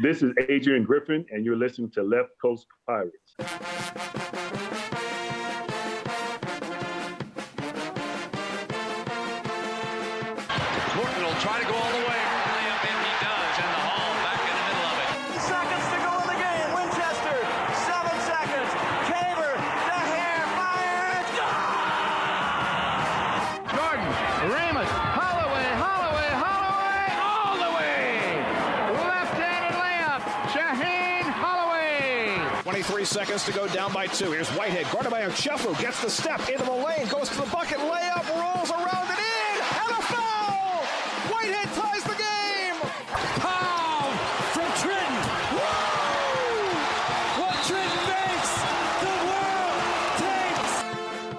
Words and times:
This 0.00 0.22
is 0.22 0.32
Adrian 0.48 0.84
Griffin, 0.84 1.26
and 1.30 1.44
you're 1.44 1.56
listening 1.56 1.90
to 1.90 2.04
Left 2.04 2.28
Coast 2.40 2.68
Pirates. 2.86 4.37
Seconds 33.08 33.42
to 33.44 33.52
go 33.52 33.66
down 33.68 33.90
by 33.92 34.06
two. 34.06 34.32
Here's 34.32 34.50
Whitehead, 34.50 34.84
guarded 34.92 35.10
by 35.10 35.22
Ochefu, 35.22 35.78
gets 35.80 36.02
the 36.02 36.10
step 36.10 36.46
into 36.50 36.62
the 36.64 36.70
lane, 36.70 37.08
goes 37.08 37.30
to 37.30 37.36
the 37.36 37.46
bucket, 37.50 37.78
layup, 37.78 38.28
rolls 38.36 38.70
around 38.70 39.08
and 39.08 39.18
in, 39.18 39.60
and 39.80 39.90
a 39.96 40.02
foul! 40.12 40.84
Whitehead 41.32 41.68
ties 41.72 42.04
the 42.04 42.16
game! 42.20 42.76
Pow 43.40 44.12
from 44.52 44.68
Trenton. 44.76 45.14
Woo! 45.56 46.68
What 47.40 47.56
Trenton 47.64 48.04
makes, 48.12 48.52
the 49.00 49.14
world 49.24 49.80
takes. 50.20 50.74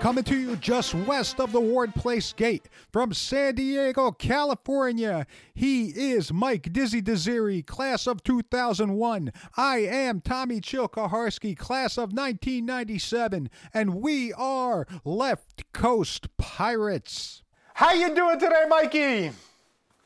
Coming 0.09 0.23
to 0.23 0.39
you 0.39 0.55
just 0.55 0.95
west 0.95 1.39
of 1.39 1.51
the 1.51 1.61
Ward 1.61 1.93
Place 1.93 2.33
Gate 2.33 2.67
from 2.91 3.13
San 3.13 3.53
Diego, 3.53 4.09
California. 4.09 5.27
He 5.53 5.89
is 5.89 6.33
Mike 6.33 6.73
Dizzy 6.73 6.99
Desiri, 6.99 7.63
class 7.63 8.07
of 8.07 8.23
2001. 8.23 9.31
I 9.55 9.77
am 9.77 10.19
Tommy 10.19 10.61
Chilkaharsky, 10.61 11.55
class 11.55 11.95
of 11.95 12.11
1997. 12.11 13.51
And 13.71 14.01
we 14.01 14.33
are 14.33 14.88
Left 15.05 15.71
Coast 15.73 16.35
Pirates. 16.38 17.44
How 17.75 17.94
you 17.94 18.16
doing 18.16 18.39
today, 18.39 18.63
Mikey? 18.67 19.31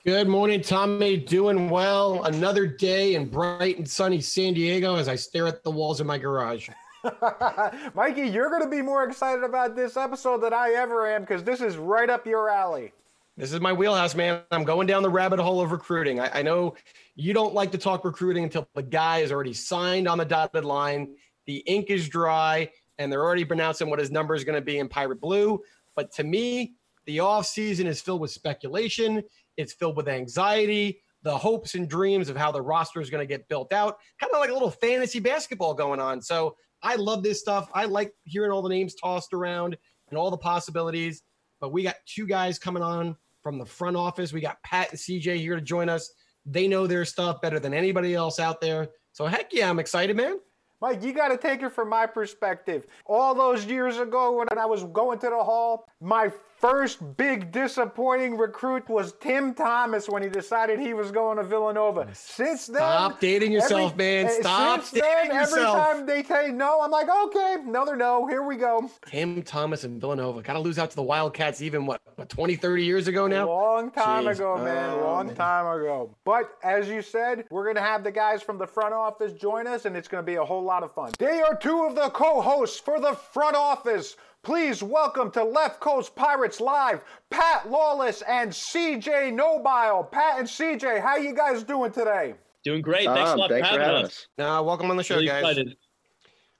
Good 0.03 0.27
morning, 0.27 0.59
Tommy. 0.59 1.15
Doing 1.15 1.69
well. 1.69 2.25
Another 2.25 2.67
day 2.67 3.15
in 3.15 3.29
bright 3.29 3.77
and 3.77 3.89
sunny 3.89 4.19
San 4.19 4.53
Diego 4.53 4.97
as 4.97 5.07
I 5.07 5.15
stare 5.15 5.47
at 5.47 5.63
the 5.63 5.71
walls 5.71 6.01
of 6.01 6.07
my 6.07 6.17
garage. 6.17 6.67
Mikey, 7.93 8.27
you're 8.27 8.49
going 8.49 8.61
to 8.61 8.69
be 8.69 8.81
more 8.81 9.03
excited 9.03 9.43
about 9.43 9.75
this 9.75 9.97
episode 9.97 10.41
than 10.41 10.53
I 10.53 10.71
ever 10.71 11.07
am 11.07 11.21
because 11.21 11.43
this 11.43 11.61
is 11.61 11.75
right 11.77 12.09
up 12.09 12.25
your 12.25 12.49
alley. 12.49 12.93
This 13.35 13.51
is 13.51 13.59
my 13.59 13.73
wheelhouse, 13.73 14.15
man. 14.15 14.41
I'm 14.51 14.63
going 14.63 14.87
down 14.87 15.03
the 15.03 15.09
rabbit 15.09 15.39
hole 15.39 15.59
of 15.59 15.71
recruiting. 15.71 16.19
I, 16.19 16.39
I 16.39 16.41
know 16.43 16.75
you 17.15 17.33
don't 17.33 17.53
like 17.53 17.71
to 17.71 17.77
talk 17.77 18.05
recruiting 18.05 18.43
until 18.43 18.67
the 18.75 18.83
guy 18.83 19.19
is 19.19 19.31
already 19.31 19.53
signed 19.53 20.07
on 20.07 20.17
the 20.17 20.25
dotted 20.25 20.63
line, 20.63 21.15
the 21.45 21.57
ink 21.65 21.89
is 21.89 22.07
dry, 22.07 22.69
and 22.99 23.11
they're 23.11 23.23
already 23.23 23.43
pronouncing 23.43 23.89
what 23.89 23.99
his 23.99 24.11
number 24.11 24.35
is 24.35 24.43
going 24.43 24.55
to 24.55 24.61
be 24.63 24.77
in 24.77 24.87
Pirate 24.87 25.19
Blue. 25.19 25.61
But 25.95 26.11
to 26.13 26.23
me, 26.23 26.75
the 27.05 27.17
offseason 27.17 27.85
is 27.85 27.99
filled 28.01 28.21
with 28.21 28.31
speculation, 28.31 29.23
it's 29.57 29.73
filled 29.73 29.97
with 29.97 30.07
anxiety, 30.07 31.01
the 31.23 31.37
hopes 31.37 31.75
and 31.75 31.89
dreams 31.89 32.29
of 32.29 32.37
how 32.37 32.51
the 32.51 32.61
roster 32.61 33.01
is 33.01 33.09
going 33.09 33.21
to 33.21 33.27
get 33.27 33.47
built 33.47 33.73
out, 33.73 33.97
kind 34.19 34.31
of 34.31 34.39
like 34.39 34.51
a 34.51 34.53
little 34.53 34.71
fantasy 34.71 35.19
basketball 35.19 35.73
going 35.73 35.99
on. 35.99 36.21
So 36.21 36.55
I 36.83 36.95
love 36.95 37.23
this 37.23 37.39
stuff. 37.39 37.69
I 37.73 37.85
like 37.85 38.13
hearing 38.25 38.51
all 38.51 38.61
the 38.61 38.69
names 38.69 38.93
tossed 38.95 39.33
around 39.33 39.77
and 40.09 40.17
all 40.17 40.29
the 40.29 40.37
possibilities. 40.37 41.23
But 41.59 41.71
we 41.71 41.81
got 41.81 41.95
two 42.05 42.27
guys 42.27 42.59
coming 42.59 42.83
on 42.83 43.15
from 43.41 43.57
the 43.57 43.65
front 43.65 43.95
office. 43.95 44.33
We 44.33 44.41
got 44.41 44.61
Pat 44.63 44.91
and 44.91 44.99
CJ 44.99 45.37
here 45.37 45.55
to 45.55 45.61
join 45.61 45.89
us. 45.89 46.13
They 46.45 46.67
know 46.67 46.87
their 46.87 47.05
stuff 47.05 47.41
better 47.41 47.59
than 47.59 47.73
anybody 47.73 48.13
else 48.13 48.39
out 48.39 48.59
there. 48.59 48.89
So 49.13 49.25
heck 49.25 49.53
yeah, 49.53 49.69
I'm 49.69 49.79
excited, 49.79 50.17
man. 50.17 50.39
Mike, 50.81 51.01
you 51.01 51.13
got 51.13 51.29
to 51.29 51.37
take 51.37 51.63
it 51.63 51.71
from 51.71 51.87
my 51.87 52.05
perspective. 52.05 52.85
All 53.05 53.33
those 53.33 53.63
years 53.65 53.99
ago 53.99 54.37
when 54.37 54.47
I 54.57 54.65
was 54.65 54.83
going 54.83 55.17
to 55.19 55.29
the 55.29 55.41
hall, 55.41 55.85
my 56.01 56.29
first 56.63 57.17
big 57.17 57.51
disappointing 57.51 58.37
recruit 58.37 58.87
was 58.87 59.11
Tim 59.19 59.53
Thomas 59.53 60.07
when 60.07 60.23
he 60.23 60.29
decided 60.29 60.79
he 60.79 60.93
was 60.93 61.11
going 61.11 61.35
to 61.35 61.43
Villanova. 61.43 62.07
Since 62.13 62.67
then, 62.67 62.77
Stop 62.77 63.19
dating 63.19 63.51
yourself, 63.51 63.97
man. 63.97 64.27
eh, 64.27 64.29
Stop 64.39 64.79
Since 64.83 64.91
then, 65.01 65.25
dating 65.25 65.37
every 65.37 65.61
time 65.61 66.05
they 66.05 66.23
say 66.23 66.51
no, 66.51 66.79
I'm 66.81 66.89
like, 66.89 67.09
okay, 67.25 67.57
another 67.67 67.97
no. 67.97 68.27
Here 68.27 68.43
we 68.43 68.55
go. 68.55 68.89
Tim 69.05 69.43
Thomas 69.43 69.83
and 69.83 69.99
Villanova. 69.99 70.41
Got 70.41 70.53
to 70.53 70.59
lose 70.59 70.79
out 70.79 70.89
to 70.91 70.95
the 70.95 71.03
Wildcats 71.03 71.61
even, 71.61 71.85
what, 71.85 71.99
what 72.15 72.29
20, 72.29 72.55
30 72.55 72.85
years 72.85 73.09
ago 73.09 73.27
now? 73.27 73.45
Long 73.49 73.91
time 73.91 74.23
Jeez. 74.23 74.35
ago, 74.35 74.57
man. 74.63 74.91
Oh, 74.91 75.01
Long 75.03 75.27
man. 75.27 75.35
time 75.35 75.65
ago. 75.65 76.15
But 76.23 76.57
as 76.63 76.87
you 76.87 77.01
said, 77.01 77.43
we're 77.51 77.65
going 77.65 77.75
to 77.75 77.81
have 77.81 78.05
the 78.05 78.11
guys 78.11 78.41
from 78.41 78.57
the 78.57 78.67
front 78.67 78.93
office 78.93 79.33
join 79.33 79.67
us, 79.67 79.83
and 79.83 79.97
it's 79.97 80.07
going 80.07 80.23
to 80.23 80.25
be 80.25 80.35
a 80.35 80.45
whole 80.45 80.63
lot 80.63 80.81
of 80.81 80.93
fun. 80.93 81.11
They 81.19 81.41
are 81.41 81.57
two 81.57 81.83
of 81.83 81.95
the 81.95 82.09
co 82.11 82.39
hosts 82.39 82.79
for 82.79 83.01
the 83.01 83.15
front 83.15 83.57
office. 83.57 84.15
Please 84.43 84.83
welcome 84.83 85.31
to 85.31 85.43
Left 85.43 85.79
Coast 85.79 86.15
Pirates 86.17 86.59
Live, 86.59 87.01
Pat 87.29 87.69
Lawless 87.69 88.21
and 88.23 88.51
CJ 88.51 89.33
Nobile. 89.33 90.03
Pat 90.03 90.37
and 90.39 90.45
CJ, 90.47 91.01
how 91.01 91.15
you 91.15 91.33
guys 91.33 91.63
doing 91.63 91.93
today? 91.93 92.35
Doing 92.65 92.81
great. 92.81 93.05
Thanks 93.05 93.29
a 93.29 93.33
Um, 93.33 93.39
lot 93.39 93.49
thanks 93.49 93.69
for 93.69 93.79
having 93.79 93.95
us. 94.03 94.05
us. 94.05 94.27
Nah, 94.37 94.61
welcome 94.61 94.91
on 94.91 94.97
the 94.97 95.03
show, 95.03 95.15
Really 95.15 95.27
guys. 95.27 95.43
excited. 95.43 95.77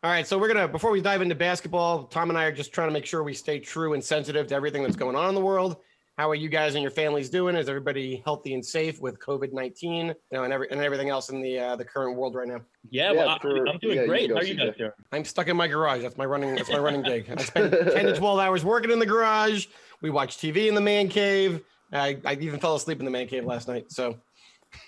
All 0.02 0.12
right, 0.12 0.26
so 0.26 0.38
we're 0.38 0.48
gonna 0.48 0.68
before 0.70 0.92
we 0.92 1.02
dive 1.02 1.22
into 1.22 1.36
basketball, 1.36 2.06
Tom 2.06 2.30
and 2.30 2.38
I 2.40 2.46
are 2.46 2.52
just 2.54 2.72
trying 2.74 2.88
to 2.88 2.94
make 2.94 3.06
sure 3.06 3.22
we 3.22 3.34
stay 3.34 3.60
true 3.60 3.94
and 3.94 4.04
sensitive 4.04 4.48
to 4.48 4.56
everything 4.56 4.84
that's 4.84 4.96
going 4.96 5.18
on 5.18 5.28
in 5.28 5.36
the 5.36 5.42
world. 5.42 5.76
How 6.18 6.30
are 6.30 6.36
you 6.36 6.48
guys 6.48 6.76
and 6.76 6.84
your 6.84 6.92
families 6.92 7.28
doing? 7.30 7.56
Is 7.56 7.68
everybody 7.68 8.22
healthy 8.24 8.54
and 8.54 8.64
safe 8.64 9.02
with 9.02 9.18
COVID 9.20 9.52
nineteen, 9.52 10.08
you 10.08 10.16
know, 10.32 10.44
and 10.44 10.54
every 10.54 10.70
and 10.70 10.80
everything 10.80 11.10
else 11.10 11.30
in 11.30 11.42
the 11.42 11.58
uh, 11.58 11.76
the 11.76 11.84
current 11.86 12.16
world 12.16 12.36
right 12.36 12.48
now? 12.48 12.62
Yeah, 12.92 13.12
Yeah, 13.14 13.18
well, 13.18 13.30
I- 13.30 13.40
for- 13.40 13.68
I'm 13.68 13.80
doing 13.80 13.98
yeah, 13.98 14.06
great. 14.06 14.30
How 14.30 14.38
are 14.38 14.44
you 14.44 14.54
guys 14.54 14.76
doing? 14.78 14.92
I'm 15.12 15.26
stuck 15.26 15.48
in 15.48 15.58
my 15.58 15.68
garage. 15.68 16.04
That's 16.04 16.16
my 16.18 16.26
running. 16.26 16.54
That's 16.56 16.70
my 16.70 16.78
running 16.78 17.02
gig. 17.04 17.32
I 17.36 17.42
spend 17.42 17.72
ten 17.72 18.06
to 18.06 18.16
twelve 18.16 18.38
hours 18.40 18.64
working 18.64 18.92
in 18.92 19.00
the 19.00 19.08
garage. 19.08 19.66
We 20.02 20.12
watch 20.12 20.38
TV 20.38 20.68
in 20.68 20.76
the 20.76 20.82
man 20.82 21.08
cave. 21.10 21.62
I, 21.92 22.18
I 22.26 22.34
even 22.36 22.60
fell 22.60 22.76
asleep 22.76 23.00
in 23.00 23.06
the 23.06 23.12
man 23.12 23.28
cave 23.28 23.46
last 23.46 23.68
night. 23.68 23.86
So 23.92 24.18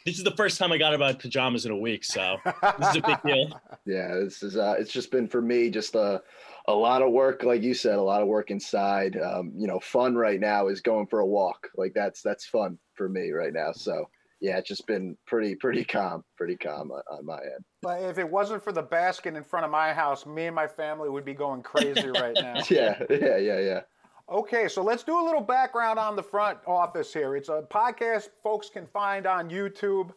This 0.05 0.17
is 0.19 0.23
the 0.23 0.31
first 0.31 0.57
time 0.59 0.71
I 0.71 0.77
got 0.77 0.93
about 0.93 1.19
pajamas 1.19 1.65
in 1.65 1.71
a 1.71 1.77
week, 1.77 2.03
so 2.03 2.37
this 2.79 2.89
is 2.89 2.95
a 2.97 3.01
big 3.01 3.21
deal. 3.25 3.61
Yeah, 3.87 4.15
this 4.15 4.41
is 4.43 4.57
uh 4.57 4.75
it's 4.79 4.91
just 4.91 5.09
been 5.11 5.27
for 5.27 5.41
me 5.41 5.69
just 5.71 5.93
a 5.95 6.21
a 6.67 6.73
lot 6.73 7.01
of 7.01 7.11
work, 7.11 7.43
like 7.43 7.61
you 7.61 7.73
said, 7.73 7.95
a 7.95 8.01
lot 8.01 8.21
of 8.21 8.27
work 8.27 8.51
inside. 8.51 9.17
Um, 9.17 9.53
you 9.55 9.67
know, 9.67 9.79
fun 9.79 10.15
right 10.15 10.39
now 10.39 10.67
is 10.67 10.81
going 10.81 11.07
for 11.07 11.19
a 11.19 11.25
walk. 11.25 11.69
Like 11.75 11.93
that's 11.93 12.21
that's 12.21 12.45
fun 12.45 12.77
for 12.93 13.07
me 13.07 13.31
right 13.31 13.53
now. 13.53 13.71
So 13.71 14.05
yeah, 14.41 14.57
it's 14.57 14.67
just 14.67 14.87
been 14.87 15.17
pretty 15.27 15.55
pretty 15.55 15.83
calm, 15.83 16.23
pretty 16.37 16.55
calm 16.55 16.91
on, 16.91 17.01
on 17.11 17.25
my 17.25 17.37
end. 17.37 17.63
But 17.81 18.01
if 18.03 18.17
it 18.17 18.29
wasn't 18.29 18.63
for 18.63 18.71
the 18.71 18.81
basket 18.81 19.35
in 19.35 19.43
front 19.43 19.65
of 19.65 19.71
my 19.71 19.93
house, 19.93 20.25
me 20.25 20.47
and 20.47 20.55
my 20.55 20.67
family 20.67 21.09
would 21.09 21.25
be 21.25 21.33
going 21.33 21.61
crazy 21.61 22.09
right 22.09 22.35
now. 22.35 22.55
Yeah, 22.69 23.01
yeah, 23.09 23.37
yeah, 23.37 23.59
yeah. 23.59 23.81
Okay, 24.27 24.67
so 24.67 24.81
let's 24.81 25.03
do 25.03 25.19
a 25.19 25.23
little 25.23 25.41
background 25.41 25.99
on 25.99 26.15
the 26.15 26.23
front 26.23 26.57
office 26.65 27.13
here. 27.13 27.35
It's 27.35 27.49
a 27.49 27.63
podcast 27.69 28.29
folks 28.41 28.69
can 28.69 28.87
find 28.87 29.27
on 29.27 29.51
YouTube. 29.51 30.11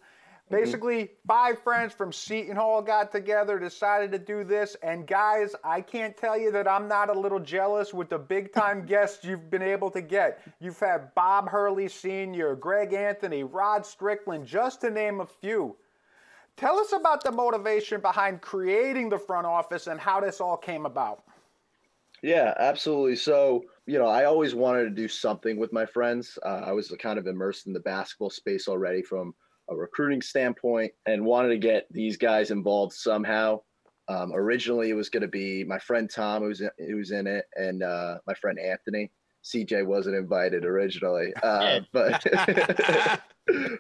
Basically, 0.51 1.11
five 1.27 1.59
friends 1.63 1.93
from 1.93 2.13
Seton 2.13 2.57
Hall 2.57 2.81
got 2.81 3.13
together, 3.13 3.59
decided 3.59 4.11
to 4.13 4.19
do 4.19 4.45
this, 4.45 4.77
and 4.83 5.07
guys, 5.07 5.55
I 5.63 5.83
can't 5.83 6.17
tell 6.17 6.39
you 6.39 6.51
that 6.53 6.67
I'm 6.67 6.89
not 6.89 7.11
a 7.11 7.19
little 7.19 7.41
jealous 7.41 7.93
with 7.93 8.09
the 8.09 8.19
big 8.19 8.53
time 8.53 8.87
guests 8.87 9.25
you've 9.25 9.51
been 9.51 9.63
able 9.63 9.91
to 9.91 10.01
get. 10.01 10.41
You've 10.59 10.79
had 10.79 11.15
Bob 11.15 11.51
Hurley 11.51 11.89
Sr., 11.89 12.55
Greg 12.57 12.95
Anthony, 12.95 13.45
Rod 13.45 13.85
Strickland, 13.85 14.47
just 14.47 14.81
to 14.81 14.91
name 14.91 15.21
a 15.21 15.27
few. 15.27 15.77
Tell 16.57 16.79
us 16.79 16.93
about 16.93 17.23
the 17.23 17.31
motivation 17.31 18.01
behind 18.01 18.41
creating 18.41 19.11
the 19.11 19.19
front 19.19 19.47
office 19.47 19.87
and 19.87 20.01
how 20.01 20.21
this 20.21 20.41
all 20.41 20.57
came 20.57 20.87
about. 20.87 21.23
Yeah, 22.23 22.55
absolutely. 22.59 23.17
So, 23.17 23.65
you 23.87 23.99
know, 23.99 24.09
I 24.09 24.25
always 24.25 24.55
wanted 24.55 24.85
to 24.85 24.91
do 24.91 25.07
something 25.07 25.57
with 25.57 25.73
my 25.73 25.87
friends. 25.87 26.39
Uh, 26.45 26.63
I 26.67 26.73
was 26.73 26.93
kind 26.99 27.19
of 27.19 27.27
immersed 27.27 27.67
in 27.67 27.73
the 27.73 27.81
basketball 27.81 28.31
space 28.31 28.67
already 28.67 29.03
from 29.03 29.35
a 29.71 29.77
recruiting 29.77 30.23
standpoint 30.23 30.93
and 31.07 31.25
wanted 31.25 31.49
to 31.49 31.59
get 31.59 31.87
these 31.91 32.17
guys 32.17 32.51
involved 32.51 32.93
somehow. 32.93 33.61
Um, 34.09 34.33
originally, 34.35 34.91
it 34.91 34.95
was 34.95 35.11
going 35.11 35.23
to 35.23 35.29
be 35.29 35.65
my 35.65 35.79
friend 35.79 36.09
Tom 36.09 36.43
who's 36.43 36.61
in, 36.61 36.71
who's 36.79 37.11
in 37.11 37.27
it, 37.27 37.45
and 37.57 37.83
uh, 37.83 38.19
my 38.27 38.35
friend 38.35 38.59
Anthony. 38.59 39.11
CJ 39.45 39.87
wasn't 39.87 40.17
invited 40.17 40.65
originally, 40.65 41.33
uh, 41.43 41.81
but 41.93 42.25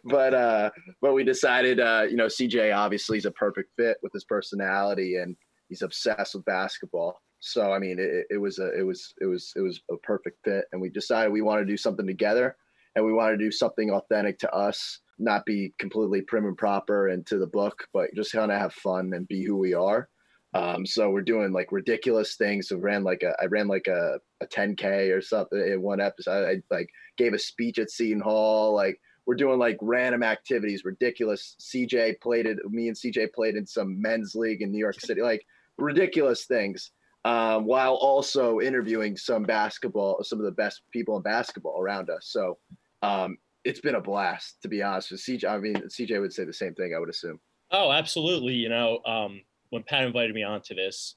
but 0.04 0.34
uh, 0.34 0.70
but 1.00 1.14
we 1.14 1.24
decided, 1.24 1.80
uh, 1.80 2.04
you 2.08 2.16
know, 2.16 2.26
CJ 2.26 2.74
obviously 2.76 3.18
is 3.18 3.24
a 3.24 3.30
perfect 3.30 3.70
fit 3.76 3.96
with 4.02 4.12
his 4.12 4.24
personality, 4.24 5.16
and 5.16 5.36
he's 5.68 5.82
obsessed 5.82 6.34
with 6.34 6.44
basketball. 6.44 7.20
So 7.40 7.72
I 7.72 7.78
mean, 7.78 7.98
it, 7.98 8.26
it 8.30 8.38
was 8.38 8.58
a 8.58 8.78
it 8.78 8.82
was 8.82 9.14
it 9.20 9.26
was 9.26 9.52
it 9.56 9.60
was 9.60 9.80
a 9.90 9.96
perfect 9.98 10.38
fit, 10.44 10.64
and 10.72 10.80
we 10.80 10.88
decided 10.88 11.32
we 11.32 11.42
want 11.42 11.60
to 11.60 11.70
do 11.70 11.76
something 11.76 12.06
together, 12.06 12.56
and 12.96 13.04
we 13.04 13.12
want 13.12 13.32
to 13.32 13.44
do 13.44 13.50
something 13.50 13.90
authentic 13.90 14.38
to 14.40 14.52
us, 14.52 15.00
not 15.18 15.44
be 15.44 15.72
completely 15.78 16.22
prim 16.22 16.46
and 16.46 16.56
proper 16.56 17.08
and 17.08 17.26
to 17.26 17.38
the 17.38 17.46
book, 17.46 17.86
but 17.92 18.14
just 18.14 18.32
kind 18.32 18.52
of 18.52 18.58
have 18.58 18.72
fun 18.74 19.12
and 19.14 19.28
be 19.28 19.44
who 19.44 19.56
we 19.56 19.74
are. 19.74 20.08
Um, 20.54 20.86
so 20.86 21.10
we're 21.10 21.22
doing 21.22 21.52
like 21.52 21.72
ridiculous 21.72 22.36
things. 22.36 22.68
So 22.68 22.78
ran 22.78 23.04
like 23.04 23.22
a 23.22 23.34
I 23.40 23.46
ran 23.46 23.68
like 23.68 23.86
a, 23.86 24.18
a 24.40 24.46
10k 24.46 25.14
or 25.14 25.20
something 25.20 25.58
in 25.58 25.82
one 25.82 26.00
episode. 26.00 26.46
I, 26.46 26.50
I 26.50 26.56
like 26.70 26.88
gave 27.16 27.34
a 27.34 27.38
speech 27.38 27.78
at 27.78 27.90
Seton 27.90 28.20
Hall. 28.20 28.74
Like 28.74 29.00
we're 29.26 29.34
doing 29.34 29.58
like 29.58 29.76
random 29.82 30.22
activities, 30.22 30.84
ridiculous. 30.84 31.54
CJ 31.60 32.20
played 32.20 32.46
it. 32.46 32.58
Me 32.70 32.88
and 32.88 32.96
CJ 32.96 33.34
played 33.34 33.56
in 33.56 33.66
some 33.66 34.00
men's 34.00 34.34
league 34.34 34.62
in 34.62 34.70
New 34.70 34.78
York 34.78 35.00
City, 35.00 35.20
like 35.20 35.44
ridiculous 35.76 36.46
things. 36.46 36.92
Um, 37.24 37.66
while 37.66 37.94
also 37.94 38.60
interviewing 38.60 39.16
some 39.18 39.42
basketball, 39.42 40.22
some 40.22 40.38
of 40.38 40.46
the 40.46 40.52
best 40.52 40.80
people 40.92 41.16
in 41.16 41.22
basketball 41.22 41.78
around 41.78 42.08
us. 42.08 42.28
So 42.30 42.56
um, 43.02 43.36
it's 43.68 43.80
been 43.80 43.96
a 43.96 44.00
blast, 44.00 44.62
to 44.62 44.68
be 44.68 44.82
honest 44.82 45.10
with 45.10 45.20
CJ. 45.20 45.44
I 45.44 45.58
mean, 45.58 45.74
CJ 45.74 46.20
would 46.20 46.32
say 46.32 46.44
the 46.44 46.52
same 46.52 46.74
thing, 46.74 46.94
I 46.96 46.98
would 46.98 47.10
assume. 47.10 47.38
Oh, 47.70 47.92
absolutely. 47.92 48.54
You 48.54 48.70
know, 48.70 49.00
um, 49.04 49.42
when 49.68 49.82
Pat 49.82 50.04
invited 50.04 50.34
me 50.34 50.42
onto 50.42 50.74
this, 50.74 51.16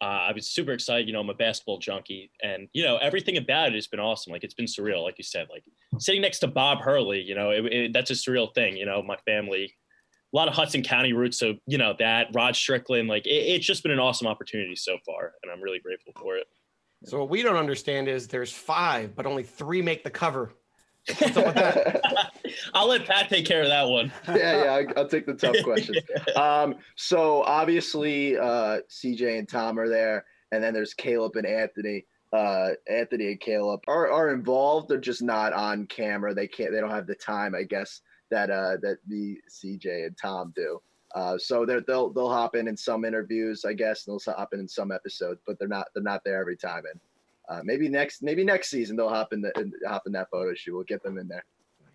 uh, 0.00 0.28
I 0.28 0.32
was 0.32 0.48
super 0.48 0.72
excited. 0.72 1.06
You 1.06 1.12
know, 1.12 1.20
I'm 1.20 1.28
a 1.28 1.34
basketball 1.34 1.78
junkie, 1.78 2.30
and 2.42 2.68
you 2.72 2.82
know, 2.82 2.96
everything 2.98 3.36
about 3.36 3.68
it 3.68 3.74
has 3.74 3.86
been 3.86 4.00
awesome. 4.00 4.32
Like 4.32 4.44
it's 4.44 4.54
been 4.54 4.66
surreal, 4.66 5.02
like 5.02 5.18
you 5.18 5.24
said. 5.24 5.48
Like 5.50 5.64
sitting 5.98 6.22
next 6.22 6.40
to 6.40 6.48
Bob 6.48 6.80
Hurley, 6.80 7.20
you 7.20 7.34
know, 7.34 7.50
it, 7.50 7.64
it, 7.66 7.92
that's 7.92 8.10
a 8.10 8.14
surreal 8.14 8.54
thing. 8.54 8.76
You 8.76 8.86
know, 8.86 9.02
my 9.02 9.16
family, 9.26 9.74
a 10.32 10.36
lot 10.36 10.48
of 10.48 10.54
Hudson 10.54 10.82
County 10.82 11.12
roots, 11.12 11.38
so 11.38 11.54
you 11.66 11.78
know 11.78 11.94
that 11.98 12.28
Rod 12.34 12.56
Strickland. 12.56 13.08
Like 13.08 13.26
it, 13.26 13.30
it's 13.30 13.66
just 13.66 13.82
been 13.82 13.92
an 13.92 13.98
awesome 13.98 14.26
opportunity 14.26 14.76
so 14.76 14.98
far, 15.06 15.32
and 15.42 15.52
I'm 15.52 15.62
really 15.62 15.80
grateful 15.80 16.12
for 16.20 16.36
it. 16.36 16.46
So 17.04 17.18
what 17.18 17.30
we 17.30 17.42
don't 17.42 17.56
understand 17.56 18.08
is 18.08 18.26
there's 18.26 18.52
five, 18.52 19.16
but 19.16 19.24
only 19.24 19.42
three 19.42 19.80
make 19.80 20.04
the 20.04 20.10
cover. 20.10 20.52
I'll 22.74 22.88
let 22.88 23.06
Pat 23.06 23.28
take 23.28 23.46
care 23.46 23.62
of 23.62 23.68
that 23.68 23.88
one. 23.88 24.12
yeah, 24.28 24.64
yeah, 24.64 24.72
I, 24.96 25.00
will 25.00 25.08
take 25.08 25.26
the 25.26 25.34
tough 25.34 25.56
questions. 25.64 25.98
Um, 26.36 26.76
so 26.96 27.42
obviously, 27.42 28.36
uh, 28.36 28.80
CJ 28.90 29.38
and 29.38 29.48
Tom 29.48 29.78
are 29.78 29.88
there, 29.88 30.24
and 30.52 30.62
then 30.62 30.74
there's 30.74 30.94
Caleb 30.94 31.36
and 31.36 31.46
Anthony. 31.46 32.06
Uh, 32.32 32.70
Anthony 32.88 33.28
and 33.28 33.40
Caleb 33.40 33.80
are, 33.88 34.10
are 34.10 34.32
involved. 34.32 34.88
They're 34.88 34.98
just 34.98 35.22
not 35.22 35.52
on 35.52 35.86
camera. 35.86 36.34
They 36.34 36.46
can't. 36.46 36.72
They 36.72 36.80
don't 36.80 36.90
have 36.90 37.06
the 37.06 37.16
time, 37.16 37.54
I 37.54 37.64
guess, 37.64 38.02
that 38.30 38.50
uh, 38.50 38.76
that 38.82 38.98
the 39.08 39.38
CJ 39.50 40.06
and 40.06 40.16
Tom 40.20 40.52
do. 40.54 40.80
Uh, 41.14 41.36
so 41.38 41.66
they're, 41.66 41.80
they'll 41.80 42.12
they'll 42.12 42.30
hop 42.30 42.54
in 42.54 42.68
in 42.68 42.76
some 42.76 43.04
interviews, 43.04 43.64
I 43.64 43.72
guess, 43.72 44.06
and 44.06 44.18
they'll 44.24 44.34
hop 44.34 44.50
in 44.52 44.60
in 44.60 44.68
some 44.68 44.92
episodes, 44.92 45.40
but 45.46 45.58
they're 45.58 45.66
not 45.66 45.88
they're 45.94 46.04
not 46.04 46.22
there 46.24 46.40
every 46.40 46.56
time. 46.56 46.84
And 46.90 47.00
uh, 47.50 47.60
maybe 47.64 47.88
next 47.88 48.22
maybe 48.22 48.44
next 48.44 48.70
season 48.70 48.96
they'll 48.96 49.08
hop 49.08 49.32
in 49.32 49.40
the 49.40 49.52
hop 49.86 50.02
in 50.06 50.12
that 50.12 50.28
photo 50.30 50.54
shoot. 50.54 50.74
We'll 50.74 50.84
get 50.84 51.02
them 51.02 51.18
in 51.18 51.28
there. 51.28 51.44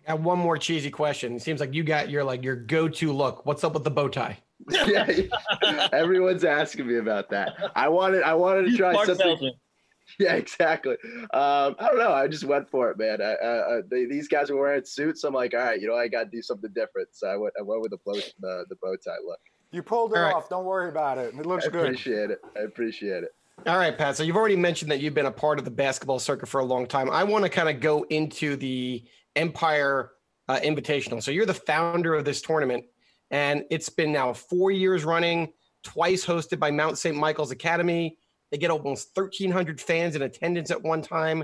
I 0.06 0.12
got 0.12 0.20
one 0.20 0.38
more 0.38 0.56
cheesy 0.58 0.90
question. 0.90 1.34
It 1.34 1.42
seems 1.42 1.60
like 1.60 1.74
you 1.74 1.82
got 1.82 2.10
your 2.10 2.22
like 2.22 2.44
your 2.44 2.56
go-to 2.56 3.12
look. 3.12 3.44
What's 3.46 3.64
up 3.64 3.74
with 3.74 3.84
the 3.84 3.90
bow 3.90 4.08
tie? 4.08 4.38
yeah, 4.70 5.08
everyone's 5.92 6.44
asking 6.44 6.86
me 6.86 6.96
about 6.98 7.30
that. 7.30 7.72
I 7.74 7.88
wanted 7.88 8.22
I 8.22 8.34
wanted 8.34 8.70
to 8.70 8.76
try 8.76 8.94
something. 8.94 9.16
Salesman. 9.16 9.52
Yeah, 10.20 10.34
exactly. 10.34 10.96
Um, 11.34 11.74
I 11.80 11.88
don't 11.88 11.98
know. 11.98 12.12
I 12.12 12.28
just 12.28 12.44
went 12.44 12.70
for 12.70 12.92
it, 12.92 12.96
man. 12.96 13.20
I, 13.20 13.32
uh, 13.32 13.82
they, 13.90 14.04
these 14.04 14.28
guys 14.28 14.50
were 14.50 14.60
wearing 14.60 14.84
suits. 14.84 15.24
I'm 15.24 15.34
like, 15.34 15.52
all 15.52 15.58
right, 15.58 15.80
you 15.80 15.88
know, 15.88 15.96
I 15.96 16.06
got 16.06 16.24
to 16.24 16.30
do 16.30 16.40
something 16.40 16.70
different. 16.76 17.08
So 17.10 17.26
I 17.26 17.36
went 17.36 17.54
I 17.58 17.62
went 17.62 17.82
with 17.82 17.90
the 17.90 17.98
bow 18.06 18.14
the, 18.14 18.66
the 18.68 18.76
bow 18.80 18.94
tie 18.94 19.16
look. 19.26 19.40
You 19.72 19.82
pulled 19.82 20.12
it 20.12 20.18
off. 20.18 20.48
Don't 20.48 20.64
worry 20.64 20.88
about 20.88 21.18
it. 21.18 21.34
It 21.34 21.44
looks 21.44 21.66
I 21.66 21.70
good. 21.70 21.80
I 21.80 21.88
appreciate 21.88 22.30
it. 22.30 22.40
I 22.56 22.60
appreciate 22.60 23.24
it. 23.24 23.34
All 23.64 23.78
right, 23.78 23.96
Pat. 23.96 24.16
So 24.16 24.22
you've 24.22 24.36
already 24.36 24.54
mentioned 24.54 24.90
that 24.92 25.00
you've 25.00 25.14
been 25.14 25.26
a 25.26 25.32
part 25.32 25.58
of 25.58 25.64
the 25.64 25.70
basketball 25.70 26.18
circuit 26.18 26.48
for 26.48 26.60
a 26.60 26.64
long 26.64 26.86
time. 26.86 27.10
I 27.10 27.24
want 27.24 27.42
to 27.44 27.48
kind 27.48 27.68
of 27.68 27.80
go 27.80 28.04
into 28.10 28.54
the 28.54 29.02
Empire 29.34 30.12
uh, 30.48 30.60
Invitational. 30.62 31.22
So 31.22 31.30
you're 31.30 31.46
the 31.46 31.54
founder 31.54 32.14
of 32.14 32.24
this 32.24 32.42
tournament, 32.42 32.84
and 33.30 33.64
it's 33.70 33.88
been 33.88 34.12
now 34.12 34.34
four 34.34 34.70
years 34.70 35.04
running, 35.04 35.52
twice 35.82 36.24
hosted 36.24 36.60
by 36.60 36.70
Mount 36.70 36.98
St. 36.98 37.16
Michael's 37.16 37.50
Academy. 37.50 38.18
They 38.52 38.58
get 38.58 38.70
almost 38.70 39.16
1,300 39.16 39.80
fans 39.80 40.14
in 40.14 40.22
attendance 40.22 40.70
at 40.70 40.80
one 40.80 41.02
time. 41.02 41.42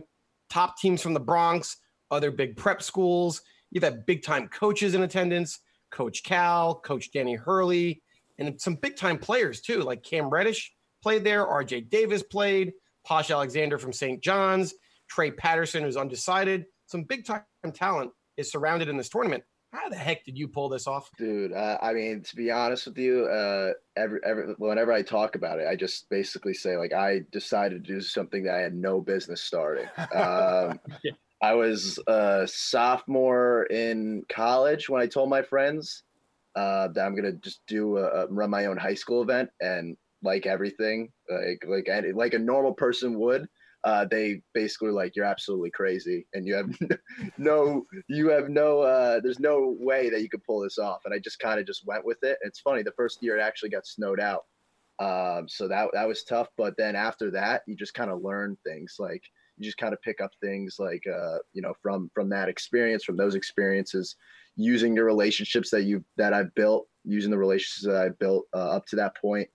Top 0.49 0.79
teams 0.79 1.03
from 1.03 1.15
the 1.15 1.21
Bronx, 1.21 1.79
other 2.11 2.31
big 2.31 2.57
prep 2.57 2.83
schools. 2.83 3.41
You've 3.71 3.85
had 3.85 4.07
big 4.07 4.23
time 4.23 4.49
coaches 4.49 4.95
in 4.95 5.03
attendance 5.03 5.59
Coach 5.91 6.23
Cal, 6.23 6.77
Coach 6.77 7.11
Danny 7.11 7.35
Hurley, 7.35 8.03
and 8.39 8.61
some 8.61 8.77
big 8.77 8.97
time 8.97 9.19
players 9.19 9.61
too, 9.61 9.81
like 9.81 10.05
Cam 10.05 10.29
Reddish 10.29 10.73
played 11.03 11.25
there, 11.25 11.45
RJ 11.45 11.91
Davis 11.91 12.23
played, 12.23 12.73
Posh 13.05 13.31
Alexander 13.31 13.79
from 13.79 13.93
St. 13.93 14.23
John's, 14.23 14.75
Trey 15.09 15.31
Patterson, 15.31 15.83
who's 15.83 15.97
undecided. 15.97 16.67
Some 16.87 17.05
big 17.05 17.25
time 17.25 17.43
talent 17.75 18.13
is 18.37 18.51
surrounded 18.51 18.89
in 18.89 18.97
this 18.97 19.09
tournament. 19.09 19.45
How 19.73 19.89
the 19.89 19.97
heck 19.97 20.23
did 20.25 20.37
you 20.37 20.49
pull 20.49 20.69
this 20.69 20.87
off, 20.87 21.11
dude? 21.17 21.53
Uh, 21.53 21.79
I 21.81 21.95
mean, 21.95 22.23
to 22.23 22.37
be 22.37 22.51
honest 22.51 22.87
with 22.87 22.99
you, 22.99 23.25
uh, 23.25 23.73
every, 23.97 24.21
every 24.23 24.55
whenever 24.59 24.93
I 24.93 25.01
talk 25.01 25.35
about 25.35 25.61
it, 25.61 25.67
I 25.67 25.77
just 25.77 26.11
basically 26.11 26.53
say 26.53 26.77
like 26.77 26.93
I 26.93 27.23
decided 27.31 27.83
to 27.83 27.93
do 27.95 28.03
something 28.03 28.45
that 28.45 28.55
I 28.55 28.61
had 28.61 28.75
no 28.75 29.01
business 29.01 29.43
starting. 29.43 29.87
Um, 30.15 30.79
I 31.43 31.55
was 31.55 31.99
a 32.07 32.47
sophomore 32.47 33.65
in 33.65 34.25
college 34.29 34.91
when 34.91 35.01
I 35.01 35.07
told 35.07 35.31
my 35.31 35.41
friends 35.43 36.05
uh, 36.55 36.89
that 36.89 37.05
I'm 37.05 37.17
gonna 37.17 37.33
just 37.33 37.63
do 37.67 37.97
a, 37.97 38.27
run 38.27 38.51
my 38.51 38.67
own 38.67 38.77
high 38.77 38.95
school 38.95 39.23
event, 39.23 39.49
and 39.63 39.97
like 40.23 40.47
everything, 40.47 41.11
like 41.29 41.65
like 41.67 41.89
like 42.15 42.35
a 42.35 42.39
normal 42.39 42.73
person 42.73 43.19
would, 43.19 43.49
uh, 43.85 44.05
they 44.05 44.43
basically 44.55 44.91
like, 44.91 45.17
"You're 45.17 45.25
absolutely 45.25 45.71
crazy, 45.71 46.27
and 46.35 46.47
you 46.47 46.55
have 46.55 46.71
no, 47.39 47.85
you 48.09 48.29
have 48.31 48.49
no, 48.49 48.81
uh, 48.81 49.21
there's 49.21 49.41
no 49.41 49.77
way 49.81 50.09
that 50.11 50.23
you 50.23 50.29
could 50.29 50.45
pull 50.45 50.61
this 50.61 50.79
off." 50.79 51.01
And 51.05 51.13
I 51.13 51.19
just 51.19 51.41
kind 51.41 51.59
of 51.59 51.67
just 51.67 51.87
went 51.87 52.05
with 52.05 52.23
it. 52.23 52.39
It's 52.43 52.61
funny, 52.61 52.83
the 52.83 52.93
first 52.93 53.23
year 53.23 53.37
it 53.37 53.43
actually 53.43 53.71
got 53.71 53.87
snowed 53.87 54.21
out, 54.21 54.45
um, 55.01 55.49
so 55.49 55.67
that 55.67 55.89
that 55.95 56.07
was 56.07 56.23
tough. 56.23 56.49
But 56.57 56.77
then 56.77 56.95
after 56.95 57.31
that, 57.33 57.63
you 57.67 57.75
just 57.75 57.95
kind 57.95 58.11
of 58.11 58.23
learn 58.23 58.57
things 58.65 58.97
like 58.99 59.25
you 59.59 59.65
just 59.65 59.79
kind 59.79 59.93
of 59.93 60.01
pick 60.03 60.21
up 60.21 60.31
things 60.41 60.77
like 60.79 61.05
uh, 61.07 61.39
you 61.53 61.63
know 61.63 61.75
from 61.83 62.09
from 62.15 62.29
that 62.29 62.49
experience, 62.49 63.03
from 63.03 63.17
those 63.17 63.35
experiences, 63.35 64.15
using 64.55 64.95
the 64.95 65.03
relationships 65.03 65.71
that 65.71 65.83
you 65.83 66.05
that 66.17 66.33
I've 66.33 66.55
built, 66.55 66.87
using 67.05 67.33
the 67.33 67.39
relationships 67.39 67.85
that 67.85 68.01
I 68.01 68.11
built 68.11 68.47
uh, 68.55 68.71
up 68.71 68.87
to 68.87 68.97
that 68.97 69.17
point, 69.17 69.49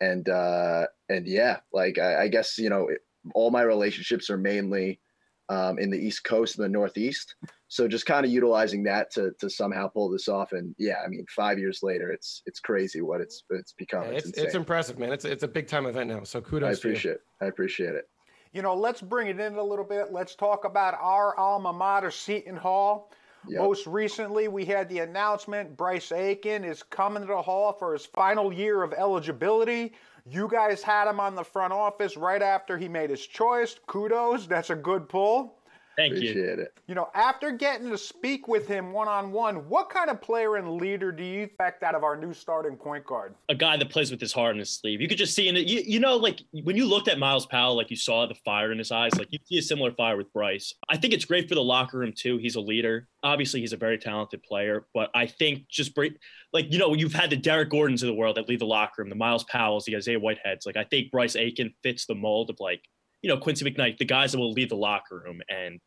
and 0.00 0.28
uh, 0.28 0.86
and 1.08 1.26
yeah, 1.26 1.58
like 1.72 1.98
I, 1.98 2.22
I 2.22 2.28
guess 2.28 2.58
you 2.58 2.70
know. 2.70 2.88
It, 2.88 3.00
all 3.34 3.50
my 3.50 3.62
relationships 3.62 4.30
are 4.30 4.38
mainly 4.38 5.00
um, 5.48 5.78
in 5.78 5.90
the 5.90 5.98
East 5.98 6.24
Coast 6.24 6.56
and 6.56 6.64
the 6.64 6.68
Northeast. 6.68 7.34
So 7.68 7.86
just 7.86 8.06
kind 8.06 8.24
of 8.24 8.32
utilizing 8.32 8.82
that 8.84 9.10
to 9.12 9.32
to 9.40 9.50
somehow 9.50 9.88
pull 9.88 10.10
this 10.10 10.28
off. 10.28 10.52
And 10.52 10.74
yeah, 10.78 10.96
I 11.04 11.08
mean, 11.08 11.24
five 11.28 11.58
years 11.58 11.80
later, 11.82 12.10
it's 12.10 12.42
it's 12.46 12.60
crazy 12.60 13.00
what 13.00 13.20
it's 13.20 13.44
it's 13.50 13.72
become. 13.72 14.04
it's, 14.04 14.28
it's, 14.28 14.38
it's 14.38 14.54
impressive, 14.54 14.98
man. 14.98 15.12
It's 15.12 15.24
it's 15.24 15.42
a 15.42 15.48
big 15.48 15.68
time 15.68 15.86
event 15.86 16.10
now. 16.10 16.22
So 16.24 16.40
kudos. 16.40 16.68
I 16.68 16.72
appreciate 16.72 17.12
it. 17.12 17.20
I 17.40 17.46
appreciate 17.46 17.94
it. 17.94 18.08
You 18.52 18.62
know, 18.62 18.74
let's 18.74 19.00
bring 19.00 19.28
it 19.28 19.38
in 19.38 19.54
a 19.54 19.62
little 19.62 19.84
bit. 19.84 20.12
Let's 20.12 20.34
talk 20.34 20.64
about 20.64 20.94
our 21.00 21.36
alma 21.38 21.72
mater, 21.72 22.10
Seton 22.10 22.56
Hall. 22.56 23.12
Yep. 23.48 23.60
Most 23.60 23.86
recently, 23.86 24.48
we 24.48 24.64
had 24.64 24.88
the 24.88 24.98
announcement 25.00 25.76
Bryce 25.76 26.12
Aiken 26.12 26.64
is 26.64 26.82
coming 26.82 27.22
to 27.22 27.26
the 27.28 27.42
Hall 27.42 27.72
for 27.72 27.92
his 27.92 28.06
final 28.06 28.52
year 28.52 28.82
of 28.82 28.92
eligibility. 28.92 29.94
You 30.26 30.48
guys 30.48 30.82
had 30.82 31.08
him 31.08 31.20
on 31.20 31.34
the 31.34 31.44
front 31.44 31.72
office 31.72 32.16
right 32.16 32.42
after 32.42 32.76
he 32.76 32.88
made 32.88 33.10
his 33.10 33.26
choice. 33.26 33.76
Kudos. 33.86 34.46
That's 34.46 34.70
a 34.70 34.76
good 34.76 35.08
pull. 35.08 35.59
Thank 35.96 36.14
Appreciate 36.14 36.36
you. 36.36 36.64
it. 36.64 36.74
You 36.86 36.94
know, 36.94 37.08
after 37.14 37.50
getting 37.50 37.90
to 37.90 37.98
speak 37.98 38.48
with 38.48 38.66
him 38.66 38.92
one 38.92 39.08
on 39.08 39.32
one, 39.32 39.68
what 39.68 39.90
kind 39.90 40.08
of 40.08 40.20
player 40.20 40.56
and 40.56 40.72
leader 40.72 41.12
do 41.12 41.22
you 41.22 41.42
expect 41.42 41.82
out 41.82 41.94
of 41.94 42.04
our 42.04 42.16
new 42.16 42.32
starting 42.32 42.76
point 42.76 43.04
guard? 43.04 43.34
A 43.48 43.54
guy 43.54 43.76
that 43.76 43.90
plays 43.90 44.10
with 44.10 44.20
his 44.20 44.32
heart 44.32 44.54
in 44.54 44.58
his 44.58 44.70
sleeve. 44.70 45.00
You 45.00 45.08
could 45.08 45.18
just 45.18 45.34
see 45.34 45.48
in 45.48 45.56
it. 45.56 45.66
You, 45.66 45.82
you 45.84 46.00
know, 46.00 46.16
like 46.16 46.40
when 46.52 46.76
you 46.76 46.86
looked 46.86 47.08
at 47.08 47.18
Myles 47.18 47.46
Powell, 47.46 47.76
like 47.76 47.90
you 47.90 47.96
saw 47.96 48.26
the 48.26 48.34
fire 48.34 48.72
in 48.72 48.78
his 48.78 48.90
eyes. 48.90 49.14
Like 49.18 49.28
you 49.30 49.38
see 49.44 49.58
a 49.58 49.62
similar 49.62 49.92
fire 49.92 50.16
with 50.16 50.32
Bryce. 50.32 50.74
I 50.88 50.96
think 50.96 51.12
it's 51.12 51.24
great 51.24 51.48
for 51.48 51.54
the 51.54 51.62
locker 51.62 51.98
room 51.98 52.12
too. 52.16 52.38
He's 52.38 52.56
a 52.56 52.60
leader. 52.60 53.08
Obviously, 53.22 53.60
he's 53.60 53.72
a 53.72 53.76
very 53.76 53.98
talented 53.98 54.42
player, 54.42 54.86
but 54.94 55.10
I 55.14 55.26
think 55.26 55.68
just 55.68 55.94
break, 55.94 56.16
like 56.52 56.72
you 56.72 56.78
know, 56.78 56.94
you've 56.94 57.12
had 57.12 57.30
the 57.30 57.36
Derrick 57.36 57.70
Gordons 57.70 58.02
of 58.02 58.06
the 58.06 58.14
world 58.14 58.36
that 58.36 58.48
lead 58.48 58.60
the 58.60 58.66
locker 58.66 59.02
room, 59.02 59.10
the 59.10 59.16
Myles 59.16 59.44
Powells, 59.44 59.84
the 59.84 59.96
Isaiah 59.96 60.18
Whiteheads. 60.20 60.64
Like 60.64 60.76
I 60.76 60.84
think 60.84 61.10
Bryce 61.10 61.36
Aiken 61.36 61.74
fits 61.82 62.06
the 62.06 62.14
mold 62.14 62.48
of 62.48 62.56
like 62.60 62.82
you 63.22 63.28
know 63.28 63.38
Quincy 63.38 63.64
McKnight, 63.64 63.98
the 63.98 64.04
guys 64.04 64.32
that 64.32 64.38
will 64.38 64.52
lead 64.52 64.70
the 64.70 64.76
locker 64.76 65.22
room 65.24 65.40
and 65.48 65.80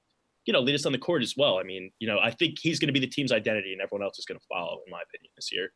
you 0.45 0.53
know, 0.53 0.59
lead 0.59 0.75
us 0.75 0.85
on 0.85 0.91
the 0.91 0.97
court 0.97 1.23
as 1.23 1.35
well. 1.37 1.57
I 1.57 1.63
mean, 1.63 1.91
you 1.99 2.07
know, 2.07 2.19
I 2.21 2.31
think 2.31 2.57
he's 2.61 2.79
going 2.79 2.87
to 2.87 2.93
be 2.93 2.99
the 2.99 3.07
team's 3.07 3.31
identity 3.31 3.73
and 3.73 3.81
everyone 3.81 4.03
else 4.03 4.19
is 4.19 4.25
going 4.25 4.39
to 4.39 4.45
follow, 4.51 4.81
in 4.85 4.91
my 4.91 5.01
opinion, 5.01 5.31
this 5.35 5.51
year. 5.51 5.71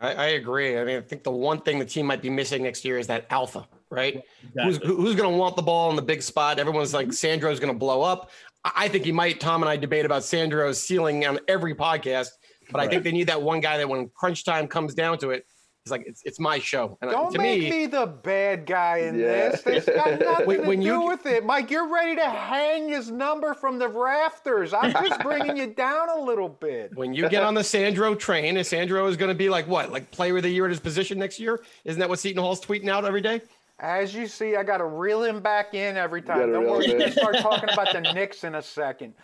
I, 0.00 0.12
I, 0.12 0.26
agree. 0.28 0.78
I 0.78 0.84
mean, 0.84 0.96
I 0.96 1.00
think 1.00 1.24
the 1.24 1.30
one 1.30 1.60
thing 1.60 1.78
the 1.78 1.84
team 1.84 2.06
might 2.06 2.22
be 2.22 2.30
missing 2.30 2.62
next 2.62 2.84
year 2.84 2.98
is 2.98 3.06
that 3.08 3.26
alpha, 3.30 3.66
right? 3.90 4.22
Exactly. 4.42 4.64
Who's, 4.64 4.76
who's 4.78 5.14
going 5.14 5.30
to 5.30 5.36
want 5.36 5.56
the 5.56 5.62
ball 5.62 5.90
in 5.90 5.96
the 5.96 6.02
big 6.02 6.22
spot? 6.22 6.58
Everyone's 6.58 6.94
like, 6.94 7.12
Sandro's 7.12 7.58
going 7.58 7.72
to 7.72 7.78
blow 7.78 8.02
up. 8.02 8.30
I 8.64 8.88
think 8.88 9.04
he 9.04 9.12
might. 9.12 9.40
Tom 9.40 9.62
and 9.62 9.68
I 9.68 9.76
debate 9.76 10.04
about 10.04 10.24
Sandro's 10.24 10.80
ceiling 10.80 11.26
on 11.26 11.38
every 11.48 11.74
podcast, 11.74 12.28
but 12.70 12.78
right. 12.78 12.88
I 12.88 12.90
think 12.90 13.02
they 13.02 13.12
need 13.12 13.28
that 13.28 13.40
one 13.40 13.60
guy 13.60 13.78
that 13.78 13.88
when 13.88 14.10
crunch 14.14 14.44
time 14.44 14.68
comes 14.68 14.94
down 14.94 15.18
to 15.18 15.30
it, 15.30 15.46
it's 15.88 15.98
like 15.98 16.06
it's, 16.06 16.22
it's 16.24 16.38
my 16.38 16.58
show. 16.58 16.98
And 17.00 17.10
uh, 17.10 17.14
Don't 17.14 17.32
to 17.32 17.38
make 17.38 17.60
me, 17.60 17.70
me, 17.70 17.86
the 17.86 18.06
bad 18.06 18.66
guy 18.66 18.98
in 18.98 19.18
yeah. 19.18 19.50
this. 19.50 19.62
It's 19.66 19.86
got 19.86 20.20
nothing 20.20 20.46
when, 20.46 20.66
when 20.66 20.80
to 20.80 20.84
you, 20.84 20.92
do 20.92 21.06
with 21.06 21.26
it, 21.26 21.44
Mike. 21.44 21.70
You're 21.70 21.88
ready 21.88 22.16
to 22.16 22.28
hang 22.28 22.88
his 22.88 23.10
number 23.10 23.54
from 23.54 23.78
the 23.78 23.88
rafters. 23.88 24.74
I'm 24.74 24.92
just 25.06 25.20
bringing 25.20 25.56
you 25.56 25.68
down 25.68 26.08
a 26.10 26.20
little 26.20 26.48
bit. 26.48 26.94
When 26.96 27.14
you 27.14 27.28
get 27.28 27.42
on 27.42 27.54
the 27.54 27.64
Sandro 27.64 28.14
train, 28.14 28.56
and 28.56 28.66
Sandro 28.66 29.06
is 29.06 29.16
going 29.16 29.30
to 29.30 29.34
be 29.34 29.48
like 29.48 29.66
what, 29.66 29.90
like 29.90 30.10
player 30.10 30.36
of 30.36 30.42
the 30.42 30.50
year 30.50 30.66
at 30.66 30.70
his 30.70 30.80
position 30.80 31.18
next 31.18 31.40
year? 31.40 31.62
Isn't 31.84 32.00
that 32.00 32.08
what 32.08 32.18
Seton 32.18 32.42
Hall's 32.42 32.60
tweeting 32.60 32.88
out 32.88 33.04
every 33.04 33.22
day? 33.22 33.40
As 33.80 34.14
you 34.14 34.26
see, 34.26 34.56
I 34.56 34.64
got 34.64 34.78
to 34.78 34.86
reel 34.86 35.22
him 35.22 35.40
back 35.40 35.72
in 35.72 35.96
every 35.96 36.20
time. 36.20 36.52
Don't 36.52 36.66
worry, 36.66 36.92
we'll 36.94 37.12
start 37.12 37.36
talking 37.38 37.70
about 37.70 37.92
the 37.92 38.00
Knicks 38.12 38.42
in 38.42 38.56
a 38.56 38.62
second. 38.62 39.14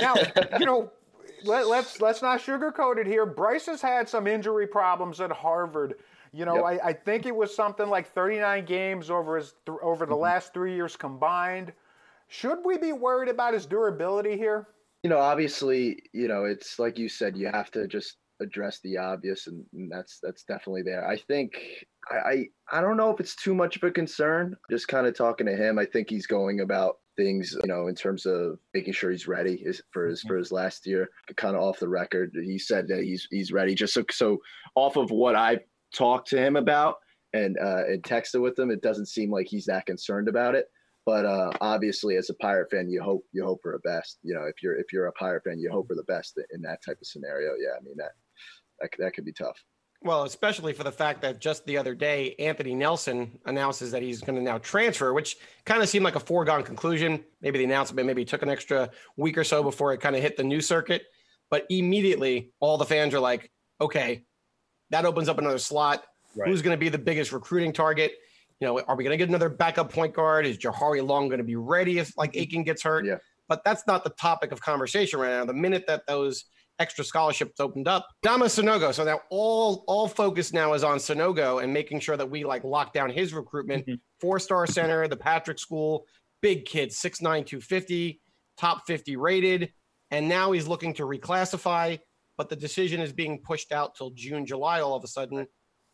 Now, 0.00 0.14
you 0.58 0.66
know, 0.66 0.90
let, 1.44 1.68
let's 1.68 2.00
let's 2.00 2.22
not 2.22 2.40
sugarcoat 2.40 2.98
it 2.98 3.06
here. 3.06 3.26
Bryce 3.26 3.66
has 3.66 3.82
had 3.82 4.08
some 4.08 4.26
injury 4.26 4.66
problems 4.66 5.20
at 5.20 5.30
Harvard. 5.30 5.94
You 6.32 6.44
know, 6.44 6.56
Yep. 6.56 6.64
I, 6.64 6.88
I 6.88 6.92
think 6.92 7.24
it 7.24 7.34
was 7.34 7.54
something 7.54 7.88
like 7.88 8.12
39 8.12 8.64
games 8.66 9.10
over 9.10 9.36
his 9.36 9.54
th- 9.64 9.78
over 9.82 10.04
the 10.04 10.12
mm-hmm. 10.12 10.22
last 10.22 10.52
three 10.52 10.74
years 10.74 10.96
combined. 10.96 11.72
Should 12.28 12.58
we 12.64 12.76
be 12.76 12.92
worried 12.92 13.30
about 13.30 13.54
his 13.54 13.64
durability 13.64 14.36
here? 14.36 14.68
you 15.02 15.10
know, 15.10 15.18
obviously, 15.18 16.02
you 16.12 16.28
know, 16.28 16.44
it's 16.44 16.78
like 16.78 16.98
you 16.98 17.08
said, 17.08 17.36
you 17.36 17.46
have 17.46 17.70
to 17.72 17.86
just 17.86 18.16
address 18.40 18.80
the 18.80 18.96
obvious, 18.96 19.46
and, 19.46 19.64
and 19.72 19.90
that's 19.90 20.18
that's 20.22 20.44
definitely 20.44 20.82
there. 20.82 21.06
I 21.06 21.16
think 21.16 21.56
I, 22.10 22.16
I 22.16 22.46
I 22.72 22.80
don't 22.80 22.96
know 22.96 23.10
if 23.10 23.20
it's 23.20 23.36
too 23.36 23.54
much 23.54 23.76
of 23.76 23.84
a 23.84 23.90
concern. 23.90 24.56
Just 24.70 24.88
kind 24.88 25.06
of 25.06 25.16
talking 25.16 25.46
to 25.46 25.56
him, 25.56 25.78
I 25.78 25.84
think 25.84 26.10
he's 26.10 26.26
going 26.26 26.60
about 26.60 26.96
things, 27.18 27.54
you 27.62 27.68
know, 27.68 27.88
in 27.88 27.94
terms 27.94 28.24
of 28.24 28.58
making 28.72 28.94
sure 28.94 29.10
he's 29.10 29.28
ready 29.28 29.66
for 29.90 30.06
his 30.06 30.22
for 30.22 30.36
his 30.36 30.52
last 30.52 30.86
year. 30.86 31.10
Kind 31.36 31.56
of 31.56 31.62
off 31.62 31.78
the 31.78 31.88
record, 31.88 32.32
he 32.34 32.58
said 32.58 32.88
that 32.88 33.02
he's 33.02 33.26
he's 33.30 33.52
ready. 33.52 33.74
Just 33.74 33.92
so 33.92 34.04
so 34.10 34.38
off 34.74 34.96
of 34.96 35.10
what 35.10 35.34
I've 35.34 35.60
talked 35.94 36.28
to 36.28 36.38
him 36.38 36.56
about 36.56 36.96
and 37.34 37.58
uh, 37.58 37.84
and 37.86 38.02
texted 38.02 38.40
with 38.40 38.58
him, 38.58 38.70
it 38.70 38.80
doesn't 38.80 39.06
seem 39.06 39.30
like 39.30 39.48
he's 39.48 39.66
that 39.66 39.84
concerned 39.84 40.28
about 40.28 40.54
it. 40.54 40.66
But 41.04 41.26
uh, 41.26 41.50
obviously, 41.60 42.16
as 42.16 42.30
a 42.30 42.34
pirate 42.34 42.70
fan, 42.70 42.88
you 42.88 43.02
hope 43.02 43.24
you 43.32 43.44
hope 43.44 43.60
for 43.62 43.72
the 43.72 43.88
best. 43.88 44.18
You 44.22 44.34
know, 44.34 44.44
if 44.44 44.62
you're 44.62 44.76
if 44.76 44.92
you're 44.92 45.06
a 45.06 45.12
pirate 45.12 45.44
fan, 45.44 45.58
you 45.58 45.70
hope 45.70 45.88
for 45.88 45.96
the 45.96 46.04
best 46.04 46.38
in 46.54 46.62
that 46.62 46.84
type 46.84 46.98
of 47.00 47.06
scenario. 47.06 47.52
Yeah, 47.58 47.76
I 47.78 47.82
mean 47.82 47.96
that 47.96 48.12
that, 48.80 48.90
that 48.98 49.14
could 49.14 49.24
be 49.24 49.32
tough. 49.32 49.58
Well, 50.02 50.22
especially 50.22 50.72
for 50.72 50.84
the 50.84 50.92
fact 50.92 51.22
that 51.22 51.40
just 51.40 51.66
the 51.66 51.76
other 51.76 51.94
day, 51.94 52.36
Anthony 52.38 52.74
Nelson 52.74 53.38
announces 53.46 53.90
that 53.90 54.02
he's 54.02 54.20
going 54.20 54.36
to 54.36 54.42
now 54.42 54.58
transfer, 54.58 55.12
which 55.12 55.36
kind 55.64 55.82
of 55.82 55.88
seemed 55.88 56.04
like 56.04 56.14
a 56.14 56.20
foregone 56.20 56.62
conclusion. 56.62 57.24
Maybe 57.42 57.58
the 57.58 57.64
announcement 57.64 58.06
maybe 58.06 58.24
took 58.24 58.42
an 58.42 58.48
extra 58.48 58.90
week 59.16 59.36
or 59.36 59.42
so 59.42 59.62
before 59.62 59.92
it 59.92 59.98
kind 60.00 60.14
of 60.14 60.22
hit 60.22 60.36
the 60.36 60.44
news 60.44 60.68
circuit. 60.68 61.02
But 61.50 61.66
immediately, 61.68 62.52
all 62.60 62.78
the 62.78 62.84
fans 62.84 63.12
are 63.12 63.20
like, 63.20 63.50
okay, 63.80 64.24
that 64.90 65.04
opens 65.04 65.28
up 65.28 65.38
another 65.38 65.58
slot. 65.58 66.04
Right. 66.36 66.48
Who's 66.48 66.62
going 66.62 66.76
to 66.76 66.80
be 66.80 66.90
the 66.90 66.98
biggest 66.98 67.32
recruiting 67.32 67.72
target? 67.72 68.12
You 68.60 68.68
know, 68.68 68.80
are 68.80 68.94
we 68.94 69.02
going 69.02 69.14
to 69.14 69.18
get 69.18 69.28
another 69.28 69.48
backup 69.48 69.92
point 69.92 70.14
guard? 70.14 70.46
Is 70.46 70.58
Jahari 70.58 71.04
Long 71.04 71.28
going 71.28 71.38
to 71.38 71.44
be 71.44 71.56
ready 71.56 71.98
if 71.98 72.16
like 72.16 72.32
mm-hmm. 72.32 72.40
Aiken 72.40 72.62
gets 72.62 72.82
hurt? 72.82 73.04
Yeah. 73.04 73.18
But 73.48 73.64
that's 73.64 73.86
not 73.86 74.04
the 74.04 74.10
topic 74.10 74.52
of 74.52 74.60
conversation 74.60 75.18
right 75.18 75.30
now. 75.30 75.44
The 75.44 75.54
minute 75.54 75.86
that 75.88 76.06
those 76.06 76.44
extra 76.78 77.04
scholarships 77.04 77.60
opened 77.60 77.88
up, 77.88 78.08
Dama 78.22 78.46
Sanogo. 78.46 78.92
So 78.94 79.04
now 79.04 79.20
all 79.30 79.84
all 79.86 80.08
focus 80.08 80.52
now 80.52 80.74
is 80.74 80.84
on 80.84 80.98
Sanogo 80.98 81.62
and 81.62 81.72
making 81.72 82.00
sure 82.00 82.16
that 82.16 82.30
we 82.30 82.44
like 82.44 82.64
lock 82.64 82.92
down 82.92 83.10
his 83.10 83.34
recruitment. 83.34 83.86
Mhm. 83.86 84.00
Four 84.20 84.38
star 84.38 84.66
center, 84.66 85.08
the 85.08 85.16
Patrick 85.16 85.58
School, 85.58 86.06
big 86.42 86.64
kid, 86.64 86.92
6'9", 86.92 87.44
250, 87.44 88.20
top 88.56 88.86
50 88.86 89.16
rated. 89.16 89.72
And 90.10 90.28
now 90.28 90.52
he's 90.52 90.66
looking 90.66 90.94
to 90.94 91.02
reclassify, 91.02 91.98
but 92.36 92.48
the 92.48 92.56
decision 92.56 93.00
is 93.00 93.12
being 93.12 93.40
pushed 93.42 93.72
out 93.72 93.94
till 93.94 94.10
June, 94.10 94.46
July 94.46 94.80
all 94.80 94.94
of 94.94 95.04
a 95.04 95.08
sudden. 95.08 95.46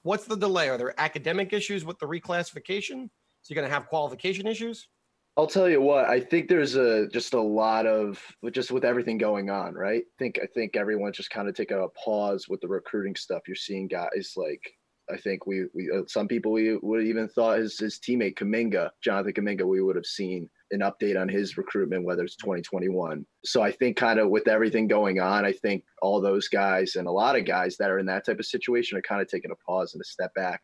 What's 0.02 0.26
the 0.26 0.36
delay? 0.36 0.68
Are 0.68 0.78
there 0.78 0.98
academic 1.00 1.52
issues 1.52 1.84
with 1.84 1.98
the 1.98 2.06
reclassification? 2.06 3.08
So 3.42 3.52
you're 3.52 3.60
going 3.60 3.68
to 3.68 3.74
have 3.74 3.88
qualification 3.88 4.46
issues? 4.46 4.88
I'll 5.36 5.48
tell 5.48 5.68
you 5.68 5.80
what. 5.80 6.04
I 6.04 6.20
think 6.20 6.48
there's 6.48 6.76
a 6.76 7.08
just 7.08 7.34
a 7.34 7.40
lot 7.40 7.86
of 7.86 8.20
just 8.52 8.70
with 8.70 8.84
everything 8.84 9.18
going 9.18 9.50
on, 9.50 9.74
right? 9.74 10.02
I 10.02 10.14
think 10.18 10.38
I 10.40 10.46
think 10.46 10.76
everyone's 10.76 11.16
just 11.16 11.30
kind 11.30 11.48
of 11.48 11.56
taking 11.56 11.82
a 11.82 11.88
pause 11.88 12.48
with 12.48 12.60
the 12.60 12.68
recruiting 12.68 13.16
stuff. 13.16 13.42
You're 13.48 13.56
seeing 13.56 13.88
guys 13.88 14.34
like 14.36 14.62
I 15.10 15.16
think 15.16 15.44
we 15.44 15.66
we 15.74 15.90
uh, 15.90 16.02
some 16.06 16.28
people 16.28 16.52
we 16.52 16.76
would 16.76 17.04
even 17.04 17.28
thought 17.28 17.58
his 17.58 17.78
his 17.78 17.98
teammate 17.98 18.36
Kuminga, 18.36 18.90
Jonathan 19.02 19.32
Kuminga, 19.32 19.66
we 19.66 19.82
would 19.82 19.96
have 19.96 20.06
seen 20.06 20.48
an 20.70 20.80
update 20.80 21.20
on 21.20 21.28
his 21.28 21.56
recruitment, 21.56 22.04
whether 22.04 22.22
it's 22.22 22.36
2021. 22.36 23.26
So 23.44 23.60
I 23.60 23.72
think 23.72 23.96
kind 23.96 24.20
of 24.20 24.30
with 24.30 24.46
everything 24.46 24.86
going 24.86 25.20
on, 25.20 25.44
I 25.44 25.52
think 25.52 25.84
all 26.00 26.20
those 26.20 26.46
guys 26.46 26.94
and 26.94 27.08
a 27.08 27.12
lot 27.12 27.36
of 27.36 27.44
guys 27.44 27.76
that 27.78 27.90
are 27.90 27.98
in 27.98 28.06
that 28.06 28.24
type 28.24 28.38
of 28.38 28.46
situation 28.46 28.96
are 28.98 29.02
kind 29.02 29.20
of 29.20 29.28
taking 29.28 29.50
a 29.50 29.56
pause 29.56 29.94
and 29.94 30.00
a 30.00 30.04
step 30.04 30.32
back 30.34 30.62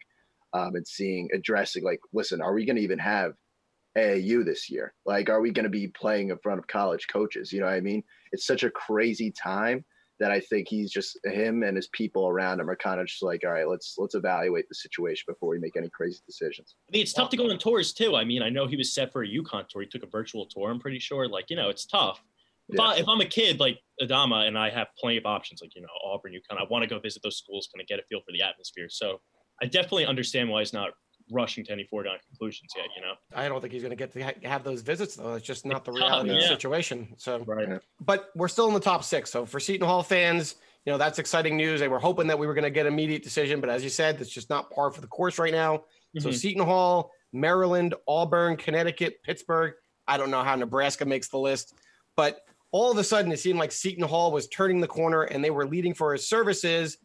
um, 0.53 0.77
and 0.77 0.87
seeing 0.87 1.29
addressing 1.35 1.85
like, 1.85 2.01
listen, 2.13 2.41
are 2.41 2.55
we 2.55 2.65
going 2.65 2.77
to 2.77 2.83
even 2.83 2.99
have 2.99 3.35
AAU 3.97 4.45
this 4.45 4.71
year? 4.71 4.95
Like, 5.05 5.29
are 5.29 5.41
we 5.41 5.51
going 5.51 5.65
to 5.65 5.71
be 5.71 5.89
playing 5.89 6.31
in 6.31 6.39
front 6.39 6.59
of 6.59 6.67
college 6.67 7.07
coaches? 7.09 7.53
You 7.53 7.61
know 7.61 7.67
what 7.67 7.75
I 7.75 7.81
mean? 7.81 8.03
It's 8.33 8.47
such 8.47 8.63
a 8.63 8.71
crazy 8.71 9.31
time 9.31 9.85
that 10.21 10.31
I 10.31 10.39
think 10.39 10.69
he's 10.69 10.91
just 10.91 11.19
him 11.25 11.63
and 11.63 11.77
his 11.77 11.89
people 11.89 12.29
around 12.29 12.61
him 12.61 12.69
are 12.69 12.77
kind 12.77 13.01
of 13.01 13.07
just 13.07 13.23
like, 13.23 13.43
all 13.45 13.53
right, 13.53 13.67
let's 13.67 13.95
let's 13.97 14.15
evaluate 14.15 14.69
the 14.69 14.75
situation 14.75 15.25
before 15.27 15.49
we 15.49 15.59
make 15.59 15.77
any 15.77 15.89
crazy 15.89 16.21
decisions. 16.27 16.77
I 16.89 16.93
mean, 16.93 17.03
it's 17.03 17.15
tough 17.15 17.31
to 17.31 17.37
go 17.39 17.51
on 17.51 17.59
tours 17.59 17.93
too. 17.93 18.15
I 18.15 18.25
mean, 18.25 18.43
I 18.43 18.51
know 18.51 18.67
he 18.67 18.77
was 18.77 18.93
set 18.93 19.13
for 19.13 19.23
a 19.25 19.27
UConn 19.29 19.67
tour. 19.69 19.81
He 19.83 19.89
took 19.89 20.03
a 20.03 20.07
virtual 20.07 20.47
tour. 20.47 20.71
I'm 20.71 20.79
pretty 20.79 20.99
sure. 20.99 21.27
Like, 21.27 21.47
you 21.49 21.57
know, 21.57 21.71
it's 21.71 21.87
tough. 21.87 22.23
If, 22.69 22.77
Yeah. 22.79 22.85
I, 22.85 22.97
if 22.99 23.09
I'm 23.09 23.21
a 23.21 23.25
kid 23.27 23.59
like 23.61 23.79
Adama 24.01 24.47
and 24.47 24.59
I 24.59 24.69
have 24.71 24.89
plenty 24.99 25.17
of 25.17 25.25
options, 25.25 25.63
like 25.63 25.75
you 25.75 25.81
know, 25.81 25.89
Auburn, 26.05 26.33
UConn, 26.33 26.61
I 26.61 26.65
want 26.71 26.83
to 26.83 26.89
go 26.89 26.99
visit 27.01 27.23
those 27.23 27.39
schools, 27.39 27.69
kind 27.75 27.81
of 27.81 27.89
get 27.89 27.99
a 27.99 28.03
feel 28.03 28.21
for 28.21 28.33
the 28.33 28.43
atmosphere. 28.43 28.89
So 28.91 29.21
I 29.63 29.67
definitely 29.67 30.05
understand 30.07 30.51
why 30.51 30.61
he's 30.61 30.75
not 30.75 30.91
rushing 31.31 31.65
to 31.65 31.73
any 31.73 31.85
foregone 31.85 32.19
conclusions 32.29 32.73
yet. 32.77 32.87
You 32.97 33.03
know, 33.03 33.15
I 33.35 33.49
don't 33.49 33.61
think 33.61 33.73
he's 33.73 33.83
going 33.83 33.91
to 33.91 33.97
get 33.97 34.13
to 34.13 34.23
ha- 34.23 34.33
have 34.45 34.65
those 34.65 34.83
visits, 34.83 35.17
though. 35.17 35.35
It's 35.35 35.47
just 35.47 35.65
not 35.67 35.85
the 35.85 35.91
It's 35.93 36.01
tough, 36.01 36.09
reality 36.25 36.31
of 36.31 36.37
the 36.37 36.47
situation. 36.49 37.15
So, 37.19 37.39
right? 37.47 37.81
But 38.01 38.31
we're 38.35 38.49
still 38.49 38.69
in 38.69 38.75
the 38.75 38.81
top 38.81 39.05
six. 39.05 39.31
So 39.31 39.47
for 39.47 39.61
Seton 39.61 39.87
Hall 39.87 40.03
fans, 40.03 40.57
you 40.87 40.93
know 40.93 40.99
that's 40.99 41.19
exciting 41.19 41.57
news. 41.57 41.81
They 41.81 41.89
were 41.89 41.99
hoping 41.99 42.27
that 42.29 42.39
we 42.39 42.47
were 42.47 42.55
going 42.55 42.65
to 42.65 42.71
get 42.71 42.87
immediate 42.87 43.23
decision, 43.23 43.61
but 43.61 43.69
as 43.71 43.85
you 43.85 43.91
said, 43.91 44.21
it's 44.21 44.31
just 44.31 44.49
not 44.51 44.71
par 44.71 44.91
for 44.91 45.01
the 45.01 45.07
course 45.07 45.39
right 45.39 45.53
now. 45.53 45.85
So 46.19 46.31
Mhm. 46.31 46.35
Seton 46.35 46.65
Hall, 46.65 47.13
Maryland, 47.33 47.95
Auburn, 48.09 48.57
Connecticut, 48.57 49.23
Pittsburgh. 49.23 49.75
I 50.09 50.17
don't 50.17 50.31
know 50.31 50.43
how 50.43 50.55
Nebraska 50.57 51.05
makes 51.05 51.29
the 51.29 51.39
list, 51.39 51.75
but 52.17 52.41
all 52.73 52.91
of 52.91 52.99
a 52.99 53.05
sudden 53.05 53.31
it 53.31 53.39
seemed 53.39 53.59
like 53.59 53.73
Seton 53.73 54.05
Hall 54.05 54.33
was 54.33 54.49
turning 54.49 54.81
the 54.81 54.87
corner 54.89 55.23
and 55.25 55.45
they 55.45 55.51
were 55.51 55.67
leading 55.67 55.93
for 55.95 56.13
his 56.13 56.27
services. 56.29 56.97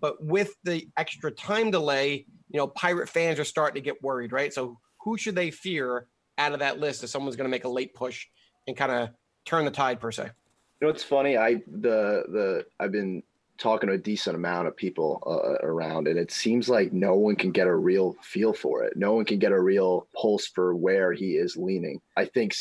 But 0.00 0.22
with 0.24 0.54
the 0.64 0.86
extra 0.96 1.30
time 1.30 1.70
delay, 1.70 2.26
you 2.54 2.58
know, 2.58 2.68
Pirate 2.68 3.08
fans 3.08 3.40
are 3.40 3.44
starting 3.44 3.74
to 3.74 3.84
get 3.84 4.00
worried, 4.00 4.30
right? 4.30 4.54
So 4.54 4.78
who 5.00 5.18
should 5.18 5.34
they 5.34 5.50
fear 5.50 6.06
out 6.38 6.52
of 6.52 6.60
that 6.60 6.78
list 6.78 7.02
if 7.02 7.10
someone's 7.10 7.34
going 7.34 7.46
to 7.46 7.50
make 7.50 7.64
a 7.64 7.68
late 7.68 7.92
push 7.94 8.26
and 8.68 8.76
kind 8.76 8.92
of 8.92 9.08
turn 9.44 9.64
the 9.64 9.72
tide 9.72 9.98
per 9.98 10.12
se? 10.12 10.30
You 10.80 10.86
know 10.86 10.88
it's 10.88 11.02
funny? 11.02 11.36
I 11.36 11.54
the 11.66 12.22
the 12.28 12.64
I've 12.78 12.92
been 12.92 13.24
talking 13.58 13.88
to 13.88 13.96
a 13.96 13.98
decent 13.98 14.36
amount 14.36 14.68
of 14.68 14.76
people 14.76 15.20
uh, 15.26 15.66
around, 15.66 16.06
and 16.06 16.16
it 16.16 16.30
seems 16.30 16.68
like 16.68 16.92
no 16.92 17.16
one 17.16 17.34
can 17.34 17.50
get 17.50 17.66
a 17.66 17.74
real 17.74 18.14
feel 18.22 18.52
for 18.52 18.84
it. 18.84 18.96
No 18.96 19.14
one 19.14 19.24
can 19.24 19.40
get 19.40 19.50
a 19.50 19.60
real 19.60 20.06
pulse 20.14 20.46
for 20.46 20.76
where 20.76 21.12
he 21.12 21.32
is 21.32 21.56
leaning. 21.56 22.00
I 22.16 22.24
think 22.24 22.54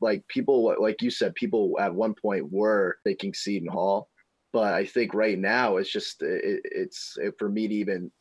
like 0.00 0.26
people 0.28 0.76
like 0.80 1.02
you 1.02 1.10
said, 1.10 1.34
people 1.34 1.76
at 1.80 1.92
one 1.92 2.14
point 2.14 2.52
were 2.52 2.98
thinking 3.02 3.34
Seton 3.34 3.68
Hall, 3.68 4.10
but 4.52 4.74
I 4.74 4.84
think 4.84 5.12
right 5.12 5.38
now 5.38 5.78
it's 5.78 5.90
just 5.90 6.22
it, 6.22 6.60
it's 6.64 7.18
it, 7.20 7.34
for 7.36 7.48
me 7.48 7.66
to 7.66 7.74
even 7.74 8.12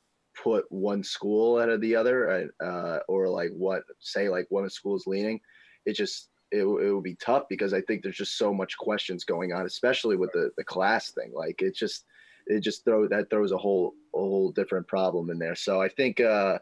put 0.41 0.65
one 0.71 1.03
school 1.03 1.59
out 1.59 1.69
of 1.69 1.81
the 1.81 1.95
other, 1.95 2.49
uh, 2.63 2.99
or 3.07 3.27
like 3.27 3.51
what 3.51 3.83
say 3.99 4.29
like 4.29 4.47
one 4.49 4.69
school 4.69 4.95
is 4.95 5.07
leaning. 5.07 5.39
It 5.85 5.93
just 5.93 6.29
it, 6.51 6.63
it 6.63 6.65
would 6.93 7.03
be 7.03 7.15
tough 7.15 7.43
because 7.49 7.73
I 7.73 7.81
think 7.81 8.01
there's 8.01 8.17
just 8.17 8.37
so 8.37 8.53
much 8.53 8.77
questions 8.77 9.23
going 9.23 9.53
on, 9.53 9.65
especially 9.65 10.15
with 10.15 10.31
the, 10.31 10.51
the 10.57 10.63
class 10.63 11.11
thing. 11.11 11.31
Like 11.33 11.61
it 11.61 11.75
just 11.75 12.05
it 12.47 12.61
just 12.61 12.83
throw 12.83 13.07
that 13.07 13.29
throws 13.29 13.51
a 13.51 13.57
whole 13.57 13.93
a 14.15 14.17
whole 14.17 14.51
different 14.51 14.87
problem 14.87 15.29
in 15.29 15.39
there. 15.39 15.55
So 15.55 15.81
I 15.81 15.89
think 15.89 16.19
uh, 16.19 16.59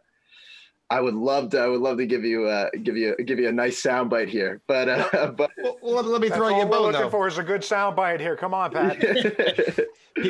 I 0.90 1.02
would 1.02 1.16
love 1.16 1.50
to 1.50 1.60
I 1.60 1.68
would 1.68 1.82
love 1.82 1.98
to 1.98 2.06
give 2.06 2.24
you 2.24 2.46
uh, 2.48 2.70
give 2.84 2.96
you 2.96 3.16
give 3.26 3.40
you 3.40 3.50
a 3.50 3.52
nice 3.52 3.82
soundbite 3.82 4.30
here, 4.30 4.62
but 4.68 4.88
uh, 4.88 5.32
but 5.38 5.52
Well, 5.58 5.78
well, 5.82 5.96
let, 5.96 6.06
let 6.06 6.22
me 6.22 6.30
throw 6.30 6.48
you 6.48 6.56
all 6.56 6.62
a 6.62 6.66
we're 6.66 6.72
bone 6.72 6.82
looking 6.84 7.02
though. 7.02 7.10
for 7.10 7.28
is 7.28 7.38
a 7.38 7.44
good 7.44 7.62
soundbite 7.62 8.20
here. 8.22 8.38
Come 8.38 8.54
on, 8.54 8.72
Pat. 8.72 9.00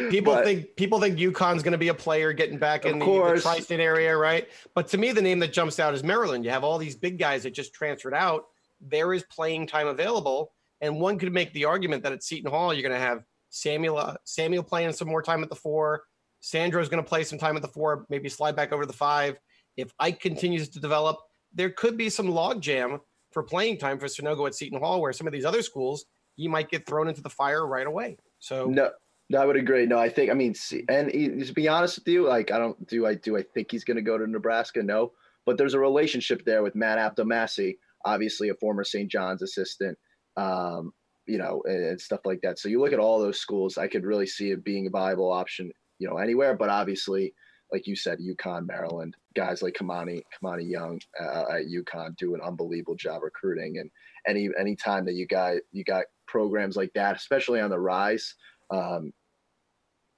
People 0.10 0.34
But- 0.34 0.44
think 0.46 0.76
people 0.76 1.00
think 1.00 1.18
UConn's 1.18 1.64
going 1.64 1.72
to 1.74 1.78
be 1.78 1.88
a 1.90 1.94
player 1.94 2.34
getting 2.34 2.58
back 2.58 2.86
in 2.86 3.00
the, 3.00 3.06
the 3.06 3.40
tri-state 3.42 3.80
area, 3.80 4.18
right? 4.18 4.48
But 4.76 4.88
to 4.90 4.98
me, 4.98 5.12
the 5.14 5.22
name 5.22 5.40
that 5.40 5.54
jumps 5.54 5.80
out 5.80 5.94
is 5.94 6.04
Maryland. 6.04 6.44
You 6.44 6.52
have 6.52 6.64
all 6.66 6.78
these 6.78 6.96
big 6.96 7.18
guys 7.18 7.44
that 7.44 7.52
just 7.52 7.74
transferred 7.74 8.14
out. 8.14 8.46
There 8.82 9.14
is 9.14 9.24
playing 9.32 9.68
time 9.68 9.88
available, 9.88 10.52
and 10.82 11.00
one 11.00 11.18
could 11.18 11.32
make 11.32 11.54
the 11.54 11.66
argument 11.66 12.04
that 12.04 12.12
at 12.12 12.22
Seton 12.22 12.52
Hall 12.52 12.74
you're 12.74 12.84
going 12.88 13.00
to 13.00 13.00
have 13.00 13.24
Samuel 13.50 13.98
uh, 13.98 14.16
Samuel 14.26 14.64
playing 14.64 14.92
some 14.92 15.08
more 15.08 15.22
time 15.22 15.42
at 15.42 15.50
the 15.50 15.56
four. 15.56 16.04
Sandro's 16.42 16.90
going 16.90 17.02
to 17.02 17.08
play 17.08 17.24
some 17.24 17.40
time 17.40 17.56
at 17.56 17.62
the 17.62 17.68
four, 17.70 18.06
maybe 18.10 18.28
slide 18.28 18.56
back 18.56 18.74
over 18.74 18.84
to 18.84 18.88
the 18.88 18.94
five. 18.94 19.38
If 19.78 19.92
Ike 20.00 20.20
continues 20.20 20.70
to 20.70 20.80
develop, 20.80 21.18
there 21.54 21.70
could 21.70 21.96
be 21.98 22.10
some 22.10 22.28
logjam 22.28 23.00
for 23.32 23.44
playing 23.44 23.78
time 23.78 24.00
for 24.00 24.08
Sanogo 24.08 24.48
at 24.48 24.56
Seton 24.56 24.80
Hall, 24.80 25.00
where 25.02 25.14
some 25.14 25.28
of 25.28 25.34
these 25.34 25.46
other 25.46 25.62
schools 25.62 26.06
he 26.36 26.48
might 26.48 26.70
get 26.70 26.86
thrown 26.86 27.08
into 27.08 27.22
the 27.22 27.30
fire 27.30 27.66
right 27.66 27.88
away. 27.88 28.18
So 28.40 28.66
no. 28.66 28.92
No, 29.30 29.42
I 29.42 29.46
would 29.46 29.58
agree. 29.58 29.86
No, 29.86 29.98
I 30.00 30.08
think 30.08 30.32
I 30.32 30.34
mean, 30.34 30.54
see, 30.54 30.86
and 30.88 31.12
he- 31.12 31.44
to 31.44 31.54
be 31.54 31.68
honest 31.68 31.98
with 31.98 32.08
you, 32.08 32.26
like 32.28 32.50
I 32.50 32.58
don't 32.58 32.88
do 32.88 33.06
I 33.06 33.16
do 33.16 33.36
I 33.38 33.44
think 33.54 33.70
he's 33.72 33.84
going 33.84 33.98
to 33.98 34.02
go 34.02 34.18
to 34.18 34.26
Nebraska? 34.26 34.82
No, 34.82 35.12
but 35.46 35.58
there's 35.58 35.74
a 35.74 35.80
relationship 35.80 36.46
there 36.46 36.64
with 36.64 36.76
Matt 36.76 36.98
Abdelmassih, 36.98 37.76
obviously 38.06 38.50
a 38.50 38.56
former 38.56 38.86
St. 38.86 39.12
John's 39.12 39.42
assistant, 39.42 39.98
um, 40.38 40.94
you 41.26 41.38
know, 41.38 41.62
and 41.66 42.00
stuff 42.00 42.22
like 42.24 42.40
that. 42.44 42.58
So 42.58 42.70
you 42.70 42.80
look 42.80 42.94
at 42.94 43.00
all 43.00 43.20
those 43.20 43.40
schools, 43.40 43.78
I 43.78 43.90
could 43.90 44.06
really 44.06 44.28
see 44.28 44.52
it 44.52 44.64
being 44.64 44.88
a 44.88 44.92
viable 44.92 45.32
option, 45.32 45.72
you 46.00 46.08
know, 46.08 46.18
anywhere. 46.18 46.56
But 46.56 46.70
obviously, 46.70 47.34
like 47.72 47.88
you 47.88 47.96
said, 47.96 48.20
UConn, 48.20 48.66
Maryland, 48.66 49.16
guys 49.36 49.62
like 49.62 49.74
Kimani, 49.74 50.22
Kimani 50.42 50.70
Young 50.70 51.02
uh, 51.20 51.44
at 51.52 51.66
UConn 51.66 52.16
do 52.18 52.34
an 52.34 52.42
unbelievable 52.42 52.96
job 52.96 53.24
recruiting, 53.24 53.78
and 53.80 53.90
any 54.28 54.50
any 54.60 54.76
time 54.76 55.06
that 55.06 55.16
you 55.16 55.28
got 55.28 55.58
you 55.72 55.84
got 55.84 56.06
programs 56.28 56.76
like 56.76 56.92
that, 56.94 57.16
especially 57.16 57.60
on 57.60 57.70
the 57.70 57.80
rise 57.80 58.36
um, 58.70 59.14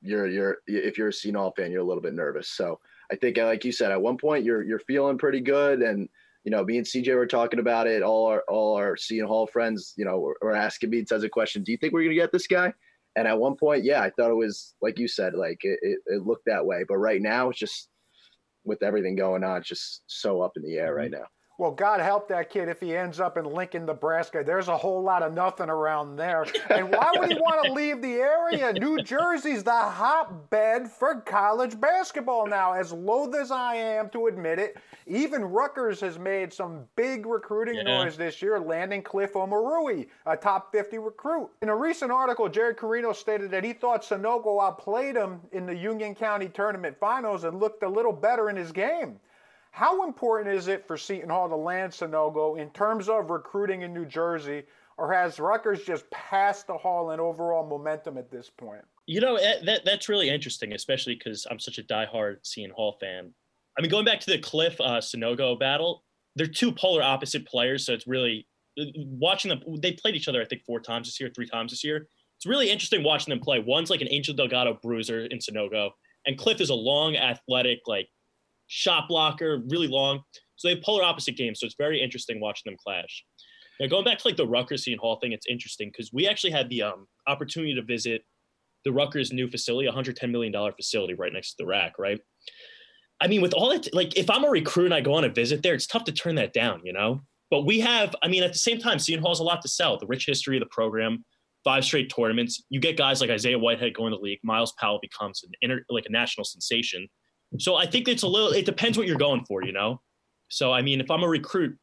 you're 0.02 0.28
you're 0.28 0.58
if 0.68 0.98
you're 0.98 1.10
a 1.10 1.14
Seton 1.14 1.52
fan, 1.56 1.72
you're 1.72 1.82
a 1.82 1.86
little 1.86 2.02
bit 2.02 2.14
nervous. 2.14 2.50
So 2.50 2.80
I 3.12 3.16
think, 3.16 3.38
like 3.38 3.66
you 3.66 3.72
said, 3.72 3.92
at 3.92 4.02
one 4.02 4.18
point 4.18 4.46
you're 4.46 4.64
you're 4.64 4.80
feeling 4.80 5.18
pretty 5.18 5.42
good, 5.42 5.82
and 5.82 6.08
you 6.44 6.52
know, 6.52 6.64
me 6.64 6.78
and 6.78 6.86
CJ 6.86 7.16
were 7.16 7.28
talking 7.28 7.60
about 7.60 7.88
it. 7.88 8.02
All 8.02 8.28
our 8.28 8.44
all 8.48 8.76
our 8.78 8.96
Seton 8.96 9.28
Hall 9.28 9.48
friends, 9.48 9.94
you 9.98 10.06
know, 10.06 10.20
were, 10.20 10.38
were 10.42 10.56
asking 10.56 10.90
me 10.90 11.04
tons 11.04 11.24
of 11.24 11.32
questions. 11.32 11.66
Do 11.66 11.72
you 11.72 11.78
think 11.78 11.94
we're 11.94 12.04
gonna 12.04 12.16
get 12.16 12.32
this 12.32 12.48
guy? 12.48 12.74
And 13.20 13.28
at 13.28 13.38
one 13.38 13.58
point, 13.58 13.84
yeah, 13.84 14.02
I 14.02 14.12
thought 14.12 14.32
it 14.32 14.38
was 14.38 14.76
like 14.82 14.98
you 14.98 15.10
said, 15.10 15.34
like 15.34 15.60
it, 15.64 15.78
it, 15.82 16.00
it 16.06 16.26
looked 16.26 16.46
that 16.46 16.66
way. 16.66 16.86
But 16.88 17.00
right 17.00 17.22
now, 17.22 17.50
it's 17.50 17.60
just 17.60 17.90
with 18.64 18.82
everything 18.82 19.18
going 19.18 19.44
on, 19.44 19.58
it's 19.58 19.68
just 19.68 20.04
so 20.08 20.42
up 20.42 20.54
in 20.56 20.64
the 20.64 20.78
air 20.78 20.92
mm-hmm. 20.92 20.98
right 20.98 21.12
now. 21.12 21.26
Well, 21.60 21.72
God 21.72 22.00
help 22.00 22.30
that 22.30 22.50
kid 22.50 22.70
if 22.70 22.80
he 22.80 22.96
ends 22.96 23.20
up 23.20 23.38
in 23.38 23.44
Lincoln, 23.44 23.86
Nebraska. 23.86 24.44
There's 24.46 24.70
a 24.70 24.78
whole 24.78 25.04
lot 25.04 25.22
of 25.24 25.34
nothing 25.34 25.70
around 25.70 26.16
there. 26.16 26.46
And 26.70 26.90
why 26.90 27.12
would 27.18 27.30
he 27.30 27.36
want 27.36 27.66
to 27.66 27.74
leave 27.74 28.02
the 28.02 28.14
area? 28.14 28.72
New 28.72 29.04
Jersey's 29.04 29.66
the 29.66 29.72
hotbed 29.72 30.90
for 30.90 31.20
college 31.20 31.78
basketball 31.78 32.48
now. 32.48 32.72
As 32.72 32.94
loath 32.94 33.36
as 33.36 33.52
I 33.52 33.76
am 33.76 34.10
to 34.12 34.28
admit 34.28 34.58
it, 34.58 34.78
even 35.06 35.44
Rutgers 35.44 36.00
has 36.00 36.18
made 36.18 36.54
some 36.54 36.86
big 36.96 37.26
recruiting 37.26 37.76
Yeah. 37.76 38.04
noise 38.04 38.16
this 38.16 38.42
year, 38.42 38.58
landing 38.58 39.02
Cliff 39.04 39.34
Omoruyi, 39.34 40.08
a 40.28 40.38
top 40.38 40.72
50 40.72 40.98
recruit. 40.98 41.50
In 41.62 41.68
a 41.68 41.76
recent 41.76 42.10
article, 42.10 42.48
Jared 42.48 42.78
Carino 42.78 43.12
stated 43.12 43.52
that 43.52 43.66
he 43.66 43.74
thought 43.74 44.04
Sanogo 44.04 44.64
outplayed 44.64 45.18
him 45.18 45.42
in 45.52 45.66
the 45.66 45.76
Union 45.76 46.16
County 46.16 46.48
tournament 46.48 46.96
finals 46.98 47.44
and 47.44 47.60
looked 47.60 47.84
a 47.84 47.90
little 47.90 48.14
better 48.14 48.50
in 48.50 48.56
his 48.56 48.72
game. 48.72 49.20
How 49.72 50.06
important 50.06 50.54
is 50.54 50.68
it 50.68 50.86
for 50.88 50.98
Seton 50.98 51.30
Hall 51.30 51.48
to 51.48 51.56
land 51.56 51.92
Sanogo 51.92 52.60
in 52.60 52.70
terms 52.72 53.08
of 53.08 53.30
recruiting 53.30 53.84
in 53.84 53.94
New 53.94 54.06
Jersey, 54.06 54.64
or 54.98 55.14
has 55.14 55.40
Rutgers 55.40 55.84
just 55.84 56.10
passed 56.12 56.68
the 56.68 56.78
Hall 56.78 57.12
in 57.12 57.20
overall 57.20 57.66
momentum 57.66 58.18
at 58.18 58.32
this 58.32 58.50
point? 58.50 58.84
You 59.06 59.22
know, 59.22 59.36
eh, 59.36 59.64
that 59.66 59.86
that's 59.86 60.10
really 60.10 60.30
interesting, 60.30 60.74
especially 60.74 61.16
because 61.16 61.48
I'm 61.50 61.60
such 61.60 61.78
a 61.78 61.84
diehard 61.84 62.38
Seton 62.44 62.72
Hall 62.76 62.98
fan. 63.00 63.34
I 63.78 63.82
mean, 63.82 63.90
going 63.90 64.06
back 64.06 64.20
to 64.22 64.32
the 64.32 64.40
Cliff 64.40 64.80
uh, 64.82 65.00
Sanogo 65.00 65.58
battle, 65.58 66.04
they're 66.36 66.48
two 66.48 66.72
polar 66.72 67.02
opposite 67.02 67.48
players, 67.48 67.86
so 67.86 67.94
it's 67.94 68.08
really 68.08 68.48
uh, 68.80 68.86
watching 68.96 69.50
them. 69.50 69.62
They 69.82 69.94
played 69.94 70.16
each 70.16 70.28
other, 70.28 70.42
I 70.42 70.46
think, 70.46 70.64
four 70.66 70.80
times 70.80 71.08
this 71.08 71.20
year, 71.20 71.32
three 71.34 71.48
times 71.48 71.72
this 71.72 71.84
year. 71.84 72.08
It's 72.38 72.46
really 72.46 72.70
interesting 72.70 73.04
watching 73.04 73.32
them 73.32 73.40
play. 73.40 73.60
One's 73.60 73.90
like 73.90 74.02
an 74.02 74.08
Angel 74.12 74.34
Delgado 74.34 74.80
bruiser 74.82 75.26
in 75.26 75.40
Sanogo, 75.40 75.92
and 76.26 76.38
Cliff 76.38 76.60
is 76.60 76.70
a 76.70 76.76
long, 76.76 77.16
athletic, 77.16 77.80
like 77.88 78.10
shot 78.70 79.08
blocker, 79.10 79.62
really 79.68 79.88
long. 79.88 80.22
So 80.56 80.68
they 80.68 80.80
polar 80.82 81.04
opposite 81.04 81.36
games. 81.36 81.60
So 81.60 81.66
it's 81.66 81.76
very 81.78 82.02
interesting 82.02 82.40
watching 82.40 82.72
them 82.72 82.78
clash. 82.82 83.26
Now 83.80 83.88
going 83.88 84.06
back 84.06 84.20
to 84.20 84.28
like 84.28 84.38
the 84.38 84.48
Rutgers 84.48 84.84
Seton 84.84 85.00
Hall 85.00 85.20
thing, 85.20 85.32
it's 85.32 85.48
interesting 85.48 85.90
because 85.90 86.12
we 86.14 86.28
actually 86.28 86.52
had 86.52 86.70
the 86.70 86.84
um, 86.84 87.08
opportunity 87.28 87.74
to 87.76 87.82
visit 87.82 88.24
the 88.86 88.92
Rutgers 88.92 89.34
new 89.34 89.50
facility, 89.50 89.88
a 89.88 89.92
$110 89.92 90.32
million 90.32 90.54
facility 90.74 91.14
right 91.14 91.34
next 91.34 91.52
to 91.52 91.56
the 91.60 91.66
rack, 91.66 91.94
right? 91.98 92.20
I 93.22 93.28
mean, 93.28 93.42
with 93.42 93.54
all 93.54 93.70
that, 93.70 93.94
like 93.94 94.18
if 94.18 94.30
I'm 94.30 94.46
a 94.46 94.50
recruit 94.50 94.86
and 94.86 94.94
I 94.94 95.02
go 95.02 95.14
on 95.14 95.26
a 95.26 95.30
visit 95.30 95.64
there, 95.64 95.74
it's 95.74 95.88
tough 95.88 96.06
to 96.06 96.12
turn 96.12 96.36
that 96.36 96.54
down, 96.54 96.82
you 96.84 96.94
know? 96.94 97.22
But 97.52 97.66
we 97.66 97.80
have, 97.80 98.16
I 98.22 98.28
mean, 98.28 98.44
at 98.44 98.54
the 98.54 98.60
same 98.60 98.80
time, 98.80 99.00
Seton 99.00 99.22
Hall 99.22 99.32
has 99.32 99.40
a 99.40 99.44
lot 99.44 99.62
to 99.64 99.68
sell. 99.68 99.98
The 99.98 100.08
rich 100.08 100.26
history 100.26 100.58
of 100.58 100.62
the 100.62 100.70
program, 100.72 101.26
five 101.64 101.84
straight 101.84 102.14
tournaments. 102.14 102.64
You 102.70 102.80
get 102.80 102.96
guys 102.96 103.22
like 103.22 103.30
Isaiah 103.30 103.60
Whitehead 103.60 103.96
going 103.96 104.12
to 104.12 104.18
the 104.18 104.24
league. 104.24 104.40
Myles 104.44 104.74
Powell 104.80 105.00
becomes 105.02 105.44
an 105.44 105.52
inter, 105.62 105.84
like 105.90 106.06
a 106.08 106.12
national 106.12 106.46
sensation. 106.46 107.08
So 107.58 107.76
I 107.76 107.86
think 107.86 108.08
it's 108.08 108.24
a 108.24 108.28
little, 108.28 108.50
it 108.52 108.66
depends 108.66 108.98
what 108.98 109.08
you're 109.08 109.18
going 109.18 109.44
for, 109.46 109.64
you 109.64 109.72
know? 109.74 110.02
So, 110.50 110.72
I 110.72 110.82
mean, 110.82 111.02
if 111.02 111.10
I'm 111.10 111.24
a 111.24 111.28
recruit, 111.28 111.78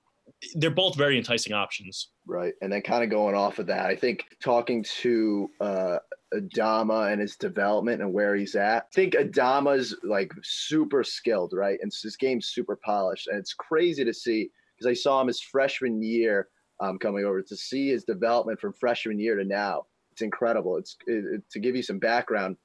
they're 0.54 0.70
both 0.70 0.96
very 0.96 1.16
enticing 1.16 1.52
options. 1.52 2.11
Right. 2.26 2.54
And 2.61 2.73
then 2.73 2.82
kind 2.82 3.02
of 3.04 3.11
going 3.11 3.35
off 3.35 3.58
of 3.58 3.66
that, 3.68 3.87
I 3.87 3.96
think 3.96 4.25
talking 4.42 4.85
to 5.00 5.49
uh, 5.61 5.99
Adama 6.35 7.12
and 7.12 7.20
his 7.20 7.37
development 7.37 8.02
and 8.02 8.12
where 8.12 8.35
he's 8.37 8.54
at, 8.54 8.85
I 8.85 8.94
think 8.94 9.14
Adama's 9.14 9.96
like 10.02 10.32
super 10.42 11.04
skilled, 11.04 11.52
right? 11.54 11.78
And 11.80 11.92
his 12.02 12.16
game's 12.16 12.49
super 12.49 12.76
polished. 12.85 13.28
And 13.28 13.38
it's 13.38 13.54
crazy 13.54 14.04
to 14.04 14.12
see 14.12 14.50
because 14.76 14.90
I 14.90 14.94
saw 14.94 15.20
him 15.20 15.28
his 15.28 15.40
freshman 15.40 16.02
year 16.02 16.49
um, 16.80 16.99
coming 16.99 17.25
over 17.25 17.40
to 17.43 17.56
see 17.56 17.88
his 17.88 18.04
development 18.04 18.60
from 18.60 18.75
freshman 18.75 19.19
year 19.19 19.36
to 19.36 19.45
now. 19.45 19.84
It's 20.12 20.23
incredible. 20.23 20.76
It's 20.76 20.97
it, 21.06 21.25
it- 21.34 21.50
to 21.50 21.60
give 21.60 21.76
you 21.76 21.82
some 21.82 21.99
background. 21.99 22.56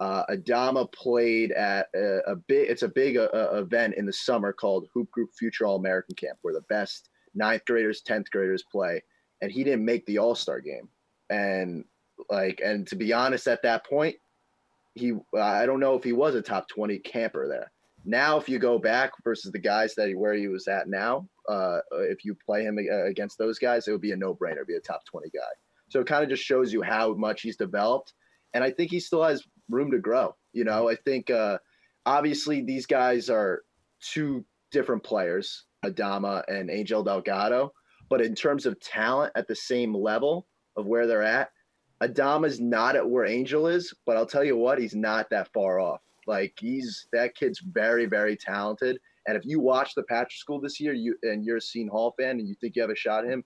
Uh, 0.00 0.24
Adama 0.30 0.90
played 0.92 1.50
at 1.52 1.88
a, 1.94 2.18
a 2.28 2.36
big. 2.36 2.70
It's 2.70 2.82
a 2.82 2.88
big 2.88 3.16
uh, 3.16 3.28
uh, 3.34 3.50
event 3.54 3.94
in 3.96 4.06
the 4.06 4.12
summer 4.12 4.52
called 4.52 4.88
Hoop 4.94 5.10
Group 5.10 5.30
Future 5.36 5.66
All 5.66 5.76
American 5.76 6.14
Camp, 6.14 6.38
where 6.42 6.54
the 6.54 6.60
best 6.68 7.08
ninth 7.34 7.64
graders, 7.66 8.02
tenth 8.02 8.30
graders 8.30 8.64
play, 8.70 9.02
and 9.42 9.50
he 9.50 9.64
didn't 9.64 9.84
make 9.84 10.06
the 10.06 10.18
All 10.18 10.36
Star 10.36 10.60
game. 10.60 10.88
And 11.30 11.84
like, 12.30 12.60
and 12.64 12.86
to 12.86 12.96
be 12.96 13.12
honest, 13.12 13.48
at 13.48 13.62
that 13.62 13.84
point, 13.86 14.16
he 14.94 15.14
I 15.36 15.66
don't 15.66 15.80
know 15.80 15.94
if 15.94 16.04
he 16.04 16.12
was 16.12 16.36
a 16.36 16.42
top 16.42 16.68
twenty 16.68 16.98
camper 16.98 17.48
there. 17.48 17.72
Now, 18.04 18.38
if 18.38 18.48
you 18.48 18.60
go 18.60 18.78
back 18.78 19.10
versus 19.24 19.50
the 19.50 19.58
guys 19.58 19.94
that 19.96 20.08
he, 20.08 20.14
where 20.14 20.34
he 20.34 20.46
was 20.46 20.68
at 20.68 20.88
now, 20.88 21.28
uh, 21.48 21.80
if 21.92 22.24
you 22.24 22.36
play 22.46 22.62
him 22.62 22.78
against 22.78 23.36
those 23.36 23.58
guys, 23.58 23.88
it 23.88 23.92
would 23.92 24.00
be 24.00 24.12
a 24.12 24.16
no 24.16 24.32
brainer, 24.32 24.64
be 24.64 24.76
a 24.76 24.80
top 24.80 25.04
twenty 25.04 25.28
guy. 25.30 25.40
So 25.88 26.00
it 26.00 26.06
kind 26.06 26.22
of 26.22 26.30
just 26.30 26.44
shows 26.44 26.72
you 26.72 26.82
how 26.82 27.14
much 27.14 27.42
he's 27.42 27.56
developed, 27.56 28.12
and 28.54 28.62
I 28.62 28.70
think 28.70 28.92
he 28.92 29.00
still 29.00 29.24
has 29.24 29.42
room 29.68 29.90
to 29.90 29.98
grow. 29.98 30.34
You 30.52 30.64
know, 30.64 30.88
I 30.88 30.96
think 30.96 31.30
uh, 31.30 31.58
obviously 32.06 32.62
these 32.62 32.86
guys 32.86 33.30
are 33.30 33.62
two 34.00 34.44
different 34.70 35.02
players, 35.02 35.64
Adama 35.84 36.42
and 36.48 36.70
Angel 36.70 37.02
Delgado, 37.02 37.72
but 38.08 38.20
in 38.20 38.34
terms 38.34 38.66
of 38.66 38.80
talent 38.80 39.32
at 39.36 39.48
the 39.48 39.56
same 39.56 39.94
level 39.94 40.46
of 40.76 40.86
where 40.86 41.06
they're 41.06 41.22
at, 41.22 41.50
Adama's 42.02 42.60
not 42.60 42.96
at 42.96 43.08
where 43.08 43.26
Angel 43.26 43.66
is, 43.66 43.92
but 44.06 44.16
I'll 44.16 44.26
tell 44.26 44.44
you 44.44 44.56
what, 44.56 44.78
he's 44.78 44.94
not 44.94 45.30
that 45.30 45.52
far 45.52 45.80
off. 45.80 46.00
Like 46.26 46.54
he's 46.60 47.06
that 47.12 47.34
kid's 47.34 47.60
very, 47.60 48.06
very 48.06 48.36
talented. 48.36 48.98
And 49.26 49.36
if 49.36 49.44
you 49.44 49.60
watch 49.60 49.94
the 49.94 50.04
Patrick 50.04 50.32
School 50.32 50.60
this 50.60 50.78
year, 50.78 50.92
you 50.92 51.16
and 51.22 51.44
you're 51.44 51.56
a 51.56 51.60
Seton 51.60 51.88
Hall 51.88 52.14
fan, 52.18 52.38
and 52.38 52.48
you 52.48 52.54
think 52.60 52.76
you 52.76 52.82
have 52.82 52.90
a 52.90 52.96
shot 52.96 53.24
at 53.24 53.30
him, 53.30 53.44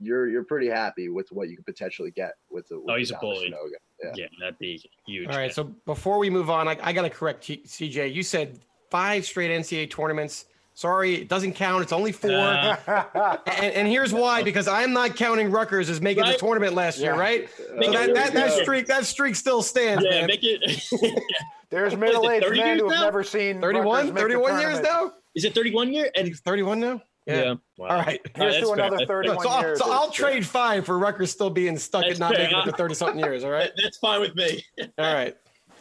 you're 0.00 0.28
you're 0.28 0.44
pretty 0.44 0.68
happy 0.68 1.08
with 1.08 1.28
what 1.30 1.48
you 1.48 1.56
could 1.56 1.66
potentially 1.66 2.10
get 2.10 2.32
with 2.50 2.68
the. 2.68 2.78
With 2.78 2.86
Oh, 2.88 2.96
he's 2.96 3.10
a 3.10 3.18
bully. 3.20 3.50
Shinoga. 3.50 3.78
Yeah. 4.02 4.10
Yeah, 4.14 4.26
that'd 4.40 4.58
be 4.58 4.82
huge. 5.06 5.28
All 5.28 5.36
right. 5.36 5.52
So 5.52 5.64
before 5.86 6.18
we 6.18 6.28
move 6.30 6.50
on, 6.50 6.68
I, 6.68 6.76
I 6.82 6.92
got 6.92 7.02
to 7.02 7.10
correct 7.10 7.44
T- 7.44 7.62
CJ. 7.66 8.12
You 8.12 8.22
said 8.22 8.58
five 8.90 9.24
straight 9.24 9.50
NCAA 9.50 9.90
tournaments. 9.90 10.46
Sorry, 10.74 11.14
it 11.14 11.28
doesn't 11.28 11.54
count. 11.54 11.82
It's 11.82 11.92
only 11.92 12.12
four. 12.12 12.30
Uh, 12.30 12.76
and, 13.46 13.72
and 13.74 13.88
here's 13.88 14.12
why: 14.12 14.42
because 14.42 14.68
I'm 14.68 14.92
not 14.92 15.16
counting 15.16 15.50
Rutgers 15.50 15.88
as 15.88 16.02
making 16.02 16.24
the 16.26 16.34
tournament 16.36 16.74
last 16.74 16.98
year, 16.98 17.14
Yeah. 17.14 17.18
right? 17.18 17.48
Make 17.76 17.84
So 17.94 18.02
it- 18.02 18.14
that, 18.14 18.14
that, 18.14 18.32
that 18.34 18.52
streak 18.62 18.86
that 18.88 19.06
streak 19.06 19.34
still 19.36 19.62
stands. 19.62 20.04
yeah, 20.04 20.20
man. 20.20 20.26
make 20.26 20.40
it. 20.44 20.60
There's 21.70 21.94
What 21.96 22.10
is 22.10 22.14
it, 22.14 22.20
middle-aged 22.20 22.44
30 22.46 22.58
men 22.60 22.78
who 22.78 22.88
have 22.90 22.98
now? 22.98 23.04
never 23.06 23.24
seen 23.24 23.60
31, 23.60 23.86
Rutgers 23.86 24.04
make 24.06 24.14
the 24.14 24.20
31 24.20 24.60
years 24.60 24.80
now. 24.82 25.12
Is 25.34 25.44
it 25.44 25.54
31 25.54 25.92
year? 25.92 26.10
And 26.14 26.28
He's 26.28 26.40
31 26.40 26.78
now. 26.78 27.02
Wow. 27.26 27.58
All 27.80 27.86
right. 27.88 28.20
Here's 28.36 28.54
that's 28.54 28.66
to 28.66 28.72
another 28.72 28.96
That's 28.98 29.08
fair. 29.08 29.22
31 29.24 29.40
So, 29.42 29.48
I'll, 29.50 29.60
years. 29.62 29.78
so 29.78 29.92
I'll 29.92 30.10
trade 30.10 30.46
five 30.46 30.86
for 30.86 30.98
Rutgers 30.98 31.30
still 31.30 31.50
being 31.50 31.76
stuck 31.76 32.02
That's 32.02 32.14
at 32.14 32.20
not 32.20 32.34
fair. 32.34 32.44
making 32.44 32.58
it 32.60 32.64
to 32.66 32.72
30 32.72 32.94
something 32.94 33.18
years. 33.18 33.44
All 33.44 33.50
right. 33.50 33.70
That's 33.82 33.98
fine 33.98 34.20
with 34.20 34.34
me. 34.36 34.62
All 34.98 35.14
right. 35.14 35.34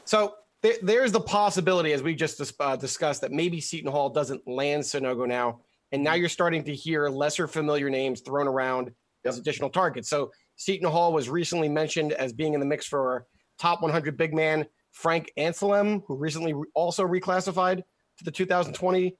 So 0.05 0.35
there, 0.63 0.75
there's 0.81 1.11
the 1.11 1.21
possibility, 1.21 1.93
as 1.93 2.01
we 2.01 2.15
just 2.15 2.37
dis- 2.39 2.53
uh, 2.59 2.75
discussed, 2.75 3.21
that 3.21 3.31
maybe 3.31 3.61
Seton 3.61 3.91
Hall 3.91 4.09
doesn't 4.09 4.47
land 4.47 4.83
Sanogo 4.83 5.27
now. 5.27 5.61
And 5.91 6.03
now 6.03 6.15
you're 6.15 6.29
starting 6.29 6.63
to 6.63 6.73
hear 6.75 7.07
lesser 7.09 7.47
familiar 7.47 7.89
names 7.89 8.21
thrown 8.21 8.47
around 8.47 8.91
as 9.23 9.37
additional 9.37 9.69
targets. 9.69 10.09
So 10.09 10.31
Seton 10.55 10.89
Hall 10.89 11.13
was 11.13 11.29
recently 11.29 11.69
mentioned 11.69 12.11
as 12.13 12.33
being 12.33 12.53
in 12.55 12.59
the 12.59 12.65
mix 12.65 12.85
for 12.87 13.25
top 13.59 13.81
100 13.81 14.17
big 14.17 14.33
man 14.33 14.65
Frank 14.91 15.31
Anselem, 15.37 16.01
who 16.07 16.15
recently 16.15 16.53
re- 16.53 16.67
also 16.73 17.05
reclassified 17.05 17.77
to 18.17 18.23
the 18.23 18.31
2020 18.31 19.15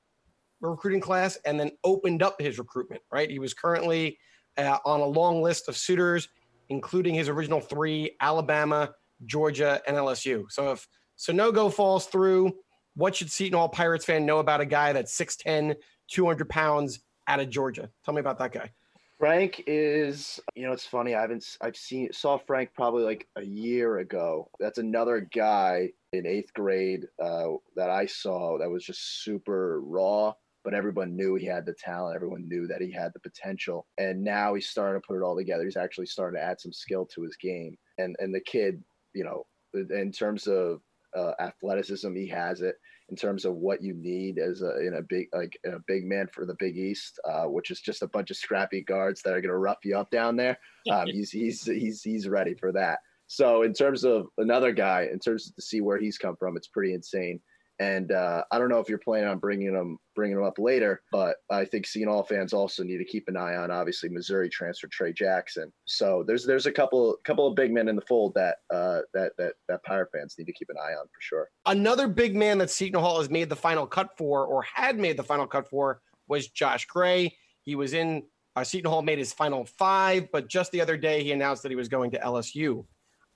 recruiting 0.61 1.01
class 1.01 1.37
and 1.45 1.59
then 1.59 1.71
opened 1.83 2.23
up 2.23 2.39
his 2.39 2.57
recruitment, 2.57 3.01
right? 3.11 3.29
He 3.29 3.39
was 3.39 3.53
currently 3.53 4.17
uh, 4.57 4.77
on 4.85 5.01
a 5.01 5.05
long 5.05 5.41
list 5.41 5.67
of 5.67 5.77
suitors, 5.77 6.29
including 6.69 7.13
his 7.13 7.29
original 7.29 7.59
three 7.59 8.15
Alabama, 8.21 8.93
Georgia, 9.25 9.81
and 9.87 9.97
LSU. 9.97 10.45
So 10.49 10.71
if 10.71 10.87
Sanogo 11.17 11.71
falls 11.71 12.07
through, 12.07 12.53
what 12.95 13.15
should 13.15 13.29
Seton 13.29 13.57
Hall 13.57 13.69
Pirates 13.69 14.05
fan 14.05 14.25
know 14.25 14.39
about 14.39 14.61
a 14.61 14.65
guy 14.65 14.93
that's 14.93 15.17
6'10, 15.17 15.75
200 16.09 16.49
pounds 16.49 16.99
out 17.27 17.39
of 17.39 17.49
Georgia? 17.49 17.89
Tell 18.03 18.13
me 18.13 18.21
about 18.21 18.39
that 18.39 18.51
guy. 18.51 18.71
Frank 19.17 19.63
is, 19.65 20.41
you 20.55 20.65
know, 20.65 20.73
it's 20.73 20.85
funny. 20.85 21.15
I 21.15 21.21
haven't, 21.21 21.57
I've 21.61 21.77
seen, 21.77 22.11
saw 22.11 22.37
Frank 22.37 22.71
probably 22.75 23.03
like 23.03 23.27
a 23.37 23.43
year 23.43 23.99
ago. 23.99 24.49
That's 24.59 24.77
another 24.77 25.21
guy 25.33 25.91
in 26.11 26.25
eighth 26.25 26.53
grade 26.53 27.07
uh, 27.21 27.51
that 27.77 27.89
I 27.89 28.07
saw 28.07 28.57
that 28.57 28.69
was 28.69 28.83
just 28.83 29.23
super 29.23 29.79
raw, 29.81 30.33
but 30.65 30.73
everyone 30.73 31.15
knew 31.15 31.35
he 31.35 31.45
had 31.45 31.65
the 31.65 31.75
talent. 31.75 32.15
Everyone 32.15 32.49
knew 32.49 32.65
that 32.67 32.81
he 32.81 32.91
had 32.91 33.13
the 33.13 33.19
potential. 33.19 33.85
And 33.99 34.23
now 34.23 34.55
he's 34.55 34.67
starting 34.67 34.99
to 34.99 35.07
put 35.07 35.15
it 35.15 35.23
all 35.23 35.37
together. 35.37 35.63
He's 35.63 35.77
actually 35.77 36.07
starting 36.07 36.39
to 36.39 36.43
add 36.43 36.59
some 36.59 36.73
skill 36.73 37.05
to 37.13 37.21
his 37.21 37.37
game. 37.37 37.77
And, 37.99 38.15
and 38.19 38.33
the 38.33 38.41
kid, 38.41 38.83
you 39.13 39.23
know, 39.23 39.45
in 39.73 40.11
terms 40.11 40.47
of 40.47 40.81
uh, 41.15 41.33
athleticism, 41.39 42.13
he 42.15 42.27
has 42.27 42.61
it 42.61 42.75
in 43.09 43.15
terms 43.15 43.45
of 43.45 43.53
what 43.53 43.83
you 43.83 43.93
need 43.93 44.39
as 44.39 44.63
a 44.63 44.79
in 44.79 44.95
a 44.95 45.01
big 45.01 45.27
like 45.31 45.57
a 45.65 45.77
big 45.85 46.05
man 46.05 46.27
for 46.33 46.45
the 46.45 46.55
Big 46.57 46.75
East, 46.75 47.19
uh, 47.29 47.43
which 47.43 47.69
is 47.69 47.79
just 47.79 48.01
a 48.01 48.07
bunch 48.07 48.31
of 48.31 48.37
scrappy 48.37 48.81
guards 48.81 49.21
that 49.21 49.33
are 49.33 49.41
going 49.41 49.51
to 49.51 49.57
rough 49.57 49.77
you 49.83 49.97
up 49.97 50.09
down 50.09 50.35
there. 50.35 50.57
Um, 50.91 51.07
he's 51.07 51.29
he's 51.29 51.63
he's 51.63 52.01
he's 52.01 52.27
ready 52.27 52.55
for 52.55 52.71
that. 52.71 52.99
So 53.27 53.63
in 53.63 53.73
terms 53.73 54.03
of 54.03 54.27
another 54.37 54.71
guy, 54.71 55.09
in 55.11 55.19
terms 55.19 55.47
of 55.47 55.55
to 55.55 55.61
see 55.61 55.81
where 55.81 55.99
he's 55.99 56.17
come 56.17 56.35
from, 56.35 56.57
it's 56.57 56.67
pretty 56.67 56.93
insane. 56.93 57.39
And 57.79 58.11
uh, 58.11 58.43
I 58.51 58.57
don't 58.57 58.69
know 58.69 58.79
if 58.79 58.87
you're 58.87 58.97
planning 58.97 59.27
on 59.27 59.39
bringing 59.39 59.73
them 59.73 59.97
bringing 60.15 60.37
him 60.37 60.43
up 60.43 60.57
later, 60.57 61.01
but 61.11 61.37
I 61.49 61.65
think 61.65 61.85
Seton 61.85 62.07
Hall 62.07 62.23
fans 62.23 62.53
also 62.53 62.83
need 62.83 62.97
to 62.97 63.05
keep 63.05 63.27
an 63.27 63.35
eye 63.35 63.57
on 63.57 63.69
obviously 63.69 64.07
Missouri 64.07 64.49
transfer 64.49 64.87
Tray 64.87 65.11
Jackson. 65.11 65.73
So 65.85 66.23
there's 66.25 66.45
there's 66.45 66.67
a 66.67 66.71
couple 66.71 67.17
couple 67.25 67.47
of 67.47 67.55
big 67.55 67.73
men 67.73 67.89
in 67.89 67.95
the 67.95 68.01
fold 68.01 68.33
that 68.35 68.57
uh, 68.73 69.01
that 69.13 69.33
that 69.37 69.53
that 69.67 69.83
Pirate 69.83 70.09
fans 70.13 70.35
need 70.37 70.45
to 70.45 70.53
keep 70.53 70.69
an 70.69 70.77
eye 70.77 70.93
on 70.93 71.05
for 71.07 71.21
sure. 71.21 71.49
Another 71.65 72.07
big 72.07 72.35
man 72.35 72.57
that 72.59 72.69
Seton 72.69 73.01
Hall 73.01 73.19
has 73.19 73.29
made 73.29 73.49
the 73.49 73.55
final 73.55 73.85
cut 73.85 74.17
for, 74.17 74.45
or 74.45 74.63
had 74.63 74.97
made 74.97 75.17
the 75.17 75.23
final 75.23 75.47
cut 75.47 75.67
for, 75.69 76.01
was 76.27 76.47
Josh 76.47 76.85
Gray. 76.85 77.35
He 77.63 77.75
was 77.75 77.93
in 77.93 78.23
uh, 78.55 78.63
Seton 78.63 78.89
Hall 78.89 79.01
made 79.01 79.19
his 79.19 79.33
final 79.33 79.65
five, 79.65 80.31
but 80.31 80.47
just 80.47 80.71
the 80.71 80.81
other 80.81 80.95
day 80.95 81.23
he 81.23 81.33
announced 81.33 81.63
that 81.63 81.69
he 81.71 81.75
was 81.75 81.89
going 81.89 82.11
to 82.11 82.19
LSU. 82.19 82.85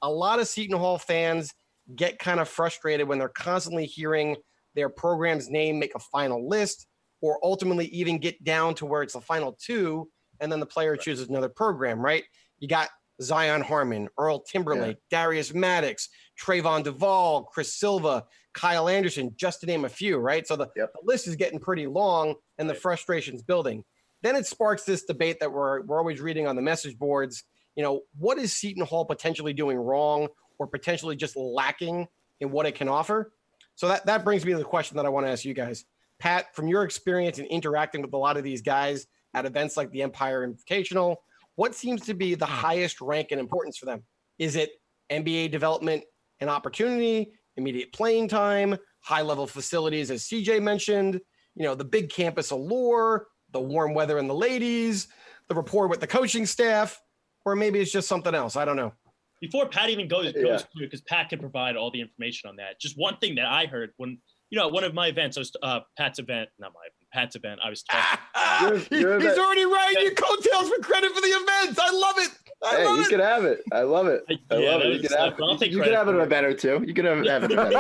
A 0.02 0.10
lot 0.10 0.40
of 0.40 0.48
Seton 0.48 0.78
Hall 0.78 0.98
fans 0.98 1.54
get 1.96 2.20
kind 2.20 2.40
of 2.40 2.48
frustrated 2.48 3.08
when 3.08 3.20
they're 3.20 3.30
constantly 3.30 3.86
hearing 3.86 4.36
their 4.76 4.90
program's 4.90 5.50
name 5.50 5.80
make 5.80 5.96
a 5.96 6.00
final 6.00 6.48
list 6.48 6.88
or 7.22 7.40
ultimately 7.44 7.88
even 7.88 8.18
get 8.18 8.42
down 8.44 8.74
to 8.76 8.86
where 8.86 9.02
it's 9.02 9.14
the 9.14 9.22
final 9.22 9.58
two 9.60 10.08
and 10.40 10.52
then 10.52 10.60
the 10.60 10.66
player 10.66 10.96
chooses 10.96 11.28
another 11.28 11.50
program, 11.50 12.00
right? 12.00 12.24
You 12.60 12.68
got 12.68 12.90
Zion 13.22 13.62
Harmon, 13.62 14.08
Earl 14.18 14.40
Timberlake, 14.40 14.98
Darius 15.10 15.54
Maddox, 15.54 16.08
Trevon 16.42 16.84
Duval, 16.84 17.44
Chris 17.44 17.76
Silva, 17.76 18.24
Kyle 18.54 18.88
Anderson, 18.88 19.34
just 19.36 19.60
to 19.62 19.66
name 19.68 19.84
a 19.86 19.90
few, 19.90 20.18
right? 20.18 20.48
So 20.48 20.56
the, 20.56 20.68
Yep. 20.76 20.94
the 20.94 21.02
list 21.04 21.28
is 21.28 21.36
getting 21.36 21.60
pretty 21.60 21.88
long 21.88 22.36
and 22.58 22.70
the 22.70 22.74
frustration's 22.76 23.42
building. 23.42 23.84
Then 24.22 24.36
it 24.36 24.46
sparks 24.46 24.84
this 24.84 25.04
debate 25.04 25.40
that 25.40 25.52
we're 25.52 25.82
we're 25.82 25.98
always 25.98 26.20
reading 26.22 26.48
on 26.48 26.56
the 26.56 26.62
message 26.62 26.98
boards. 26.98 27.44
You 27.76 27.84
know, 27.84 28.02
what 28.18 28.38
is 28.38 28.54
Seton 28.54 28.86
Hall 28.86 29.06
potentially 29.06 29.54
doing 29.54 29.78
wrong 29.78 30.28
or 30.60 30.68
potentially 30.68 31.16
just 31.16 31.36
lacking 31.36 32.08
in 32.40 32.52
what 32.52 32.66
it 32.66 32.76
can 32.76 32.88
offer? 32.88 33.32
So 33.76 33.88
that 33.88 34.06
that 34.06 34.24
brings 34.24 34.46
me 34.46 34.52
to 34.52 34.58
the 34.58 34.64
question 34.64 34.98
that 34.98 35.06
I 35.06 35.10
want 35.10 35.26
to 35.26 35.32
ask 35.32 35.46
you 35.46 35.54
guys. 35.54 35.86
Pat, 36.20 36.54
from 36.54 36.68
your 36.68 36.84
experience 36.84 37.40
in 37.40 37.46
interacting 37.46 38.02
with 38.02 38.14
a 38.14 38.18
lot 38.18 38.36
of 38.38 38.44
these 38.44 38.62
guys 38.62 39.08
at 39.34 39.46
events 39.46 39.78
like 39.78 39.90
the 39.92 40.02
Empire 40.02 40.46
Invitational, 40.46 41.16
what 41.56 41.74
seems 41.74 42.06
to 42.06 42.14
be 42.14 42.36
the 42.36 42.46
hmm. 42.46 42.52
highest 42.52 43.02
rank 43.02 43.30
and 43.32 43.40
importance 43.40 43.78
for 43.78 43.86
them? 43.86 44.04
Is 44.38 44.56
it 44.56 44.72
NBA 45.10 45.52
development 45.52 46.04
and 46.40 46.50
opportunity, 46.50 47.32
immediate 47.58 47.92
playing 47.94 48.28
time, 48.28 48.78
high 49.02 49.22
level 49.22 49.48
facilities, 49.48 50.12
as 50.12 50.24
CJ 50.24 50.62
mentioned, 50.62 51.20
you 51.56 51.64
know, 51.64 51.76
the 51.76 51.86
big 51.86 52.10
campus 52.10 52.52
allure, 52.52 53.28
the 53.52 53.60
warm 53.60 53.94
weather 53.94 54.18
and 54.18 54.30
the 54.30 54.36
ladies, 54.36 55.08
the 55.48 55.56
rapport 55.56 55.88
with 55.88 56.00
the 56.00 56.08
coaching 56.08 56.46
staff, 56.46 57.02
or 57.46 57.56
maybe 57.56 57.80
it's 57.80 57.92
just 57.92 58.08
something 58.08 58.36
else. 58.36 58.56
I 58.56 58.66
don't 58.66 58.76
know. 58.76 58.94
Before 59.42 59.68
Pat 59.68 59.90
even 59.90 60.08
goes 60.08 60.34
Yeah. 60.36 60.42
goes 60.44 60.64
through, 60.74 60.88
because 60.88 61.02
Pat 61.02 61.30
can 61.30 61.40
provide 61.40 61.76
all 61.78 61.92
the 61.92 62.02
information 62.02 62.50
on 62.50 62.56
that. 62.58 62.80
Just 62.80 62.98
one 62.98 63.18
thing 63.18 63.36
that 63.36 63.46
I 63.46 63.66
heard 63.68 63.92
when 63.98 64.18
you 64.50 64.58
know 64.58 64.68
at 64.68 64.74
one 64.74 64.84
of 64.84 64.94
my 64.94 65.08
events, 65.08 65.38
I 65.38 65.42
was 65.42 65.56
uh, 65.64 65.80
Pat's 65.98 66.20
event, 66.20 66.50
not 66.60 66.74
my 66.74 66.80
Pat's 67.14 67.36
event. 67.36 67.60
I 67.64 67.70
was 67.70 67.84
talking. 67.92 68.20
You're- 68.62 69.00
you're 69.00 69.16
Ah, 69.16 69.20
He's 69.20 69.36
the- 69.36 69.42
already 69.42 69.66
riding 69.66 70.04
your 70.04 70.14
coattails 70.14 70.70
for 70.70 70.80
credit 70.82 71.12
for 71.14 71.22
the 71.22 71.28
events. 71.28 71.80
I 71.80 71.92
love 71.92 72.16
it. 72.18 72.30
I 72.62 72.76
Hey, 72.76 72.86
love 72.86 72.98
you 72.98 73.04
it. 73.04 73.10
can 73.10 73.20
have 73.22 73.46
it. 73.46 73.62
I 73.72 73.82
love 73.84 74.08
it. 74.08 74.24
I 74.30 74.34
Yeah, 74.58 74.72
love 74.72 74.82
it. 74.82 74.86
You 74.88 74.92
was 74.94 75.02
can 75.08 75.18
have, 75.18 75.34
stuff. 75.36 75.40
I'll 75.42 75.58
take 75.58 75.72
you 75.72 75.78
can 75.78 75.84
credit 75.84 75.98
have 75.98 76.08
an 76.10 76.16
for 76.16 76.22
it. 76.22 76.26
event 76.26 76.46
or 76.46 76.54
two. 76.54 76.84
You 76.86 76.94
can 76.94 77.06
have, 77.06 77.26
have 77.26 77.44
an 77.44 77.52
event. 77.54 77.76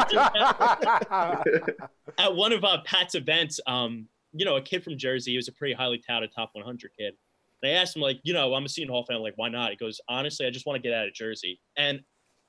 or 1.12 1.44
two. 1.46 1.76
at 2.18 2.36
one 2.36 2.54
of 2.54 2.64
uh, 2.64 2.78
Pat's 2.86 3.16
events, 3.16 3.60
um, 3.68 4.08
you 4.32 4.46
know, 4.46 4.56
a 4.56 4.62
kid 4.62 4.84
from 4.84 4.98
Jersey, 4.98 5.32
he 5.32 5.38
was 5.38 5.48
a 5.48 5.52
pretty 5.52 5.74
highly 5.74 5.98
touted 6.06 6.32
top 6.34 6.52
100 6.54 6.92
kid. 6.98 7.16
And 7.62 7.72
I 7.72 7.76
asked 7.76 7.96
him, 7.96 8.02
like, 8.02 8.20
you 8.24 8.34
know, 8.34 8.54
I'm 8.54 8.66
a 8.66 8.70
Seton 8.70 8.92
Hall 8.92 9.06
fan. 9.06 9.22
Like, 9.22 9.34
why 9.36 9.50
not? 9.50 9.72
He 9.72 9.78
goes, 9.78 10.00
honestly, 10.08 10.46
I 10.46 10.50
just 10.50 10.66
want 10.66 10.82
to 10.82 10.88
get 10.88 10.98
out 10.98 11.08
of 11.08 11.14
Jersey. 11.14 11.60
And 11.78 12.02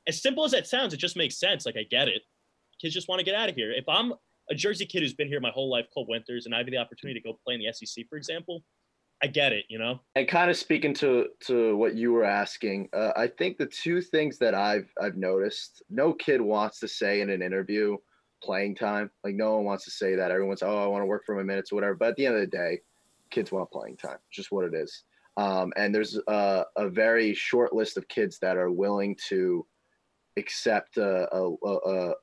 as 0.06 0.22
simple 0.22 0.44
as 0.44 0.52
that 0.52 0.66
sounds, 0.66 0.94
it 0.94 0.98
just 0.98 1.16
makes 1.16 1.38
sense. 1.38 1.66
Like, 1.66 1.76
I 1.76 1.84
get 1.90 2.08
it. 2.08 2.22
Kids 2.80 2.94
just 2.94 3.08
want 3.08 3.18
to 3.18 3.24
get 3.24 3.34
out 3.34 3.48
of 3.48 3.54
here. 3.54 3.72
If 3.72 3.84
I'm 3.88 4.12
a 4.50 4.54
Jersey 4.54 4.86
kid 4.86 5.02
who's 5.02 5.14
been 5.14 5.28
here 5.28 5.40
my 5.40 5.50
whole 5.50 5.70
life, 5.70 5.86
cold 5.92 6.08
winters, 6.08 6.46
and 6.46 6.54
I 6.54 6.58
have 6.58 6.66
the 6.66 6.78
opportunity 6.78 7.20
to 7.20 7.24
go 7.24 7.38
play 7.44 7.54
in 7.54 7.60
the 7.60 7.72
SEC, 7.72 8.06
for 8.08 8.16
example, 8.16 8.62
I 9.22 9.26
get 9.26 9.52
it, 9.52 9.66
you 9.68 9.78
know? 9.78 10.00
and 10.14 10.26
kind 10.26 10.50
of 10.50 10.56
speaking 10.56 10.94
to 10.94 11.26
to 11.46 11.76
what 11.76 11.94
you 11.94 12.12
were 12.12 12.24
asking, 12.24 12.88
uh, 12.94 13.12
I 13.16 13.26
think 13.26 13.58
the 13.58 13.66
two 13.66 14.00
things 14.00 14.38
that 14.38 14.54
I've 14.54 14.90
I've 15.00 15.16
noticed, 15.16 15.82
no 15.90 16.14
kid 16.14 16.40
wants 16.40 16.80
to 16.80 16.88
say 16.88 17.20
in 17.20 17.28
an 17.28 17.42
interview 17.42 17.96
playing 18.42 18.76
time. 18.76 19.10
Like 19.22 19.34
no 19.34 19.56
one 19.56 19.64
wants 19.66 19.84
to 19.84 19.90
say 19.90 20.14
that. 20.14 20.30
Everyone's 20.30 20.62
oh 20.62 20.84
I 20.84 20.86
want 20.86 21.02
to 21.02 21.06
work 21.06 21.24
for 21.26 21.36
my 21.36 21.42
minutes 21.42 21.70
or 21.70 21.74
whatever. 21.74 21.94
But 21.94 22.08
at 22.10 22.16
the 22.16 22.26
end 22.26 22.36
of 22.36 22.40
the 22.40 22.46
day, 22.46 22.80
kids 23.30 23.52
want 23.52 23.70
playing 23.70 23.96
time. 23.96 24.18
Just 24.32 24.52
what 24.52 24.64
it 24.64 24.74
is. 24.74 25.04
Um, 25.36 25.72
and 25.76 25.94
there's 25.94 26.18
a, 26.28 26.64
a 26.76 26.88
very 26.88 27.34
short 27.34 27.72
list 27.72 27.96
of 27.96 28.08
kids 28.08 28.38
that 28.40 28.56
are 28.56 28.70
willing 28.70 29.16
to 29.28 29.66
accept 30.36 30.96
a, 30.96 31.28
a, 31.34 31.50
a, 31.64 31.76
a 31.76 32.14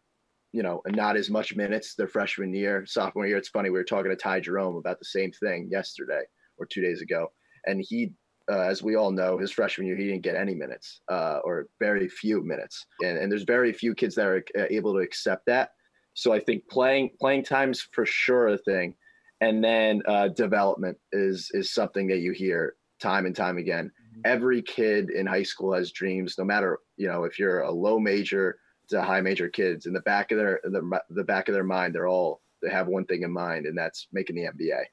you 0.54 0.64
know 0.64 0.82
not 0.88 1.18
as 1.18 1.30
much 1.30 1.56
minutes 1.56 1.96
their 1.96 2.08
freshman 2.08 2.54
year, 2.54 2.86
sophomore 2.86 3.28
year. 3.28 3.38
It's 3.38 3.50
funny 3.50 3.70
we 3.70 3.80
were 3.80 3.84
talking 3.84 4.12
to 4.12 4.16
Ty 4.16 4.42
Jerome 4.42 4.78
about 4.78 5.00
the 5.00 5.06
same 5.06 5.32
thing 5.32 5.68
yesterday 5.72 6.22
or 6.58 6.66
two 6.66 6.82
days 6.82 7.02
ago, 7.02 7.32
and 7.66 7.84
he. 7.88 8.14
Uh, 8.50 8.62
as 8.62 8.82
we 8.82 8.96
all 8.96 9.12
know, 9.12 9.38
his 9.38 9.52
freshman 9.52 9.86
year 9.86 9.98
he 9.98 10.06
didn't 10.06 10.22
get 10.22 10.38
any 10.38 10.56
minutes, 10.56 11.02
uh, 11.12 11.40
or 11.44 11.68
very 11.82 12.08
few 12.08 12.42
minutes, 12.46 12.86
and, 13.04 13.18
and 13.18 13.30
there's 13.30 13.44
very 13.44 13.74
few 13.74 13.94
kids 13.94 14.16
that 14.16 14.26
are 14.26 14.42
uh, 14.58 14.64
able 14.70 14.94
to 14.94 15.00
accept 15.00 15.46
that. 15.46 15.72
So 16.14 16.32
I 16.32 16.40
think 16.40 16.64
playing 16.70 17.10
playing 17.20 17.44
times 17.44 17.86
for 17.92 18.06
sure 18.06 18.48
a 18.48 18.58
thing, 18.58 18.96
and 19.42 19.64
then 19.64 20.02
uh, 20.08 20.30
development 20.30 20.98
is 21.12 21.50
is 21.54 21.74
something 21.74 22.08
that 22.08 22.20
you 22.20 22.32
hear 22.32 22.76
time 23.00 23.26
and 23.26 23.36
time 23.36 23.58
again. 23.58 23.92
Every 24.26 24.62
kid 24.62 25.12
in 25.12 25.28
high 25.28 25.44
school 25.44 25.74
has 25.74 25.92
dreams, 25.92 26.36
no 26.38 26.44
matter 26.44 26.80
you 26.98 27.08
know 27.08 27.24
if 27.24 27.38
you're 27.38 27.62
a 27.62 27.72
low 27.72 28.00
major 28.00 28.60
to 28.90 29.02
high 29.02 29.22
major 29.22 29.50
kids. 29.50 29.86
In 29.86 29.94
the 29.94 30.02
back 30.02 30.32
of 30.32 30.38
their 30.38 30.60
the, 30.64 31.00
the 31.10 31.24
back 31.24 31.48
of 31.48 31.54
their 31.54 31.64
mind, 31.64 31.94
they're 31.94 32.08
all 32.08 32.42
they 32.62 32.70
have 32.70 32.88
one 32.88 33.06
thing 33.06 33.24
in 33.24 33.32
mind, 33.32 33.66
and 33.66 33.78
that's 33.78 34.08
making 34.12 34.36
the 34.36 34.50
NBA. 34.50 34.84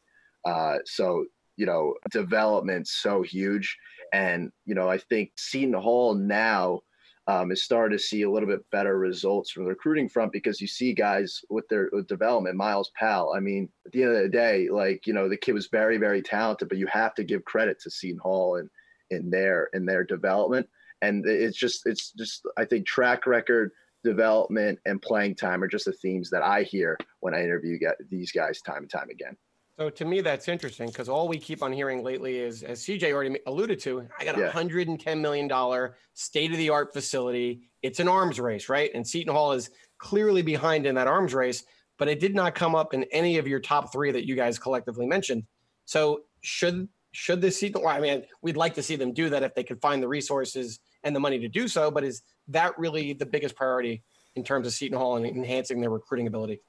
Uh, 0.44 0.78
so 0.84 1.24
you 1.56 1.66
know, 1.66 1.94
development's 2.10 2.92
so 3.00 3.22
huge, 3.22 3.76
and 4.12 4.50
you 4.66 4.74
know 4.74 4.88
I 4.88 4.98
think 4.98 5.32
Seton 5.36 5.74
Hall 5.74 6.14
now 6.14 6.80
um, 7.26 7.50
is 7.50 7.64
starting 7.64 7.96
to 7.96 8.02
see 8.02 8.22
a 8.22 8.30
little 8.30 8.48
bit 8.48 8.68
better 8.70 8.98
results 8.98 9.50
from 9.50 9.64
the 9.64 9.70
recruiting 9.70 10.08
front 10.08 10.32
because 10.32 10.60
you 10.60 10.66
see 10.66 10.92
guys 10.92 11.40
with 11.48 11.66
their 11.68 11.88
with 11.92 12.06
development. 12.06 12.56
Myles 12.56 12.90
Powell. 12.98 13.34
I 13.34 13.40
mean, 13.40 13.68
the 13.94 14.02
end 14.02 14.14
of 14.16 14.22
the 14.22 14.28
day, 14.28 14.68
like 14.68 15.06
you 15.06 15.14
know, 15.14 15.28
the 15.28 15.36
kid 15.36 15.52
was 15.52 15.68
very 15.68 15.96
very 15.96 16.20
talented, 16.20 16.68
but 16.68 16.78
you 16.78 16.86
have 16.88 17.14
to 17.14 17.24
give 17.24 17.44
credit 17.44 17.80
to 17.80 17.90
Seton 17.90 18.18
Hall 18.18 18.56
and 18.56 18.68
in 19.10 19.30
their 19.30 19.70
in 19.72 19.86
their 19.86 20.04
development. 20.04 20.68
And 21.00 21.24
it's 21.26 21.56
just 21.56 21.86
it's 21.86 22.12
just 22.12 22.42
I 22.56 22.64
think 22.64 22.86
track 22.86 23.26
record, 23.26 23.70
development, 24.02 24.78
and 24.86 25.00
playing 25.00 25.36
time 25.36 25.62
are 25.62 25.68
just 25.68 25.86
the 25.86 25.92
themes 25.92 26.30
that 26.30 26.42
I 26.42 26.62
hear 26.62 26.98
when 27.20 27.34
I 27.34 27.42
interview 27.42 27.78
these 28.10 28.32
guys 28.32 28.60
time 28.60 28.82
and 28.82 28.90
time 28.90 29.10
again. 29.10 29.36
So 29.78 29.90
to 29.90 30.04
me, 30.04 30.20
that's 30.20 30.46
interesting 30.46 30.86
because 30.86 31.08
all 31.08 31.26
we 31.26 31.36
keep 31.36 31.60
on 31.60 31.72
hearing 31.72 32.04
lately 32.04 32.38
is, 32.38 32.62
as 32.62 32.80
CJ 32.84 33.12
already 33.12 33.36
alluded 33.46 33.80
to, 33.80 34.06
I 34.20 34.24
got 34.24 34.36
a 34.36 34.40
Yeah. 34.40 34.50
hundred 34.50 34.86
and 34.86 35.00
ten 35.00 35.20
million 35.20 35.48
dollar 35.48 35.96
state 36.12 36.52
of 36.52 36.58
the 36.58 36.70
art 36.70 36.92
facility. 36.92 37.68
It's 37.82 37.98
an 37.98 38.06
arms 38.08 38.38
race, 38.38 38.68
right? 38.68 38.90
And 38.94 39.06
Seton 39.06 39.34
Hall 39.34 39.52
is 39.52 39.70
clearly 39.98 40.42
behind 40.42 40.86
in 40.86 40.94
that 40.94 41.08
arms 41.08 41.34
race, 41.34 41.64
but 41.98 42.08
it 42.08 42.20
did 42.20 42.34
not 42.34 42.54
come 42.54 42.74
up 42.74 42.94
in 42.94 43.04
any 43.12 43.38
of 43.38 43.46
your 43.46 43.60
top 43.60 43.92
three 43.92 44.10
that 44.12 44.26
you 44.26 44.34
guys 44.36 44.58
collectively 44.58 45.06
mentioned. 45.06 45.44
So 45.84 46.22
should 46.42 46.88
should 47.12 47.40
this 47.40 47.58
Seton? 47.60 47.82
Well, 47.82 47.96
I 47.96 48.00
mean, 48.00 48.24
we'd 48.42 48.56
like 48.56 48.74
to 48.74 48.82
see 48.82 48.96
them 48.96 49.12
do 49.12 49.28
that 49.30 49.42
if 49.42 49.54
they 49.54 49.62
could 49.62 49.80
find 49.80 50.02
the 50.02 50.08
resources 50.08 50.80
and 51.04 51.14
the 51.14 51.20
money 51.20 51.38
to 51.38 51.48
do 51.48 51.68
so. 51.68 51.90
But 51.90 52.04
is 52.04 52.22
that 52.48 52.76
really 52.78 53.12
the 53.12 53.26
biggest 53.26 53.54
priority 53.54 54.02
in 54.34 54.42
terms 54.42 54.66
of 54.66 54.72
Seton 54.72 54.98
Hall 54.98 55.16
and 55.16 55.24
enhancing 55.24 55.80
their 55.80 55.90
recruiting 55.90 56.26
ability? 56.26 56.60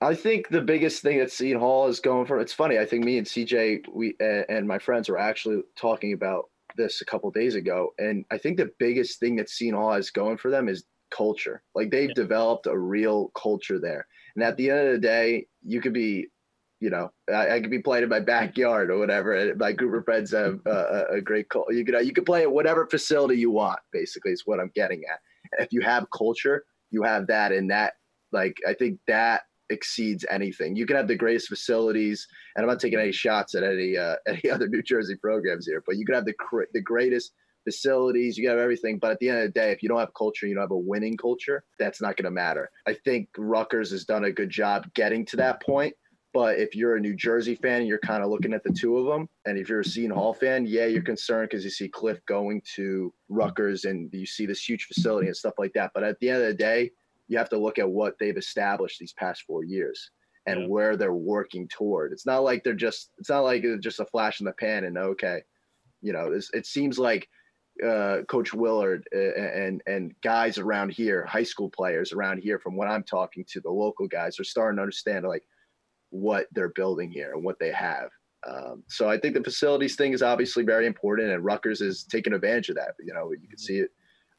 I 0.00 0.14
think 0.14 0.48
the 0.48 0.60
biggest 0.60 1.02
thing 1.02 1.18
that 1.18 1.30
Seton 1.30 1.60
Hall 1.60 1.86
is 1.86 2.00
going 2.00 2.26
for. 2.26 2.40
It's 2.40 2.52
funny. 2.52 2.78
I 2.78 2.86
think 2.86 3.04
me 3.04 3.18
and 3.18 3.26
CJ, 3.26 3.84
we 3.92 4.14
uh, 4.20 4.44
and 4.48 4.66
my 4.66 4.78
friends 4.78 5.08
were 5.08 5.18
actually 5.18 5.62
talking 5.76 6.12
about 6.12 6.44
this 6.76 7.00
a 7.00 7.04
couple 7.04 7.30
days 7.30 7.54
ago, 7.54 7.92
and 7.98 8.24
I 8.30 8.38
think 8.38 8.56
the 8.56 8.70
biggest 8.78 9.20
thing 9.20 9.36
that 9.36 9.50
Seton 9.50 9.78
Hall 9.78 9.94
is 9.94 10.10
going 10.10 10.38
for 10.38 10.50
them 10.50 10.68
is 10.68 10.84
culture. 11.10 11.62
Like 11.74 11.90
they've 11.90 12.14
developed 12.14 12.66
a 12.66 12.76
real 12.76 13.30
culture 13.40 13.78
there, 13.78 14.06
and 14.34 14.44
at 14.44 14.56
the 14.56 14.70
end 14.70 14.86
of 14.86 14.92
the 14.92 14.98
day, 14.98 15.46
you 15.64 15.80
could 15.80 15.92
be, 15.92 16.28
you 16.80 16.90
know, 16.90 17.10
I, 17.32 17.56
I 17.56 17.60
could 17.60 17.70
be 17.70 17.80
playing 17.80 18.04
in 18.04 18.08
my 18.08 18.20
backyard 18.20 18.90
or 18.90 18.98
whatever. 18.98 19.54
My 19.56 19.72
group 19.72 19.94
of 19.94 20.04
friends 20.04 20.32
have 20.32 20.60
a, 20.66 21.04
a 21.14 21.20
great 21.20 21.48
culture. 21.48 21.72
You 21.72 21.84
could 21.84 22.06
you 22.06 22.12
could 22.12 22.26
play 22.26 22.42
at 22.42 22.52
whatever 22.52 22.86
facility 22.86 23.38
you 23.38 23.50
want. 23.50 23.80
Basically, 23.92 24.32
is 24.32 24.42
what 24.44 24.60
I'm 24.60 24.72
getting 24.74 25.02
at. 25.10 25.20
If 25.62 25.72
you 25.72 25.80
have 25.82 26.06
culture, 26.16 26.64
you 26.90 27.02
have 27.02 27.26
that, 27.28 27.52
and 27.52 27.70
that 27.70 27.94
like 28.32 28.56
I 28.66 28.74
think 28.74 28.98
that 29.06 29.42
exceeds 29.70 30.24
anything. 30.30 30.76
You 30.76 30.86
can 30.86 30.96
have 30.96 31.08
the 31.08 31.16
greatest 31.16 31.48
facilities, 31.48 32.26
and 32.56 32.64
I'm 32.64 32.68
not 32.68 32.80
taking 32.80 32.98
any 32.98 33.12
shots 33.12 33.54
at 33.54 33.62
any 33.62 33.96
uh, 33.96 34.16
any 34.26 34.50
other 34.50 34.68
New 34.68 34.82
Jersey 34.82 35.16
programs 35.16 35.66
here, 35.66 35.82
but 35.86 35.96
you 35.96 36.04
can 36.04 36.14
have 36.14 36.24
the 36.24 36.34
the 36.72 36.80
greatest 36.80 37.32
facilities, 37.64 38.36
you 38.38 38.48
have 38.48 38.58
everything, 38.58 38.98
but 38.98 39.10
at 39.12 39.18
the 39.18 39.28
end 39.28 39.38
of 39.38 39.44
the 39.44 39.60
day, 39.60 39.70
if 39.72 39.82
you 39.82 39.88
don't 39.88 39.98
have 39.98 40.14
culture, 40.14 40.46
you 40.46 40.54
don't 40.54 40.62
have 40.62 40.70
a 40.70 40.76
winning 40.76 41.16
culture, 41.16 41.64
that's 41.78 42.00
not 42.00 42.16
going 42.16 42.24
to 42.24 42.30
matter. 42.30 42.70
I 42.86 42.94
think 42.94 43.28
Rutgers 43.36 43.90
has 43.90 44.04
done 44.04 44.24
a 44.24 44.32
good 44.32 44.50
job 44.50 44.92
getting 44.94 45.24
to 45.26 45.36
that 45.36 45.62
point, 45.62 45.94
But 46.34 46.58
if 46.58 46.74
you're 46.74 46.96
a 46.96 47.00
New 47.00 47.14
Jersey 47.14 47.54
fan, 47.56 47.80
and 47.80 47.86
you're 47.88 47.98
kind 47.98 48.22
of 48.24 48.30
looking 48.30 48.54
at 48.54 48.64
the 48.64 48.72
two 48.72 48.96
of 48.96 49.04
them. 49.06 49.28
And 49.44 49.58
if 49.58 49.68
you're 49.68 49.80
a 49.80 49.84
Seton 49.84 50.10
Hall 50.16 50.32
fan, 50.32 50.64
yeah, 50.66 50.86
you're 50.86 51.02
concerned 51.02 51.50
because 51.50 51.62
you 51.62 51.70
see 51.70 51.88
Cliff 51.88 52.18
going 52.26 52.62
to 52.76 53.12
Rutgers 53.28 53.84
and 53.84 54.08
you 54.14 54.24
see 54.24 54.46
this 54.46 54.66
huge 54.66 54.84
facility 54.86 55.26
and 55.26 55.36
stuff 55.36 55.54
like 55.58 55.74
that. 55.74 55.90
But 55.94 56.04
at 56.04 56.18
the 56.20 56.30
end 56.30 56.40
of 56.40 56.48
the 56.48 56.54
day, 56.54 56.90
you 57.28 57.36
have 57.36 57.50
to 57.50 57.58
look 57.58 57.78
at 57.78 57.90
what 57.90 58.14
they've 58.18 58.36
established 58.36 58.98
these 58.98 59.12
past 59.12 59.42
four 59.46 59.62
years 59.64 60.10
and 60.46 60.60
Yeah. 60.62 60.66
where 60.68 60.96
they're 60.96 61.12
working 61.12 61.68
toward. 61.68 62.12
It's 62.12 62.24
not 62.26 62.44
like 62.44 62.64
they're 62.64 62.72
just. 62.74 63.10
It's 63.18 63.28
not 63.28 63.40
like 63.44 63.62
it's 63.64 63.82
just 63.84 64.00
a 64.00 64.06
flash 64.06 64.40
in 64.40 64.46
the 64.46 64.52
pan 64.52 64.84
and 64.84 64.96
okay, 64.96 65.42
you 66.00 66.12
know. 66.14 66.32
It 66.54 66.66
seems 66.66 66.98
like 66.98 67.28
uh, 67.84 68.22
Coach 68.28 68.52
Willard 68.52 69.08
uh, 69.14 69.18
and 69.18 69.82
and 69.86 70.14
guys 70.22 70.58
around 70.58 70.92
here, 70.92 71.24
high 71.24 71.42
school 71.42 71.70
players 71.70 72.12
around 72.12 72.38
here, 72.38 72.58
from 72.58 72.76
what 72.76 72.88
I'm 72.88 73.02
talking 73.02 73.44
to, 73.48 73.60
the 73.60 73.70
local 73.70 74.06
guys 74.06 74.38
are 74.38 74.44
starting 74.44 74.76
to 74.76 74.82
understand 74.82 75.26
like 75.26 75.44
what 76.10 76.46
they're 76.52 76.68
building 76.70 77.10
here 77.10 77.32
and 77.32 77.44
what 77.44 77.58
they 77.58 77.72
have. 77.72 78.10
Um, 78.46 78.82
so 78.88 79.08
I 79.08 79.18
think 79.18 79.34
the 79.34 79.42
facilities 79.44 79.96
thing 79.96 80.12
is 80.12 80.22
obviously 80.22 80.64
very 80.64 80.86
important, 80.86 81.30
and 81.30 81.44
Rutgers 81.44 81.80
is 81.80 82.04
taking 82.04 82.32
advantage 82.32 82.68
of 82.68 82.76
that. 82.76 82.94
You 83.00 83.14
know, 83.14 83.32
you 83.32 83.48
can 83.48 83.58
see 83.58 83.78
it 83.78 83.90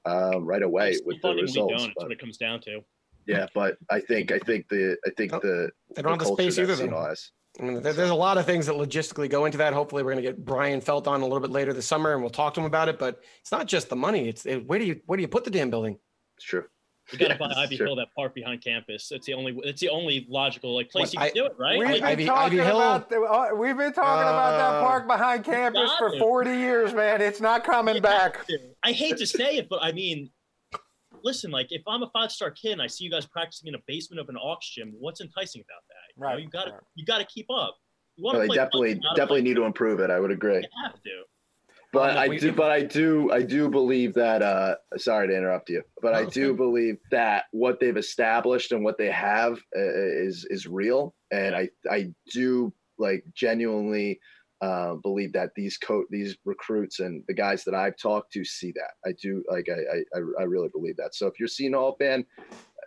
um, 0.06 0.46
right 0.46 0.62
away 0.62 0.92
It's 0.92 1.02
with 1.06 1.22
the 1.22 1.34
results. 1.34 1.74
don't. 1.74 1.88
That's 1.88 2.04
what 2.04 2.12
it 2.12 2.20
comes 2.20 2.38
down 2.38 2.62
to. 2.62 2.82
yeah, 3.26 3.48
but 3.54 3.78
I 3.90 4.00
think 4.00 4.32
I 4.32 4.40
think 4.40 4.68
the 4.70 4.98
I 5.06 5.10
think 5.18 5.32
the 5.32 5.70
They 5.96 6.02
don't 6.02 6.12
have 6.12 6.20
the 6.20 6.34
space 6.34 6.60
either, 6.60 6.76
Seton 6.76 6.92
though. 6.92 7.14
Hall 7.60 7.66
has. 7.66 7.70
I 7.70 7.74
mean, 7.74 7.84
there, 7.84 7.94
there's 7.94 8.10
a 8.10 8.16
lot 8.16 8.38
of 8.38 8.46
things 8.46 8.66
that 8.68 8.76
logistically 8.76 9.30
go 9.30 9.46
into 9.46 9.58
that. 9.60 9.74
Hopefully, 9.74 10.04
we're 10.04 10.12
going 10.14 10.24
to 10.24 10.30
get 10.30 10.44
Bryan 10.44 10.82
Felt 10.82 11.08
on 11.08 11.22
a 11.22 11.24
little 11.24 11.40
bit 11.40 11.52
later 11.52 11.74
this 11.74 11.86
summer, 11.88 12.14
and 12.14 12.22
we'll 12.22 12.30
talk 12.30 12.54
to 12.56 12.60
him 12.60 12.66
about 12.66 12.90
it. 12.90 13.00
But 13.00 13.22
it's 13.42 13.52
not 13.52 13.68
just 13.68 13.90
the 13.90 13.96
money; 13.96 14.28
it's 14.30 14.46
it, 14.46 14.66
where 14.68 14.80
do 14.80 14.86
you 14.86 15.00
where 15.06 15.18
do 15.18 15.22
you 15.22 15.28
put 15.28 15.44
the 15.44 15.52
damn 15.52 15.70
building? 15.70 15.98
It's 16.38 16.46
true. 16.46 16.66
We 17.12 17.18
got 17.18 17.28
to 17.28 17.34
Yeah, 17.34 17.38
buy 17.38 17.46
it's 17.48 17.58
Ivy 17.58 17.78
true. 17.78 17.86
Hill, 17.88 17.96
that 17.98 18.08
park 18.16 18.34
behind 18.34 18.64
campus. 18.64 19.12
It's 19.12 19.26
the 19.26 19.34
only. 19.34 19.54
It's 19.64 19.82
the 19.82 19.90
only 19.90 20.26
logical 20.30 20.74
like 20.74 20.90
place 20.90 21.14
What, 21.14 21.14
you 21.14 21.20
can 21.20 21.28
I- 21.28 21.32
do 21.32 21.46
it, 21.46 21.54
right? 21.60 21.78
We've 21.78 21.88
Like, 21.90 21.96
been 22.02 22.04
Ivy- 22.06 22.26
talking 22.26 22.60
Ivy 22.60 22.66
Hill? 22.70 22.78
about 22.80 23.10
the, 23.10 23.22
uh, 23.22 23.50
we've 23.56 23.78
been 23.78 23.92
talking 23.94 24.22
about 24.24 24.58
that 24.58 24.76
Uh, 24.78 24.82
park 24.82 25.08
behind 25.08 25.44
campus 25.44 25.92
for 26.00 26.08
got 26.10 26.16
it. 26.16 26.20
40 26.20 26.50
years, 26.52 26.94
man. 26.94 27.22
It's 27.22 27.42
not 27.42 27.66
coming 27.66 28.02
back. 28.02 28.46
I 28.84 28.94
hate 28.94 29.18
to 29.18 29.28
say 29.28 29.58
it, 29.58 29.68
but 29.70 29.84
I 29.84 29.92
mean, 29.92 30.32
listen, 31.24 31.52
like 31.52 31.68
if 31.72 31.82
I'm 31.88 32.04
a 32.04 32.10
five 32.12 32.32
star 32.32 32.52
kid 32.52 32.72
and 32.72 32.82
I 32.82 32.88
see 32.88 33.04
you 33.04 33.12
guys 33.12 33.26
practicing 33.26 33.68
in 33.68 33.76
a 33.76 33.80
basement 33.86 34.22
of 34.22 34.30
an 34.30 34.38
aux 34.38 34.58
gym, 34.62 34.94
what's 34.98 35.20
enticing 35.20 35.62
about 35.62 35.84
that? 35.90 35.93
You 36.18 36.22
know, 36.24 36.28
Right, 36.28 36.40
you 36.44 36.50
got 36.50 36.66
to 36.66 36.72
right. 36.72 36.80
you 36.96 37.06
got 37.06 37.18
to 37.20 37.26
keep 37.26 37.48
up. 37.52 37.76
You 38.16 38.24
want 38.26 38.36
to 38.36 38.48
they 38.48 38.48
definitely 38.54 38.94
football, 38.94 38.96
you 38.96 39.02
gotta 39.10 39.16
definitely 39.22 39.42
need 39.42 39.56
to 39.56 39.64
improve 39.64 40.00
it. 40.00 40.10
I 40.12 40.20
would 40.20 40.32
agree. 40.32 40.58
You 40.58 40.68
have 40.86 41.02
to. 41.04 41.24
But 41.92 42.18
I 42.18 42.28
do, 42.38 42.52
but 42.52 42.72
I 42.72 42.82
do, 42.82 43.32
I 43.32 43.44
do 43.44 43.70
believe 43.70 44.16
that. 44.16 44.42
Uh, 44.42 44.76
sorry 44.98 45.28
to 45.28 45.38
interrupt 45.38 45.70
you, 45.70 45.84
but 46.02 46.16
I 46.16 46.26
do 46.26 46.56
believe 46.56 46.98
that 47.12 47.46
what 47.52 47.80
they've 47.80 47.96
established 47.98 48.72
and 48.72 48.84
what 48.84 48.98
they 48.98 49.12
have 49.12 49.54
uh, 49.78 49.80
is 49.80 50.44
is 50.50 50.66
real, 50.68 51.14
and 51.32 51.56
I 51.56 51.70
I 51.92 52.12
do 52.32 52.74
like 52.98 53.24
genuinely 53.36 54.20
uh, 54.62 54.96
believe 55.04 55.34
that 55.34 55.52
these 55.56 55.78
co 55.78 56.04
these 56.10 56.36
recruits 56.46 57.00
and 57.00 57.24
the 57.28 57.34
guys 57.36 57.64
that 57.66 57.76
I've 57.76 57.98
talked 57.98 58.32
to 58.34 58.44
see 58.44 58.72
that. 58.72 58.92
I 59.08 59.14
do 59.22 59.44
like 59.48 59.68
I 59.70 59.98
I, 59.98 60.20
I- 60.20 60.42
I 60.42 60.44
really 60.46 60.70
believe 60.70 60.98
that. 60.98 61.14
So 61.14 61.28
if 61.28 61.40
you're 61.40 61.46
a 61.46 61.50
Seton 61.50 61.74
Hall 61.74 61.96
fan, 62.00 62.26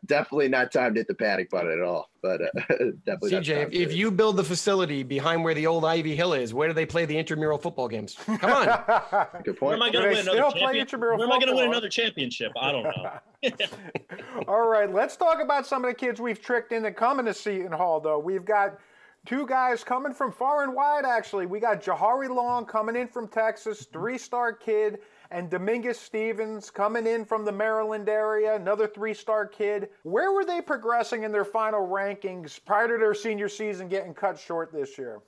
definitely 0.04 0.48
not 0.48 0.70
time 0.72 0.94
to 0.94 1.00
hit 1.00 1.08
the 1.08 1.14
panic 1.14 1.48
button 1.50 1.72
at 1.72 1.80
all. 1.80 2.10
But 2.22 2.42
uh, 2.42 2.48
definitely 3.06 3.30
CJ, 3.30 3.66
if, 3.68 3.72
if 3.72 3.92
you 3.94 4.10
build 4.10 4.36
the 4.36 4.44
facility 4.44 5.02
behind 5.02 5.42
where 5.44 5.54
the 5.54 5.66
old 5.66 5.84
Ivy 5.84 6.14
Hill 6.16 6.34
is, 6.34 6.52
where 6.52 6.68
do 6.68 6.74
they 6.74 6.86
play 6.86 7.04
the 7.04 7.16
intramural 7.16 7.56
football 7.58 7.88
games? 7.88 8.16
Come 8.26 8.38
on. 8.50 8.66
good 9.44 9.46
Where 9.46 9.54
point. 9.54 9.74
am 9.76 9.82
I 9.82 9.90
Do 9.90 9.98
going 9.98 10.04
to 10.04 10.08
they 10.10 10.14
win 10.14 10.22
still 10.22 10.34
another 10.34 10.50
play 10.52 10.60
champion? 10.60 10.80
intramural 10.82 11.18
Where 11.18 11.26
am 11.26 11.32
I 11.32 11.36
going 11.38 11.48
to 11.48 11.54
win 11.56 11.68
another 11.70 11.88
championship? 11.88 12.52
I 12.60 12.72
don't 12.72 12.82
know. 12.82 13.20
All 14.48 14.66
right, 14.66 14.92
let's 14.92 15.16
talk 15.16 15.40
about 15.40 15.66
some 15.66 15.84
of 15.84 15.90
the 15.90 15.94
kids 15.94 16.20
we've 16.20 16.40
tricked 16.40 16.72
into 16.72 16.90
coming 16.92 17.26
to 17.26 17.34
Seton 17.34 17.72
Hall, 17.72 18.00
though. 18.00 18.18
We've 18.18 18.44
got 18.44 18.78
two 19.26 19.46
guys 19.46 19.84
coming 19.84 20.12
from 20.14 20.32
far 20.32 20.62
and 20.64 20.74
wide, 20.74 21.04
actually. 21.04 21.46
We 21.46 21.60
got 21.60 21.82
Jahari 21.82 22.28
Long 22.28 22.64
coming 22.66 22.96
in 22.96 23.08
from 23.08 23.28
Texas, 23.28 23.86
three 23.92 24.18
star 24.18 24.52
kid, 24.52 24.98
and 25.30 25.50
Dominguez 25.50 25.98
Stevens 25.98 26.70
coming 26.70 27.06
in 27.06 27.24
from 27.24 27.44
the 27.44 27.52
Maryland 27.52 28.08
area, 28.08 28.54
another 28.54 28.86
three 28.86 29.14
star 29.14 29.46
kid. 29.46 29.88
Where 30.02 30.32
were 30.32 30.44
they 30.44 30.60
progressing 30.60 31.24
in 31.24 31.32
their 31.32 31.44
final 31.44 31.86
rankings 31.86 32.62
prior 32.64 32.88
to 32.88 32.98
their 32.98 33.14
senior 33.14 33.48
season 33.48 33.88
getting 33.88 34.14
cut 34.14 34.38
short 34.38 34.72
this 34.72 34.96
year? 34.98 35.20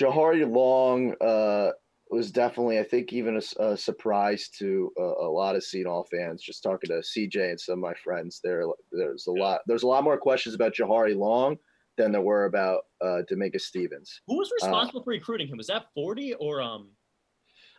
Jahari 0.00 0.50
Long 0.50 1.14
uh, 1.20 1.72
was 2.10 2.30
definitely, 2.30 2.78
I 2.78 2.84
think, 2.84 3.12
even 3.12 3.40
a 3.58 3.76
surprise 3.76 4.48
to 4.58 4.90
a, 4.98 5.02
a 5.02 5.30
lot 5.30 5.56
of 5.56 5.64
Seton 5.64 5.90
Hall 5.90 6.06
fans. 6.10 6.42
Just 6.42 6.62
talking 6.62 6.88
to 6.88 7.02
CJ 7.02 7.50
and 7.50 7.60
some 7.60 7.74
of 7.74 7.78
my 7.80 7.94
friends, 7.94 8.40
there, 8.42 8.64
there's 8.92 9.26
a 9.26 9.32
lot, 9.32 9.60
there's 9.66 9.82
a 9.82 9.86
lot 9.86 10.04
more 10.04 10.16
questions 10.18 10.54
about 10.54 10.74
Jahari 10.74 11.16
Long 11.16 11.56
than 11.96 12.12
there 12.12 12.22
were 12.22 12.46
about 12.46 12.82
uh, 13.04 13.18
Dominguez 13.28 13.66
Stevens. 13.66 14.22
Who 14.26 14.34
Uh, 14.34 14.38
was 14.38 14.52
responsible 14.62 15.02
for 15.02 15.10
recruiting 15.10 15.48
him? 15.48 15.58
Was 15.58 15.66
that 15.66 15.86
40 15.94 16.34
or 16.34 16.62
um? 16.62 16.88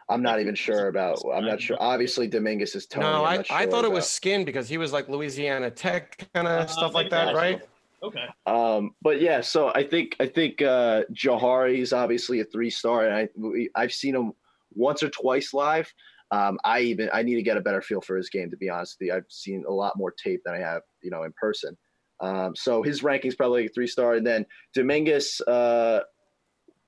I'm 0.09 0.21
not 0.21 0.39
even 0.39 0.55
think 0.55 0.67
it 0.67 0.71
was 0.71 0.77
sure 0.77 0.87
about. 0.87 1.23
I'm 1.33 1.45
not 1.45 1.61
sure. 1.61 1.77
Obviously, 1.79 2.27
Dominguez 2.27 2.75
is 2.75 2.85
Tony. 2.85 3.05
no, 3.05 3.23
I'm 3.23 3.33
I, 3.33 3.37
not 3.37 3.51
I 3.51 3.61
sure 3.63 3.71
thought 3.71 3.85
it 3.85 3.91
was 3.91 4.09
Skinn 4.09 4.43
because 4.45 4.67
he 4.67 4.77
was 4.77 4.91
like 4.91 5.07
Louisiana 5.09 5.71
Tech 5.71 6.27
kind 6.33 6.47
of 6.47 6.63
Uh, 6.63 6.67
stuff 6.67 6.93
like 6.93 7.09
that, 7.11 7.35
right? 7.35 7.61
Okay. 8.03 8.25
Um, 8.47 8.95
but 9.01 9.21
yeah, 9.21 9.41
so 9.41 9.71
I 9.75 9.83
think 9.83 10.15
I 10.19 10.25
think 10.25 10.61
uh, 10.61 11.03
Jahari 11.13 11.77
is 11.77 11.93
obviously 11.93 12.39
a 12.39 12.45
three 12.45 12.69
star, 12.69 13.05
and 13.05 13.13
I 13.13 13.29
we, 13.37 13.69
I've 13.75 13.93
seen 13.93 14.15
him 14.15 14.33
once 14.73 15.03
or 15.03 15.09
twice 15.09 15.53
live. 15.53 15.93
Um, 16.31 16.57
I 16.63 16.79
even 16.79 17.09
I 17.13 17.21
need 17.21 17.35
to 17.35 17.43
get 17.43 17.57
a 17.57 17.61
better 17.61 17.81
feel 17.81 18.01
for 18.01 18.17
his 18.17 18.29
game 18.29 18.49
to 18.49 18.57
be 18.57 18.69
honest 18.69 18.97
with 18.99 19.07
you. 19.07 19.13
I've 19.13 19.25
seen 19.29 19.63
a 19.67 19.71
lot 19.71 19.97
more 19.97 20.11
tape 20.11 20.41
than 20.45 20.55
I 20.55 20.59
have, 20.59 20.81
you 21.03 21.11
know, 21.11 21.23
in 21.23 21.33
person. 21.39 21.77
Um, 22.21 22.55
so 22.55 22.81
his 22.81 23.03
ranking's 23.03 23.35
probably 23.35 23.65
a 23.65 23.69
three 23.69 23.87
star, 23.87 24.15
and 24.15 24.25
then 24.25 24.45
Dominguez 24.73 25.41
uh, 25.45 25.99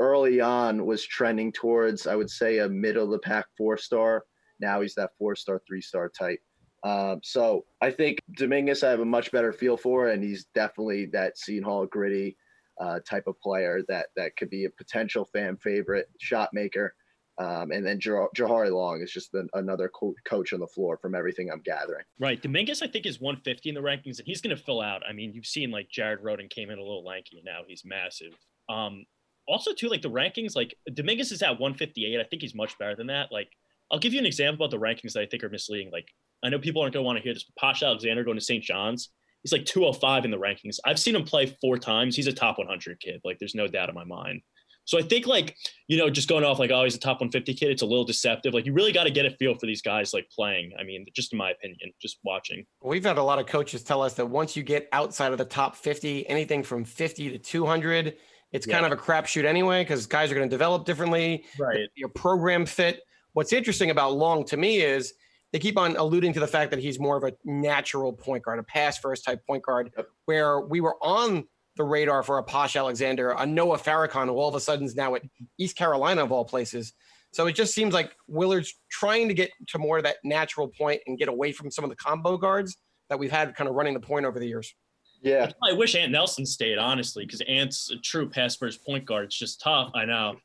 early 0.03 0.41
on 0.41 0.85
was 0.85 1.05
trending 1.05 1.51
towards 1.51 2.07
I 2.07 2.15
would 2.15 2.29
say 2.29 2.59
a 2.59 2.69
middle 2.69 3.05
of 3.05 3.11
the 3.11 3.19
pack 3.19 3.45
four 3.57 3.77
star. 3.77 4.25
Now 4.59 4.81
he's 4.81 4.95
that 4.95 5.11
four 5.17 5.35
star, 5.35 5.61
three 5.67 5.81
star 5.81 6.09
type. 6.09 6.39
Um, 6.83 7.21
so 7.23 7.65
I 7.81 7.91
think 7.91 8.19
Dominguez 8.37 8.83
I 8.83 8.89
have 8.89 8.99
a 8.99 9.05
much 9.05 9.31
better 9.31 9.53
feel 9.53 9.77
for, 9.77 10.09
and 10.09 10.21
he's 10.21 10.45
definitely 10.53 11.05
that 11.07 11.37
Seton 11.37 11.63
Hall 11.63 11.85
gritty 11.85 12.35
uh, 12.81 12.99
type 13.09 13.27
of 13.27 13.39
player 13.39 13.81
that 13.87 14.07
that 14.15 14.35
could 14.35 14.49
be 14.49 14.65
a 14.65 14.69
potential 14.69 15.25
fan 15.33 15.57
favorite, 15.57 16.09
shot 16.19 16.49
maker. 16.53 16.93
Um, 17.39 17.71
and 17.71 17.85
then 17.85 17.99
Jah- 17.99 18.27
Jahari 18.37 18.71
Long 18.71 19.01
is 19.01 19.11
just 19.11 19.33
an, 19.33 19.49
another 19.53 19.89
co- 19.89 20.13
coach 20.25 20.53
on 20.53 20.59
the 20.59 20.67
floor 20.67 20.97
from 20.97 21.15
everything 21.15 21.49
I'm 21.49 21.61
gathering. 21.61 22.03
Right. 22.19 22.39
Dominguez, 22.39 22.83
I 22.83 22.87
think, 22.87 23.07
is 23.07 23.19
150 23.19 23.69
in 23.69 23.75
the 23.75 23.81
rankings, 23.81 24.19
and 24.19 24.27
he's 24.27 24.39
going 24.39 24.55
to 24.55 24.61
fill 24.61 24.81
out. 24.81 25.01
I 25.07 25.13
mean, 25.13 25.33
you've 25.33 25.47
seen 25.47 25.71
like 25.71 25.89
Jared 25.89 26.21
Rhoden 26.21 26.49
came 26.49 26.69
in 26.69 26.77
a 26.77 26.83
little 26.83 27.03
lanky, 27.03 27.37
and 27.37 27.45
now 27.45 27.61
he's 27.65 27.83
massive. 27.83 28.37
Um, 28.69 29.05
also, 29.47 29.73
too, 29.73 29.89
like 29.89 30.01
the 30.01 30.09
rankings, 30.09 30.55
like 30.55 30.75
Dominguez 30.93 31.31
is 31.31 31.41
at 31.41 31.59
158. 31.59 32.19
I 32.19 32.23
think 32.23 32.41
he's 32.41 32.55
much 32.55 32.77
better 32.77 32.95
than 32.95 33.07
that. 33.07 33.31
Like, 33.31 33.49
I'll 33.91 33.99
give 33.99 34.13
you 34.13 34.19
an 34.19 34.25
example 34.25 34.65
about 34.65 34.71
the 34.71 34.83
rankings 34.83 35.13
that 35.13 35.21
I 35.21 35.25
think 35.25 35.43
are 35.43 35.49
misleading. 35.49 35.91
Like, 35.91 36.07
I 36.43 36.49
know 36.49 36.59
people 36.59 36.81
aren't 36.81 36.93
going 36.93 37.03
to 37.03 37.05
want 37.05 37.17
to 37.17 37.23
hear 37.23 37.33
this, 37.33 37.43
but 37.43 37.55
Posh 37.59 37.83
Alexander 37.83 38.23
going 38.23 38.37
to 38.37 38.43
St. 38.43 38.63
John's, 38.63 39.09
he's 39.43 39.51
like 39.51 39.65
205 39.65 40.25
in 40.25 40.31
the 40.31 40.37
rankings. 40.37 40.79
I've 40.85 40.99
seen 40.99 41.15
him 41.15 41.23
play 41.23 41.55
four 41.61 41.77
times. 41.77 42.15
He's 42.15 42.27
a 42.27 42.33
top 42.33 42.57
100 42.57 42.99
kid. 42.99 43.21
Like, 43.23 43.39
there's 43.39 43.55
no 43.55 43.67
doubt 43.67 43.89
in 43.89 43.95
my 43.95 44.03
mind. 44.03 44.41
So 44.85 44.99
I 44.99 45.01
think 45.01 45.27
like, 45.27 45.55
you 45.87 45.97
know, 45.97 46.09
just 46.09 46.27
going 46.27 46.43
off 46.43 46.59
like, 46.59 46.71
oh, 46.71 46.83
he's 46.83 46.95
a 46.95 46.99
top 46.99 47.21
150 47.21 47.53
kid, 47.53 47.71
it's 47.71 47.81
a 47.81 47.85
little 47.85 48.03
deceptive. 48.03 48.53
Like 48.53 48.65
you 48.65 48.73
really 48.73 48.91
got 48.91 49.05
to 49.05 49.11
get 49.11 49.25
a 49.25 49.31
feel 49.31 49.55
for 49.55 49.65
these 49.65 49.81
guys 49.81 50.13
like 50.13 50.29
playing. 50.29 50.71
I 50.79 50.83
mean, 50.83 51.05
just 51.15 51.31
in 51.31 51.37
my 51.37 51.51
opinion, 51.51 51.91
just 52.01 52.19
watching. 52.23 52.65
We've 52.81 53.03
had 53.03 53.17
a 53.17 53.23
lot 53.23 53.39
of 53.39 53.45
coaches 53.45 53.83
tell 53.83 54.01
us 54.01 54.13
that 54.15 54.25
once 54.25 54.55
you 54.55 54.63
get 54.63 54.89
outside 54.91 55.31
of 55.31 55.37
the 55.37 55.45
top 55.45 55.75
50, 55.75 56.27
anything 56.27 56.63
from 56.63 56.83
50 56.83 57.29
to 57.31 57.37
200, 57.37 58.17
it's 58.53 58.65
kind 58.65 58.85
of 58.85 58.91
a 58.91 58.95
crapshoot 58.95 59.45
anyway 59.45 59.83
because 59.83 60.05
guys 60.05 60.31
are 60.31 60.35
going 60.35 60.47
to 60.47 60.53
develop 60.53 60.85
differently. 60.85 61.43
Right. 61.59 61.89
Your 61.95 62.09
program 62.09 62.65
fit. 62.65 63.01
What's 63.33 63.51
interesting 63.51 63.89
about 63.89 64.13
Long 64.13 64.45
to 64.45 64.57
me 64.57 64.81
is 64.81 65.13
they 65.51 65.59
keep 65.59 65.77
on 65.77 65.95
alluding 65.97 66.33
to 66.33 66.39
the 66.39 66.47
fact 66.47 66.71
that 66.71 66.79
he's 66.79 66.99
more 66.99 67.17
of 67.17 67.23
a 67.23 67.33
natural 67.43 68.13
point 68.13 68.43
guard, 68.43 68.59
a 68.59 68.63
pass 68.63 68.97
first 68.97 69.25
type 69.25 69.45
point 69.45 69.63
guard, 69.63 69.91
where 70.25 70.61
we 70.61 70.81
were 70.81 70.95
on 71.01 71.47
the 71.75 71.83
radar 71.83 72.21
for 72.21 72.37
a 72.37 72.43
Posh 72.43 72.75
Alexander, 72.75 73.31
a 73.31 73.45
Noah 73.45 73.79
Farrakhan, 73.79 74.27
who 74.27 74.33
all 74.33 74.49
of 74.49 74.55
a 74.55 74.59
sudden 74.59 74.85
is 74.85 74.95
now 74.95 75.15
at 75.15 75.23
East 75.57 75.75
Carolina 75.75 76.23
of 76.23 76.31
all 76.31 76.45
places. 76.45 76.93
So 77.31 77.47
it 77.47 77.53
just 77.53 77.73
seems 77.73 77.95
like 77.95 78.15
Willard's 78.27 78.75
trying 78.91 79.27
to 79.27 79.33
get 79.33 79.49
to 79.69 79.79
more 79.79 79.97
of 79.97 80.03
that 80.03 80.17
natural 80.23 80.67
point 80.67 81.01
and 81.07 81.17
get 81.17 81.29
away 81.29 81.51
from 81.51 81.71
some 81.71 81.83
of 81.83 81.89
the 81.89 81.95
combo 81.95 82.37
guards 82.37 82.77
that 83.09 83.17
we've 83.17 83.31
had 83.31 83.55
kind 83.55 83.67
of 83.67 83.75
running 83.75 83.95
the 83.95 83.99
point 83.99 84.27
over 84.27 84.39
the 84.39 84.45
years. 84.45 84.75
Yeah, 85.23 85.51
I 85.63 85.71
wish 85.73 85.95
Ant 85.95 86.11
Nelson 86.11 86.45
stayed, 86.45 86.77
honestly, 86.77 87.25
because 87.25 87.41
Ant's 87.47 87.89
a 87.91 87.97
true 87.97 88.29
pass 88.29 88.55
first 88.57 88.85
point 88.85 89.05
guard. 89.05 89.25
It's 89.25 89.37
just 89.37 89.61
tough. 89.61 89.91
I 89.95 90.05
know. 90.05 90.35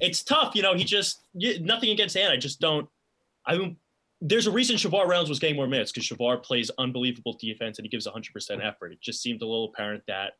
It's 0.00 0.24
tough. 0.24 0.56
You 0.56 0.62
know, 0.62 0.74
he 0.74 0.82
just, 0.82 1.22
nothing 1.34 1.90
against 1.90 2.16
Ant. 2.16 2.32
I 2.32 2.36
just 2.36 2.60
don't, 2.60 2.88
I 3.46 3.56
don't, 3.56 3.76
there's 4.20 4.46
a 4.46 4.50
reason 4.50 4.76
Shavar 4.76 5.06
Reynolds 5.06 5.30
was 5.30 5.38
getting 5.38 5.54
more 5.54 5.68
minutes 5.68 5.92
because 5.92 6.08
Shavar 6.08 6.42
plays 6.42 6.70
unbelievable 6.78 7.36
defense 7.40 7.78
and 7.78 7.84
he 7.84 7.88
gives 7.88 8.08
100% 8.08 8.64
effort. 8.64 8.92
It 8.92 9.00
just 9.00 9.22
seemed 9.22 9.42
a 9.42 9.46
little 9.46 9.66
apparent 9.66 10.02
that 10.08 10.32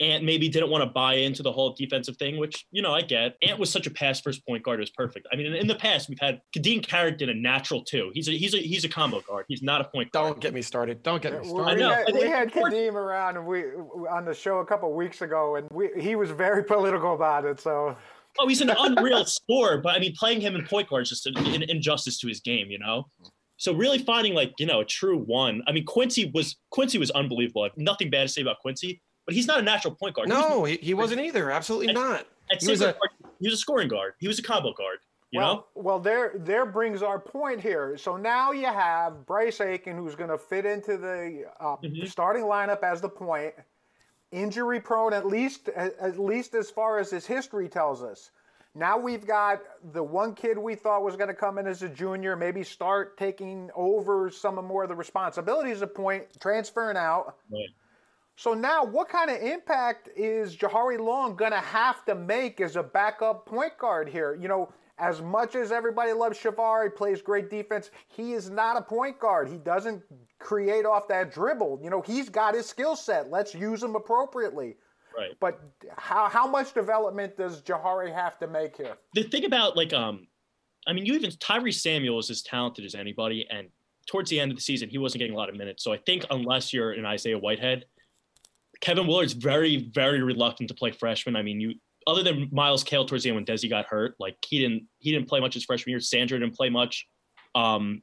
Ant 0.00 0.24
maybe 0.24 0.48
didn't 0.48 0.70
want 0.70 0.82
to 0.82 0.90
buy 0.90 1.14
into 1.14 1.42
the 1.42 1.50
whole 1.50 1.72
defensive 1.72 2.16
thing, 2.16 2.36
which 2.38 2.66
you 2.70 2.82
know 2.82 2.92
I 2.92 3.02
get. 3.02 3.36
Ant 3.42 3.58
was 3.58 3.70
such 3.70 3.86
a 3.86 3.90
pass 3.90 4.20
first 4.20 4.46
point 4.46 4.62
guard; 4.62 4.78
it 4.78 4.82
was 4.82 4.90
perfect. 4.90 5.26
I 5.32 5.36
mean, 5.36 5.46
in, 5.46 5.54
in 5.54 5.66
the 5.66 5.74
past 5.74 6.08
we've 6.08 6.20
had 6.20 6.40
Khadeen 6.56 6.86
Carrick 6.86 7.18
did 7.18 7.28
a 7.28 7.34
natural 7.34 7.82
too. 7.82 8.10
He's 8.14 8.28
a 8.28 8.32
he's 8.32 8.54
a 8.54 8.58
he's 8.58 8.84
a 8.84 8.88
combo 8.88 9.20
guard. 9.20 9.46
He's 9.48 9.62
not 9.62 9.80
a 9.80 9.84
point 9.84 10.12
guard. 10.12 10.34
Don't 10.34 10.40
get 10.40 10.54
me 10.54 10.62
started. 10.62 11.02
Don't 11.02 11.22
get 11.22 11.32
me 11.32 11.38
We, 11.40 11.48
started. 11.48 11.70
I 11.70 11.74
know. 11.74 11.90
had, 11.90 12.14
we 12.14 12.28
had 12.28 12.52
Khadeen 12.52 12.94
around 12.94 13.36
and 13.36 13.46
we 13.46 13.64
on 14.10 14.24
the 14.24 14.34
show 14.34 14.58
a 14.58 14.66
couple 14.66 14.92
weeks 14.92 15.22
ago, 15.22 15.56
and 15.56 15.68
we, 15.70 15.90
he 15.98 16.16
was 16.16 16.30
very 16.30 16.64
political 16.64 17.14
about 17.14 17.44
it. 17.44 17.60
So 17.60 17.96
Oh, 18.38 18.48
he's 18.48 18.60
an 18.60 18.70
unreal 18.76 19.24
scorer, 19.26 19.78
but 19.78 19.96
I 19.96 20.00
mean, 20.00 20.14
playing 20.16 20.40
him 20.40 20.56
in 20.56 20.66
point 20.66 20.88
guard 20.88 21.02
is 21.02 21.10
just 21.10 21.26
an, 21.26 21.36
an 21.36 21.62
injustice 21.64 22.18
to 22.18 22.28
his 22.28 22.40
game, 22.40 22.70
you 22.70 22.78
know. 22.78 23.06
So 23.56 23.72
really 23.72 23.98
finding 23.98 24.34
like 24.34 24.52
you 24.58 24.66
know 24.66 24.80
a 24.80 24.84
true 24.84 25.18
one. 25.18 25.62
I 25.66 25.72
mean, 25.72 25.84
Quincy 25.84 26.30
was 26.34 26.56
Quincy 26.70 26.98
was 26.98 27.10
unbelievable. 27.12 27.62
I 27.62 27.66
have 27.66 27.76
nothing 27.76 28.10
bad 28.10 28.22
to 28.22 28.28
say 28.28 28.42
about 28.42 28.58
Quincy, 28.58 29.00
but 29.26 29.34
he's 29.34 29.46
not 29.46 29.58
a 29.58 29.62
natural 29.62 29.94
point 29.94 30.14
guard. 30.14 30.28
No, 30.28 30.64
he, 30.64 30.76
he 30.76 30.94
wasn't 30.94 31.20
either. 31.20 31.50
Absolutely 31.50 31.92
not. 31.92 32.26
at 32.52 32.62
he 32.62 32.70
was 32.70 32.80
a- 32.80 32.92
guard, 32.92 32.96
he 33.40 33.46
was 33.46 33.54
a 33.54 33.58
scoring 33.58 33.88
guard. 33.88 34.14
He 34.18 34.28
was 34.28 34.38
a 34.38 34.42
combo 34.42 34.72
guard. 34.72 34.98
You 35.30 35.40
well, 35.40 35.54
know. 35.54 35.64
well, 35.74 35.98
there 35.98 36.32
there 36.36 36.64
brings 36.64 37.02
our 37.02 37.18
point 37.18 37.60
here. 37.60 37.96
So 37.96 38.16
now 38.16 38.52
you 38.52 38.66
have 38.66 39.26
Bryce 39.26 39.60
Aiken, 39.60 39.96
who's 39.96 40.14
going 40.14 40.30
to 40.30 40.38
fit 40.38 40.64
into 40.64 40.96
the 40.96 41.44
uh, 41.58 41.76
Mhm. 41.82 42.08
starting 42.08 42.44
lineup 42.44 42.82
as 42.84 43.00
the 43.00 43.08
point, 43.08 43.52
injury 44.30 44.80
prone 44.80 45.12
at 45.12 45.26
least 45.26 45.68
at 45.70 45.98
at 45.98 46.18
least 46.20 46.54
as 46.54 46.70
far 46.70 46.98
as 46.98 47.10
his 47.10 47.26
history 47.26 47.68
tells 47.68 48.02
us. 48.02 48.30
Now 48.76 48.96
we've 48.98 49.26
got 49.26 49.60
the 49.92 50.02
one 50.02 50.34
kid 50.34 50.56
we 50.58 50.74
thought 50.76 51.02
was 51.02 51.16
going 51.16 51.28
to 51.28 51.34
come 51.34 51.58
in 51.58 51.66
as 51.66 51.82
a 51.82 51.88
junior, 51.88 52.36
maybe 52.36 52.62
start 52.64 53.16
taking 53.16 53.70
over 53.74 54.30
some 54.30 54.58
of 54.58 54.64
more 54.64 54.82
of 54.84 54.88
the 54.88 54.96
responsibilities 54.96 55.80
of 55.82 55.94
point, 55.94 56.24
transferring 56.40 56.96
out. 56.96 57.36
Right. 57.50 57.68
So 58.36 58.52
now, 58.52 58.84
what 58.84 59.08
kind 59.08 59.30
of 59.30 59.40
impact 59.40 60.08
is 60.16 60.56
Jahari 60.56 60.98
Long 60.98 61.36
going 61.36 61.52
to 61.52 61.60
have 61.60 62.04
to 62.06 62.14
make 62.14 62.60
as 62.60 62.76
a 62.76 62.82
backup 62.82 63.46
point 63.46 63.78
guard 63.78 64.08
here? 64.08 64.36
You 64.40 64.48
know, 64.48 64.72
as 64.98 65.22
much 65.22 65.54
as 65.54 65.72
everybody 65.72 66.12
loves 66.12 66.38
Shavar, 66.38 66.84
he 66.84 66.90
plays 66.90 67.22
great 67.22 67.48
defense. 67.48 67.90
He 68.08 68.32
is 68.32 68.50
not 68.50 68.76
a 68.76 68.82
point 68.82 69.18
guard. 69.18 69.48
He 69.48 69.56
doesn't 69.56 70.02
create 70.38 70.84
off 70.84 71.08
that 71.08 71.32
dribble. 71.32 71.80
You 71.82 71.90
know, 71.90 72.00
he's 72.00 72.28
got 72.28 72.54
his 72.54 72.66
skill 72.66 72.96
set. 72.96 73.30
Let's 73.30 73.54
use 73.54 73.82
him 73.82 73.94
appropriately. 73.94 74.76
Right. 75.16 75.30
But 75.38 75.60
how, 75.96 76.28
how 76.28 76.46
much 76.46 76.74
development 76.74 77.36
does 77.36 77.62
Jahari 77.62 78.12
have 78.12 78.38
to 78.40 78.48
make 78.48 78.76
here? 78.76 78.96
the 79.14 79.22
thing 79.22 79.44
about 79.44 79.76
like 79.76 79.92
um 79.92 80.26
I 80.88 80.92
mean 80.92 81.06
you 81.06 81.14
even 81.14 81.30
Tyrese 81.30 81.80
Samuel 81.80 82.18
is 82.18 82.30
as 82.30 82.42
talented 82.42 82.84
as 82.84 82.96
anybody 82.96 83.46
and 83.48 83.68
towards 84.08 84.28
the 84.28 84.40
end 84.40 84.50
of 84.50 84.56
the 84.56 84.62
season 84.62 84.88
he 84.88 84.98
wasn't 84.98 85.20
getting 85.20 85.34
a 85.34 85.38
lot 85.38 85.48
of 85.48 85.56
minutes. 85.56 85.84
So 85.84 85.92
I 85.92 85.98
think 85.98 86.26
unless 86.30 86.72
you're 86.72 86.92
an 86.92 87.06
Isaiah 87.06 87.38
Whitehead, 87.38 87.84
Kevin 88.80 89.06
Willard's 89.06 89.32
very, 89.32 89.90
very 89.92 90.22
reluctant 90.22 90.68
to 90.68 90.74
play 90.74 90.90
freshman. 90.90 91.36
I 91.36 91.42
mean, 91.42 91.60
you 91.60 91.74
other 92.06 92.22
than 92.22 92.48
Myles 92.52 92.84
Cale 92.84 93.06
towards 93.06 93.24
the 93.24 93.30
end 93.30 93.36
when 93.36 93.44
Desi 93.46 93.68
got 93.68 93.86
hurt, 93.86 94.14
like 94.18 94.36
he 94.46 94.58
didn't 94.58 94.86
he 94.98 95.12
didn't 95.12 95.28
play 95.28 95.40
much 95.40 95.54
his 95.54 95.64
freshman 95.64 95.90
year. 95.90 96.00
Sandro 96.00 96.38
didn't 96.38 96.54
play 96.54 96.70
much. 96.70 97.06
Um 97.54 98.02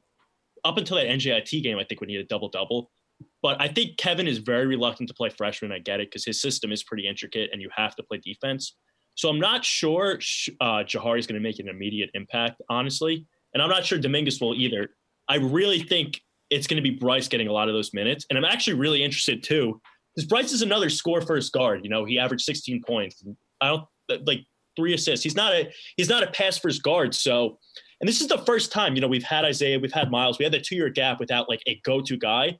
up 0.64 0.78
until 0.78 0.96
that 0.96 1.06
NJIT 1.06 1.62
game, 1.62 1.78
I 1.78 1.84
think 1.84 2.00
when 2.00 2.08
he 2.08 2.16
had 2.16 2.24
a 2.24 2.28
double 2.28 2.48
double. 2.48 2.90
But 3.42 3.60
I 3.60 3.68
think 3.68 3.96
Kevin 3.96 4.26
is 4.26 4.38
very 4.38 4.66
reluctant 4.66 5.08
to 5.08 5.14
play 5.14 5.28
freshman. 5.28 5.72
I 5.72 5.78
get 5.78 6.00
it 6.00 6.08
because 6.10 6.24
his 6.24 6.40
system 6.40 6.72
is 6.72 6.82
pretty 6.82 7.06
intricate 7.06 7.50
and 7.52 7.60
you 7.60 7.68
have 7.74 7.94
to 7.96 8.02
play 8.02 8.20
defense. 8.24 8.76
So 9.14 9.28
I'm 9.28 9.40
not 9.40 9.64
sure 9.64 10.18
uh, 10.60 10.84
Jahari 10.84 11.18
is 11.18 11.26
going 11.26 11.40
to 11.40 11.40
make 11.40 11.58
an 11.58 11.68
immediate 11.68 12.10
impact, 12.14 12.62
honestly. 12.68 13.26
And 13.52 13.62
I'm 13.62 13.68
not 13.68 13.84
sure 13.84 13.98
Dominguez 13.98 14.40
will 14.40 14.54
either. 14.54 14.90
I 15.28 15.36
really 15.36 15.80
think 15.80 16.20
it's 16.50 16.66
going 16.66 16.82
to 16.82 16.88
be 16.88 16.96
Bryce 16.96 17.28
getting 17.28 17.48
a 17.48 17.52
lot 17.52 17.68
of 17.68 17.74
those 17.74 17.92
minutes. 17.92 18.26
And 18.28 18.38
I'm 18.38 18.44
actually 18.44 18.74
really 18.74 19.02
interested 19.02 19.42
too, 19.42 19.80
because 20.14 20.28
Bryce 20.28 20.52
is 20.52 20.62
another 20.62 20.90
score 20.90 21.20
first 21.20 21.52
guard. 21.52 21.80
You 21.82 21.90
know, 21.90 22.04
he 22.04 22.18
averaged 22.18 22.44
16 22.44 22.82
points. 22.86 23.22
I 23.60 23.68
don't 23.68 24.26
like 24.26 24.40
three 24.76 24.94
assists. 24.94 25.22
He's 25.22 25.36
not 25.36 25.52
a 25.52 25.72
he's 25.96 26.08
not 26.08 26.22
a 26.22 26.30
pass 26.30 26.58
first 26.58 26.82
guard. 26.82 27.14
So, 27.14 27.58
and 28.00 28.08
this 28.08 28.20
is 28.20 28.28
the 28.28 28.38
first 28.38 28.72
time 28.72 28.94
you 28.94 29.00
know 29.00 29.08
we've 29.08 29.22
had 29.22 29.44
Isaiah, 29.44 29.78
we've 29.78 29.92
had 29.92 30.10
Myles, 30.10 30.38
we 30.38 30.44
had 30.44 30.52
that 30.52 30.64
two 30.64 30.76
year 30.76 30.88
gap 30.88 31.20
without 31.20 31.48
like 31.48 31.62
a 31.66 31.80
go 31.84 32.00
to 32.02 32.16
guy. 32.16 32.58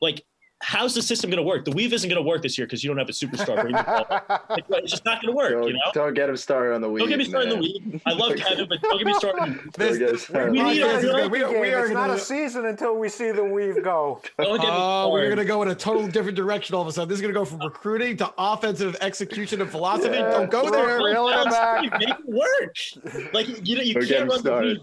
Like, 0.00 0.24
how's 0.62 0.94
the 0.94 1.02
system 1.02 1.28
going 1.28 1.38
to 1.38 1.42
work? 1.42 1.64
The 1.64 1.72
weave 1.72 1.92
isn't 1.92 2.08
going 2.08 2.22
to 2.22 2.26
work 2.26 2.40
this 2.42 2.56
year 2.56 2.66
because 2.66 2.82
you 2.82 2.88
don't 2.88 2.98
have 2.98 3.08
a 3.08 3.12
superstar. 3.12 3.60
bringing 3.60 3.72
the 3.76 3.82
ball. 3.82 4.06
Like, 4.48 4.82
it's 4.84 4.92
just 4.92 5.04
not 5.04 5.20
going 5.20 5.32
to 5.32 5.36
work. 5.36 5.50
Don't, 5.52 5.66
You 5.66 5.72
know. 5.74 5.80
don't 5.92 6.14
get 6.14 6.28
him 6.28 6.36
started 6.36 6.74
on 6.74 6.80
the 6.80 6.88
weave. 6.88 7.00
Don't 7.02 7.08
get 7.08 7.18
me 7.18 7.24
started 7.24 7.52
on 7.52 7.58
the 7.58 7.60
weave. 7.60 8.02
I 8.06 8.12
love 8.12 8.36
Kevin, 8.36 8.66
but 8.68 8.80
don't 8.80 8.98
get 8.98 9.06
me 9.06 9.14
started. 9.14 9.58
Don't 9.72 9.98
get 9.98 10.10
him 10.10 10.16
started. 10.18 10.52
We 10.52 10.62
need 10.62 10.80
guys, 10.80 11.04
a 11.04 11.16
it's 11.16 11.30
we 11.30 11.44
we 11.44 11.72
are 11.72 11.84
it's 11.86 11.92
not 11.94 12.10
a 12.10 12.18
season 12.18 12.66
until 12.66 12.96
we 12.96 13.08
see 13.08 13.32
the 13.32 13.44
weave 13.44 13.82
go. 13.82 14.20
Don't 14.38 14.60
get 14.60 14.68
me 14.68 14.72
Oh, 14.72 15.10
we're 15.12 15.26
going 15.26 15.36
to 15.38 15.44
go 15.44 15.62
in 15.62 15.68
a 15.68 15.74
total 15.74 16.06
different 16.06 16.36
direction 16.36 16.74
all 16.76 16.82
of 16.82 16.88
a 16.88 16.92
sudden. 16.92 17.08
This 17.08 17.16
is 17.16 17.22
going 17.22 17.34
to 17.34 17.38
go 17.38 17.44
from 17.44 17.58
recruiting 17.60 18.16
to 18.18 18.32
offensive 18.38 18.96
execution 19.00 19.60
and 19.60 19.70
philosophy. 19.70 20.14
Yeah, 20.16 20.30
Don't 20.30 20.50
go 20.50 20.70
there. 20.70 20.98
reeling 21.02 21.44
back. 21.50 21.82
Make 21.98 22.08
it 22.10 22.16
work. 22.26 23.32
Like 23.32 23.48
you 23.66 23.76
know, 23.76 23.82
you 23.82 23.94
Don't 23.94 24.06
can't 24.08 24.22
him 24.22 24.28
run 24.28 24.42
the 24.42 24.58
weave. 24.60 24.78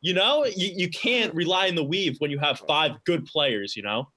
You 0.00 0.14
know, 0.14 0.44
you, 0.44 0.70
you 0.76 0.88
can't 0.90 1.34
rely 1.34 1.68
on 1.68 1.74
the 1.74 1.84
weave 1.84 2.16
when 2.18 2.30
you 2.30 2.38
have 2.38 2.60
five 2.68 2.92
good 3.04 3.26
players. 3.26 3.74
You 3.76 3.82
know. 3.82 4.08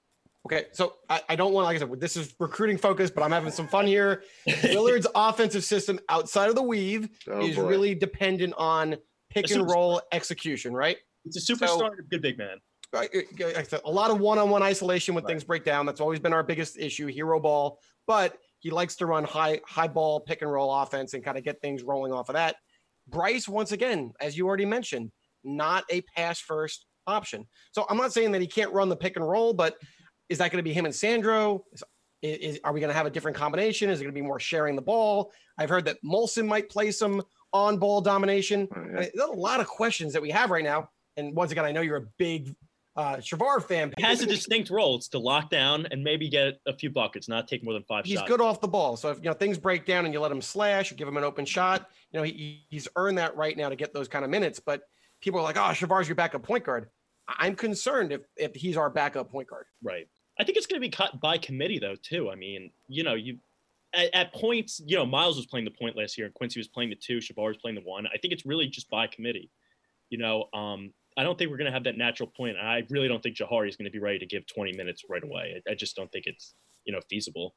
Okay, 0.48 0.68
so 0.72 0.94
I, 1.10 1.22
I 1.30 1.36
don't 1.36 1.52
want, 1.52 1.66
like 1.66 1.76
I 1.76 1.80
said, 1.80 2.00
this 2.00 2.16
is 2.16 2.34
recruiting 2.40 2.78
focus, 2.78 3.12
but 3.12 3.22
I'm 3.22 3.32
having 3.32 3.52
some 3.52 3.68
fun 3.68 3.86
here. 3.86 4.24
Willard's 4.64 5.06
offensive 5.16 5.66
system 5.66 6.00
outside 6.08 6.48
of 6.48 6.56
the 6.56 6.64
weave 6.64 7.10
Oh, 7.30 7.42
is 7.46 7.58
boy. 7.58 7.66
really 7.68 7.96
dependent 7.96 8.54
on 8.58 8.96
pick 9.30 9.52
and 9.52 9.70
roll 9.70 10.02
execution, 10.14 10.74
right? 10.74 10.96
It's 11.26 11.50
a 11.50 11.54
superstar, 11.54 12.00
a 12.00 12.04
good 12.04 12.22
big 12.22 12.38
man. 12.38 12.58
Right, 12.94 13.10
like 13.38 13.58
I 13.58 13.64
said, 13.64 13.82
a 13.84 13.92
lot 13.92 14.10
of 14.10 14.22
one-on-one 14.22 14.64
isolation 14.64 15.14
when 15.14 15.26
things 15.26 15.44
break 15.44 15.66
down. 15.66 15.86
That's 15.86 16.00
always 16.00 16.20
been 16.22 16.32
our 16.32 16.44
biggest 16.44 16.78
issue, 16.78 17.08
hero 17.08 17.38
ball. 17.38 17.80
But 18.08 18.38
he 18.60 18.72
likes 18.72 18.96
to 18.98 19.06
run 19.06 19.26
high 19.26 19.60
high 19.68 19.90
ball 19.90 20.22
pick 20.22 20.42
and 20.42 20.50
roll 20.50 20.74
offense 20.74 21.14
and 21.14 21.22
kind 21.22 21.38
of 21.38 21.44
get 21.44 21.60
things 21.62 21.84
rolling 21.84 22.14
off 22.14 22.30
of 22.30 22.36
that. 22.36 22.56
Bryce, 23.10 23.46
once 23.50 23.74
again, 23.74 24.14
as 24.22 24.38
you 24.38 24.48
already 24.48 24.66
mentioned, 24.66 25.12
not 25.44 25.84
a 25.92 26.00
pass 26.16 26.40
first 26.40 26.86
option. 27.08 27.46
So 27.74 27.86
I'm 27.90 27.98
not 27.98 28.14
saying 28.14 28.32
that 28.32 28.42
he 28.42 28.48
can't 28.48 28.72
run 28.72 28.88
the 28.88 28.96
pick 28.96 29.18
and 29.18 29.28
roll, 29.28 29.54
but 29.54 29.76
is 30.30 30.38
that 30.40 30.52
going 30.52 30.60
to 30.60 30.64
be 30.64 30.74
him 30.74 30.86
and 30.86 30.94
Sandro? 30.94 31.66
Is, 31.74 31.84
is 32.22 32.60
are 32.64 32.74
we 32.74 32.80
going 32.80 32.90
to 32.90 32.96
have 32.96 33.06
a 33.06 33.10
different 33.12 33.38
combination? 33.38 33.90
Is 33.90 34.00
it 34.00 34.04
going 34.04 34.14
to 34.14 34.20
be 34.20 34.26
more 34.26 34.40
sharing 34.40 34.76
the 34.76 34.82
ball? 34.82 35.32
I've 35.58 35.70
heard 35.70 35.86
that 35.86 35.98
Molson 36.04 36.48
might 36.48 36.70
play 36.70 36.92
some 36.92 37.24
on 37.54 37.78
ball 37.78 38.02
domination. 38.02 38.68
Oh, 38.76 38.80
I 38.80 38.84
mean, 38.84 38.94
There's 38.94 39.30
a 39.30 39.34
lot 39.34 39.60
of 39.60 39.68
questions 39.68 40.14
that 40.14 40.22
we 40.22 40.30
have 40.32 40.50
right 40.50 40.64
now. 40.64 40.90
And 41.16 41.36
once 41.36 41.52
again, 41.52 41.66
I 41.66 41.72
know 41.72 41.82
you're 41.82 41.98
a 41.98 42.08
big 42.18 42.56
uh, 42.96 43.18
Shavar 43.18 43.64
fan. 43.64 43.94
He 43.96 44.04
has 44.04 44.22
a 44.22 44.26
distinct 44.26 44.70
role. 44.72 44.96
It's 44.96 45.08
to 45.10 45.20
lock 45.20 45.50
down 45.52 45.88
and 45.92 46.04
maybe 46.04 46.30
get 46.30 46.60
a 46.66 46.76
few 46.76 46.90
buckets, 46.90 47.30
not 47.30 47.48
take 47.48 47.64
more 47.64 47.74
than 47.74 47.84
five 47.84 48.06
He's 48.06 48.18
shots. 48.18 48.28
good 48.28 48.42
off 48.42 48.60
the 48.60 48.68
ball. 48.68 48.98
So 48.98 49.12
if 49.12 49.18
you 49.18 49.26
know 49.26 49.34
things 49.34 49.58
break 49.60 49.86
down 49.86 50.06
and 50.06 50.14
you 50.14 50.20
let 50.20 50.32
him 50.32 50.42
slash 50.42 50.92
or 50.92 50.96
give 50.96 51.08
him 51.08 51.18
an 51.18 51.24
open 51.24 51.46
shot, 51.46 51.88
you 52.12 52.20
know 52.20 52.24
he, 52.24 52.66
he's 52.70 52.88
earned 52.96 53.20
that 53.20 53.36
right 53.38 53.56
now 53.56 53.70
to 53.70 53.76
get 53.76 53.94
those 53.94 54.08
kind 54.08 54.26
of 54.26 54.32
minutes. 54.32 54.60
But 54.60 54.82
people 55.22 55.40
are 55.40 55.44
like, 55.44 55.58
"Oh, 55.58 55.74
Shavar's 55.74 56.08
your 56.08 56.16
backup 56.16 56.42
point 56.42 56.64
guard." 56.64 56.90
I- 57.28 57.46
I'm 57.46 57.56
concerned 57.56 58.12
if 58.12 58.22
if 58.36 58.56
he's 58.56 58.78
our 58.78 58.90
backup 58.90 59.32
point 59.32 59.48
guard. 59.48 59.66
Right. 59.84 60.08
I 60.40 60.44
think 60.44 60.58
it's 60.58 60.68
going 60.68 60.80
to 60.80 60.86
be 60.86 60.90
cut 60.90 61.20
by 61.20 61.38
committee 61.38 61.80
though 61.80 61.96
too. 62.02 62.30
I 62.30 62.36
mean, 62.36 62.72
you 62.88 63.04
know, 63.04 63.16
you 63.16 63.38
at, 63.94 64.14
at 64.14 64.34
points, 64.34 64.82
you 64.86 64.98
know, 64.98 65.06
Myles 65.06 65.38
was 65.38 65.46
playing 65.46 65.66
the 65.66 65.72
point 65.72 65.96
last 65.96 66.18
year, 66.18 66.26
and 66.26 66.34
Quincy 66.34 66.60
was 66.60 66.68
playing 66.68 66.90
the 66.90 66.96
two, 66.96 67.18
Shavar 67.18 67.48
was 67.48 67.58
playing 67.58 67.76
the 67.76 67.82
one. 67.82 68.08
I 68.08 68.18
think 68.18 68.34
it's 68.34 68.46
really 68.46 68.68
just 68.68 68.90
by 68.90 69.08
committee. 69.08 69.50
You 70.10 70.18
know, 70.20 70.46
um, 70.54 70.94
I 71.18 71.24
don't 71.24 71.38
think 71.38 71.50
we're 71.50 71.58
going 71.58 71.66
to 71.66 71.74
have 71.74 71.84
that 71.86 71.98
natural 71.98 72.30
point. 72.30 72.58
I 72.58 72.84
really 72.90 73.08
don't 73.08 73.22
think 73.22 73.36
Jahari 73.36 73.68
is 73.68 73.76
going 73.76 73.86
to 73.86 73.92
be 73.92 74.00
ready 74.00 74.20
to 74.20 74.26
give 74.26 74.46
20 74.46 74.74
minutes 74.74 75.04
right 75.10 75.24
away. 75.24 75.62
I, 75.68 75.72
I 75.72 75.76
just 75.76 75.96
don't 75.96 76.12
think 76.12 76.26
it's 76.28 76.54
you 76.86 76.94
know 76.94 77.00
feasible. 77.10 77.56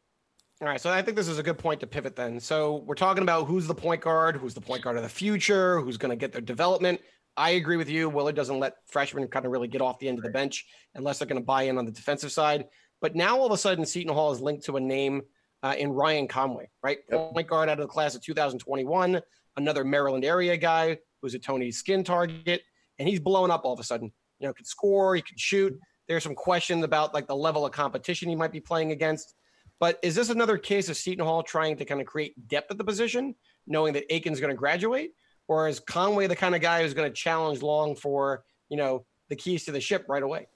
All 0.62 0.68
right, 0.68 0.80
so 0.80 0.90
I 0.90 1.00
think 1.00 1.16
this 1.16 1.28
is 1.28 1.38
a 1.38 1.42
good 1.42 1.56
point 1.56 1.80
to 1.80 1.86
pivot 1.86 2.16
then. 2.16 2.38
So 2.38 2.82
we're 2.86 2.94
talking 2.94 3.22
about 3.22 3.46
who's 3.46 3.66
the 3.66 3.74
point 3.74 4.02
guard, 4.02 4.36
who's 4.36 4.52
the 4.52 4.60
point 4.60 4.82
guard 4.82 4.98
of 4.98 5.02
the 5.02 5.08
future, 5.08 5.80
who's 5.80 5.96
going 5.96 6.10
to 6.10 6.16
get 6.16 6.32
their 6.32 6.42
development. 6.42 7.00
I 7.40 7.50
agree 7.52 7.78
with 7.78 7.88
you. 7.88 8.10
Willard 8.10 8.36
doesn't 8.36 8.60
let 8.60 8.74
freshmen 8.86 9.26
kind 9.28 9.46
of 9.46 9.50
really 9.50 9.66
get 9.66 9.80
off 9.80 9.98
the 9.98 10.08
end 10.08 10.18
of 10.18 10.24
the 10.24 10.30
bench 10.30 10.66
unless 10.94 11.18
they're 11.18 11.26
going 11.26 11.40
to 11.40 11.44
buy 11.44 11.62
in 11.62 11.78
on 11.78 11.86
the 11.86 11.90
defensive 11.90 12.30
side. 12.30 12.66
But 13.00 13.16
now 13.16 13.38
all 13.38 13.46
of 13.46 13.52
a 13.52 13.56
sudden, 13.56 13.86
Seton 13.86 14.12
Hall 14.12 14.30
is 14.30 14.42
linked 14.42 14.66
to 14.66 14.76
a 14.76 14.80
name 14.80 15.22
uh, 15.62 15.74
in 15.78 15.90
Ryan 15.90 16.28
Conway, 16.28 16.68
right? 16.82 16.98
Yep. 17.10 17.32
Point 17.32 17.48
guard 17.48 17.70
out 17.70 17.80
of 17.80 17.86
the 17.86 17.92
class 17.92 18.14
of 18.14 18.22
2021, 18.22 19.22
another 19.56 19.84
Maryland 19.84 20.22
area 20.22 20.54
guy 20.58 20.98
who's 21.22 21.34
a 21.34 21.38
Tony 21.38 21.70
Skinn 21.70 22.04
target, 22.04 22.60
and 22.98 23.08
he's 23.08 23.20
blowing 23.20 23.50
up 23.50 23.62
all 23.64 23.72
of 23.72 23.80
a 23.80 23.84
sudden. 23.84 24.12
You 24.38 24.46
know, 24.46 24.52
can 24.52 24.66
score, 24.66 25.16
he 25.16 25.22
can 25.22 25.38
shoot. 25.38 25.74
There's 26.08 26.22
some 26.22 26.34
questions 26.34 26.84
about 26.84 27.14
like 27.14 27.26
the 27.26 27.36
level 27.36 27.64
of 27.64 27.72
competition 27.72 28.28
he 28.28 28.36
might 28.36 28.52
be 28.52 28.60
playing 28.60 28.92
against. 28.92 29.34
But 29.78 29.98
is 30.02 30.14
this 30.14 30.28
another 30.28 30.58
case 30.58 30.90
of 30.90 30.98
Seton 30.98 31.24
Hall 31.24 31.42
trying 31.42 31.78
to 31.78 31.86
kind 31.86 32.02
of 32.02 32.06
create 32.06 32.48
depth 32.48 32.70
at 32.70 32.76
the 32.76 32.84
position, 32.84 33.34
knowing 33.66 33.94
that 33.94 34.04
Aiken's 34.10 34.40
going 34.40 34.52
to 34.52 34.58
graduate? 34.58 35.12
Or 35.50 35.66
is 35.66 35.80
Conway 35.80 36.28
the 36.28 36.36
kind 36.36 36.54
of 36.54 36.60
guy 36.60 36.80
who's 36.80 36.94
going 36.94 37.10
to 37.10 37.14
challenge 37.14 37.60
Long 37.60 37.96
for, 37.96 38.44
you 38.68 38.76
know, 38.76 39.04
the 39.30 39.34
keys 39.34 39.64
to 39.64 39.72
the 39.72 39.80
ship 39.80 40.04
right 40.08 40.22
away? 40.22 40.46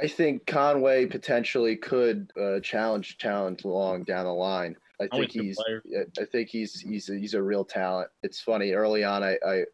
I 0.00 0.08
think 0.08 0.46
Conway 0.46 1.04
potentially 1.04 1.76
could 1.76 2.32
uh, 2.40 2.60
challenge 2.60 3.18
challenge 3.18 3.66
Long 3.66 4.02
down 4.02 4.24
the 4.24 4.32
line. 4.32 4.76
I 4.98 5.08
think 5.08 5.30
he's 5.30 5.56
player. 5.56 5.82
I 6.18 6.24
think 6.24 6.48
he's 6.48 6.80
he's 6.80 7.10
a, 7.10 7.18
he's 7.18 7.34
a 7.34 7.42
real 7.42 7.66
talent. 7.66 8.08
It's 8.22 8.40
funny 8.40 8.72
early 8.72 9.04
on. 9.04 9.22
I, 9.22 9.36
I 9.46 9.64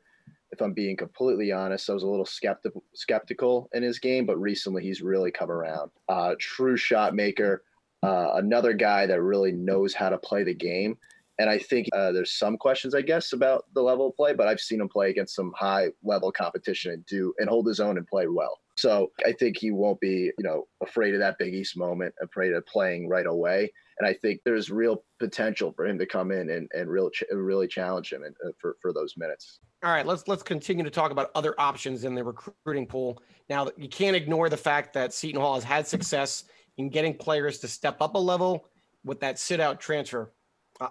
if 0.51 0.61
I'm 0.61 0.73
being 0.73 0.97
completely 0.97 1.53
honest, 1.53 1.89
I 1.89 1.93
was 1.95 2.03
a 2.03 2.09
little 2.09 2.27
skeptical 2.27 2.83
skeptical 2.95 3.71
in 3.73 3.85
his 3.85 4.01
game, 4.01 4.27
but 4.27 4.37
recently 4.37 4.83
he's 4.83 5.01
really 5.01 5.31
come 5.31 5.53
around. 5.53 5.93
Uh, 6.09 6.35
true 6.41 6.77
shot 6.77 7.15
maker. 7.15 7.63
uh, 8.03 8.33
another 8.35 8.73
guy 8.73 9.07
that 9.07 9.23
really 9.23 9.53
knows 9.53 9.95
how 9.95 10.09
to 10.09 10.19
play 10.19 10.43
the 10.43 10.55
game. 10.55 10.99
And 11.39 11.49
I 11.49 11.59
think 11.59 11.89
uh, 11.93 12.13
there's 12.13 12.35
some 12.35 12.57
questions, 12.57 12.95
I 12.95 13.01
guess, 13.01 13.33
about 13.33 13.65
the 13.75 13.83
level 13.83 14.09
of 14.09 14.17
play, 14.17 14.35
but 14.35 14.49
I've 14.49 14.61
seen 14.61 14.81
him 14.81 14.89
play 14.89 15.11
against 15.11 15.35
some 15.35 15.53
high 15.57 15.89
level 16.03 16.31
competition 16.31 16.93
and 16.93 17.07
do 17.07 17.33
and 17.39 17.49
hold 17.49 17.67
his 17.67 17.81
own 17.81 17.97
and 17.97 18.07
play 18.07 18.27
well. 18.27 18.59
So 18.77 19.13
I 19.27 19.33
think 19.33 19.57
he 19.59 19.71
won't 19.71 20.01
be, 20.01 20.31
you 20.39 20.45
know, 20.45 20.67
afraid 20.83 21.15
of 21.15 21.21
that 21.21 21.39
Big 21.39 21.55
East 21.55 21.77
moment, 21.77 22.15
afraid 22.23 22.53
of 22.53 22.67
playing 22.67 23.09
right 23.09 23.27
away. 23.27 23.73
And 23.99 24.09
I 24.09 24.15
think 24.15 24.41
there's 24.45 24.71
real 24.71 25.05
potential 25.19 25.73
for 25.73 25.87
him 25.87 25.99
to 25.99 26.07
come 26.07 26.33
in 26.33 26.51
and, 26.51 26.69
and 26.73 26.91
real, 26.91 27.11
really 27.31 27.69
challenge 27.69 28.13
him 28.13 28.25
uh, 28.25 28.51
for, 28.59 28.77
for 28.81 28.93
those 28.93 29.15
minutes. 29.17 29.61
All 29.85 29.91
right, 29.91 30.07
let's 30.07 30.29
let's 30.29 30.43
continue 30.43 30.85
to 30.85 30.91
talk 30.91 31.11
about 31.11 31.31
other 31.35 31.55
options 31.59 32.05
in 32.05 32.15
the 32.15 32.25
recruiting 32.25 32.87
pool. 32.87 33.23
Now, 33.49 33.69
you 33.77 33.89
can't 33.89 34.17
ignore 34.17 34.49
the 34.49 34.57
fact 34.57 34.93
that 34.95 35.13
Seton 35.13 35.41
Hall 35.41 35.55
has 35.55 35.65
had 35.65 35.87
success 35.87 36.45
in 36.79 36.89
getting 36.89 37.15
players 37.15 37.59
to 37.59 37.69
step 37.69 38.01
up 38.01 38.15
a 38.15 38.19
level 38.19 38.67
with 39.05 39.21
that 39.21 39.39
sit 39.39 39.61
out 39.61 39.81
transfer 39.81 40.33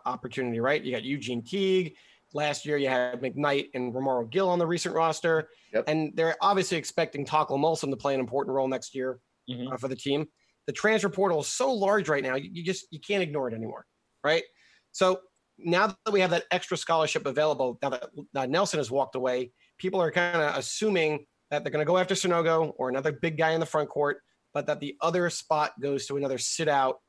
opportunity, 0.05 0.59
right? 0.59 0.83
You 0.83 0.91
got 0.91 1.03
Eugene 1.03 1.43
Teague. 1.43 1.95
Last 2.33 2.65
year, 2.65 2.77
you 2.77 2.87
had 2.87 3.21
McKnight 3.21 3.69
and 3.73 3.93
Romaro 3.93 4.29
Gill 4.29 4.49
on 4.49 4.57
the 4.59 4.65
recent 4.65 4.95
roster. 4.95 5.49
Yep. 5.73 5.83
And 5.87 6.13
they're 6.15 6.35
obviously 6.41 6.77
expecting 6.77 7.25
Takal 7.25 7.59
Molson 7.59 7.89
to 7.89 7.97
play 7.97 8.13
an 8.13 8.19
important 8.19 8.55
role 8.55 8.67
next 8.67 8.95
year 8.95 9.19
Mhm. 9.49 9.73
uh, 9.73 9.77
for 9.77 9.87
the 9.87 9.95
team. 9.95 10.27
The 10.67 10.73
transfer 10.73 11.09
portal 11.09 11.41
is 11.41 11.47
so 11.47 11.73
large 11.73 12.07
right 12.07 12.23
now, 12.23 12.35
you, 12.35 12.49
you 12.53 12.63
just 12.63 12.85
you 12.91 12.99
can't 12.99 13.23
ignore 13.23 13.47
it 13.49 13.53
anymore, 13.53 13.85
right? 14.23 14.43
So 14.91 15.21
now 15.57 15.87
that 15.87 16.11
we 16.11 16.21
have 16.21 16.29
that 16.29 16.45
extra 16.51 16.77
scholarship 16.77 17.25
available, 17.25 17.77
now 17.81 17.89
that, 17.89 18.09
that 18.33 18.49
Nelson 18.49 18.79
has 18.79 18.89
walked 18.89 19.15
away, 19.15 19.51
people 19.77 20.01
are 20.01 20.11
kind 20.11 20.41
of 20.41 20.55
assuming 20.55 21.25
that 21.49 21.63
they're 21.63 21.71
going 21.71 21.85
to 21.85 21.87
go 21.89 21.97
after 21.97 22.15
Sanogo 22.15 22.73
or 22.77 22.89
another 22.89 23.11
big 23.11 23.37
guy 23.37 23.51
in 23.51 23.59
the 23.59 23.65
front 23.65 23.89
court, 23.89 24.21
but 24.53 24.65
that 24.67 24.79
the 24.79 24.95
other 25.01 25.29
spot 25.29 25.73
goes 25.81 26.05
to 26.05 26.17
another 26.17 26.37
sit 26.37 26.67
out, 26.67 26.99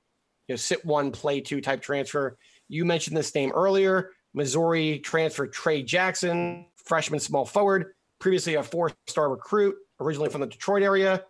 you 0.49 0.55
know, 0.55 0.57
sit 0.57 0.85
one, 0.85 1.13
play 1.13 1.41
two 1.41 1.61
type 1.61 1.81
transfer. 1.81 2.37
You 2.73 2.87
mentioned 2.87 3.15
this 3.15 3.35
name 3.35 3.53
earlier. 3.55 4.13
Missouri 4.33 4.99
transfer 5.01 5.47
Tray 5.47 5.83
Jackson, 5.83 6.65
freshman 6.75 7.21
small 7.21 7.45
forward, 7.45 7.93
previously 8.19 8.55
a 8.55 8.63
four 8.63 8.93
star 9.07 9.29
recruit, 9.29 9.77
originally 10.01 10.31
from 10.31 10.41
the 10.41 10.47
Detroit 10.47 10.83
area. 10.83 11.23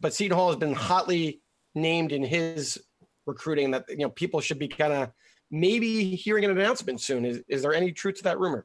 But 0.00 0.14
Seton 0.14 0.34
Hall 0.34 0.48
has 0.48 0.56
been 0.56 0.72
hotly 0.72 1.42
named 1.74 2.12
in 2.12 2.24
his 2.24 2.82
recruiting 3.26 3.72
that 3.72 3.84
you 3.90 3.98
know 3.98 4.08
people 4.08 4.40
should 4.40 4.58
be 4.58 4.68
kind 4.68 4.94
of 4.94 5.10
maybe 5.50 6.16
hearing 6.16 6.46
an 6.46 6.50
announcement 6.50 7.02
soon. 7.02 7.26
Is, 7.26 7.42
is 7.46 7.60
there 7.60 7.74
any 7.74 7.92
truth 7.92 8.16
to 8.16 8.22
that 8.22 8.40
rumor? 8.40 8.64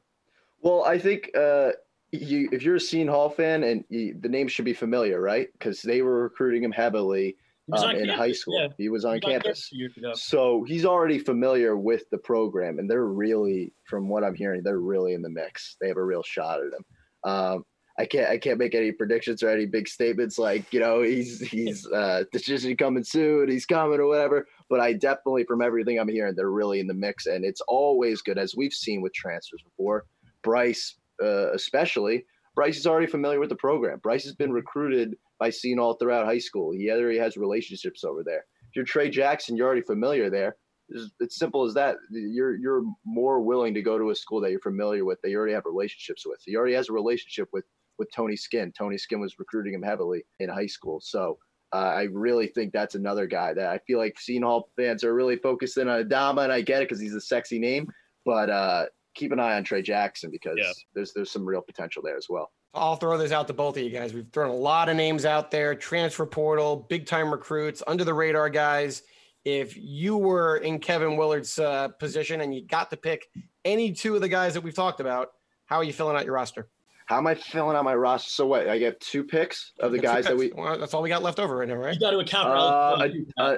Well, 0.62 0.84
I 0.84 0.98
think 0.98 1.30
uh, 1.36 1.72
you, 2.12 2.48
if 2.50 2.62
you're 2.62 2.76
a 2.76 2.80
Seton 2.80 3.08
Hall 3.08 3.28
fan, 3.28 3.62
and 3.62 3.84
you, 3.90 4.16
the 4.18 4.30
name 4.30 4.48
should 4.48 4.64
be 4.64 4.72
familiar, 4.72 5.20
right? 5.20 5.48
Because 5.52 5.82
they 5.82 6.00
were 6.00 6.22
recruiting 6.22 6.64
him 6.64 6.72
heavily 6.72 7.36
um, 7.72 7.90
in 7.90 8.06
campus, 8.06 8.16
high 8.16 8.32
school. 8.32 8.60
yeah. 8.60 8.68
He 8.76 8.88
was 8.88 9.04
on 9.04 9.20
He 9.22 9.26
was 9.26 9.32
campus. 9.32 9.68
So 10.14 10.64
he's 10.66 10.84
already 10.84 11.18
familiar 11.18 11.76
with 11.76 12.04
the 12.10 12.18
program, 12.18 12.78
and 12.78 12.90
they're 12.90 13.06
really, 13.06 13.72
from 13.84 14.08
what 14.08 14.24
I'm 14.24 14.34
hearing, 14.34 14.62
they're 14.62 14.80
really 14.80 15.14
in 15.14 15.22
the 15.22 15.30
mix. 15.30 15.76
They 15.80 15.88
have 15.88 15.96
a 15.96 16.04
real 16.04 16.22
shot 16.22 16.60
at 16.60 16.66
him. 16.66 16.84
Um, 17.24 17.64
I 17.98 18.06
can't, 18.06 18.28
I 18.30 18.38
can't 18.38 18.58
make 18.58 18.74
any 18.74 18.90
predictions 18.90 19.42
or 19.42 19.50
any 19.50 19.66
big 19.66 19.86
statements 19.86 20.38
like 20.38 20.72
you 20.72 20.80
know 20.80 21.02
he's 21.02 21.40
he's 21.40 21.86
uh, 21.92 22.24
decision 22.32 22.76
coming 22.76 23.04
soon, 23.04 23.50
he's 23.50 23.66
coming 23.66 24.00
or 24.00 24.06
whatever. 24.06 24.46
But 24.70 24.80
I 24.80 24.94
definitely, 24.94 25.44
from 25.44 25.62
everything 25.62 25.98
I'm 25.98 26.08
hearing, 26.08 26.34
they're 26.34 26.50
really 26.50 26.80
in 26.80 26.86
the 26.86 26.94
mix, 26.94 27.26
and 27.26 27.44
it's 27.44 27.60
always 27.68 28.22
good 28.22 28.38
as 28.38 28.56
we've 28.56 28.72
seen 28.72 29.02
with 29.02 29.12
transfers 29.12 29.62
before. 29.62 30.06
Bryce, 30.42 30.96
uh, 31.22 31.52
especially, 31.52 32.24
Bryce 32.54 32.78
is 32.78 32.86
already 32.86 33.06
familiar 33.06 33.38
with 33.38 33.50
the 33.50 33.56
program. 33.56 33.98
Bryce 34.02 34.24
has 34.24 34.34
been 34.34 34.52
recruited 34.52 35.16
by 35.42 35.50
Seton 35.50 35.78
Hall 35.78 35.94
throughout 35.94 36.24
high 36.24 36.38
school. 36.38 36.70
He 36.70 36.88
already 36.88 37.18
has 37.18 37.36
relationships 37.36 38.04
over 38.04 38.22
there. 38.22 38.44
If 38.70 38.76
you're 38.76 38.84
Tray 38.84 39.10
Jackson, 39.10 39.56
you're 39.56 39.66
already 39.66 39.82
familiar 39.82 40.30
there. 40.30 40.54
It's, 40.88 41.10
it's 41.18 41.36
simple 41.36 41.64
as 41.64 41.74
that. 41.74 41.96
You're 42.12 42.54
you're 42.54 42.84
more 43.04 43.40
willing 43.40 43.74
to 43.74 43.82
go 43.82 43.98
to 43.98 44.10
a 44.10 44.14
school 44.14 44.40
that 44.40 44.52
you're 44.52 44.60
familiar 44.60 45.04
with, 45.04 45.20
that 45.22 45.30
you 45.30 45.36
already 45.38 45.54
have 45.54 45.64
relationships 45.66 46.22
with. 46.24 46.38
He 46.46 46.54
already 46.56 46.74
has 46.74 46.90
a 46.90 46.92
relationship 46.92 47.48
with 47.52 47.64
with 47.98 48.08
Tony 48.14 48.36
Skinn. 48.36 48.72
Tony 48.78 48.96
Skinn 48.96 49.18
was 49.18 49.36
recruiting 49.40 49.74
him 49.74 49.82
heavily 49.82 50.24
in 50.38 50.48
high 50.48 50.66
school, 50.76 51.00
so 51.02 51.38
uh, 51.72 51.92
I 52.02 52.02
really 52.12 52.46
think 52.46 52.72
that's 52.72 52.94
another 52.94 53.26
guy 53.26 53.52
that 53.52 53.66
I 53.66 53.78
feel 53.84 53.98
like 53.98 54.20
Seton 54.20 54.44
Hall 54.44 54.70
fans 54.76 55.02
are 55.02 55.12
really 55.14 55.36
focused 55.38 55.76
in 55.76 55.88
on 55.88 56.04
Adama, 56.04 56.44
and 56.44 56.52
I 56.52 56.60
get 56.60 56.82
it 56.82 56.88
because 56.88 57.00
he's 57.00 57.14
a 57.16 57.20
sexy 57.20 57.58
name, 57.58 57.90
but 58.24 58.48
uh, 58.48 58.84
keep 59.16 59.32
an 59.32 59.40
eye 59.40 59.56
on 59.56 59.64
Tray 59.64 59.82
Jackson 59.82 60.30
because 60.30 60.56
Yeah. 60.56 60.72
there's 60.94 61.12
there's 61.14 61.32
some 61.32 61.44
real 61.44 61.62
potential 61.62 62.00
there 62.00 62.16
as 62.16 62.26
well. 62.30 62.52
I'll 62.74 62.96
throw 62.96 63.18
this 63.18 63.32
out 63.32 63.46
to 63.48 63.52
both 63.52 63.76
of 63.76 63.82
you 63.82 63.90
guys. 63.90 64.14
We've 64.14 64.26
thrown 64.32 64.50
a 64.50 64.54
lot 64.54 64.88
of 64.88 64.96
names 64.96 65.24
out 65.24 65.50
there 65.50 65.74
transfer 65.74 66.24
portal, 66.24 66.86
big 66.88 67.06
time 67.06 67.30
recruits, 67.30 67.82
under 67.86 68.04
the 68.04 68.14
radar 68.14 68.48
guys. 68.48 69.02
If 69.44 69.76
you 69.76 70.16
were 70.16 70.58
in 70.58 70.78
Kevin 70.78 71.16
Willard's 71.16 71.58
uh, 71.58 71.88
position 71.88 72.40
and 72.40 72.54
you 72.54 72.64
got 72.64 72.90
to 72.90 72.96
pick 72.96 73.28
any 73.64 73.92
two 73.92 74.14
of 74.14 74.20
the 74.20 74.28
guys 74.28 74.54
that 74.54 74.62
we've 74.62 74.74
talked 74.74 75.00
about, 75.00 75.32
how 75.66 75.76
are 75.76 75.84
you 75.84 75.92
filling 75.92 76.16
out 76.16 76.24
your 76.24 76.34
roster? 76.34 76.68
How 77.06 77.18
am 77.18 77.26
I 77.26 77.34
filling 77.34 77.76
out 77.76 77.84
my 77.84 77.94
roster? 77.94 78.30
So 78.30 78.46
what? 78.46 78.68
I 78.68 78.78
get 78.78 79.00
two 79.00 79.24
picks 79.24 79.72
of 79.80 79.92
the 79.92 79.98
That's 79.98 80.12
guys 80.12 80.24
that 80.26 80.36
we. 80.36 80.52
Well, 80.54 80.78
that's 80.78 80.94
all 80.94 81.02
we 81.02 81.08
got 81.08 81.22
left 81.22 81.40
over 81.40 81.56
right 81.56 81.68
now, 81.68 81.74
right? 81.74 81.94
You 81.94 82.00
got 82.00 82.12
to 82.12 82.18
account 82.20 82.48
for 82.48 82.56
Uh, 82.56 82.58
other 82.58 83.14
uh, 83.36 83.56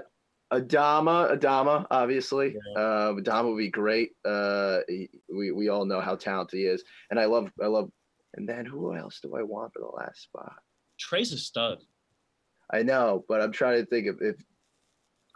Adama, 0.52 1.38
Adama, 1.38 1.86
obviously. 1.90 2.56
Uh, 2.76 3.12
Adama 3.12 3.50
would 3.50 3.58
be 3.58 3.70
great. 3.70 4.10
Uh, 4.24 4.78
he, 4.88 5.08
we 5.32 5.52
we 5.52 5.68
all 5.68 5.84
know 5.84 6.00
how 6.00 6.16
talented 6.16 6.58
he 6.58 6.66
is, 6.66 6.82
and 7.10 7.20
I 7.20 7.26
love 7.26 7.50
I 7.62 7.66
love. 7.66 7.90
And 8.36 8.48
then 8.48 8.66
who 8.66 8.94
else 8.94 9.20
do 9.22 9.36
I 9.36 9.42
want 9.42 9.72
for 9.72 9.80
the 9.80 9.86
last 9.86 10.22
spot? 10.22 10.54
Tray's 10.98 11.32
a 11.32 11.38
stud. 11.38 11.78
I 12.72 12.82
know, 12.82 13.24
but 13.28 13.40
I'm 13.40 13.52
trying 13.52 13.80
to 13.80 13.86
think 13.86 14.06
of 14.08 14.18
if. 14.20 14.36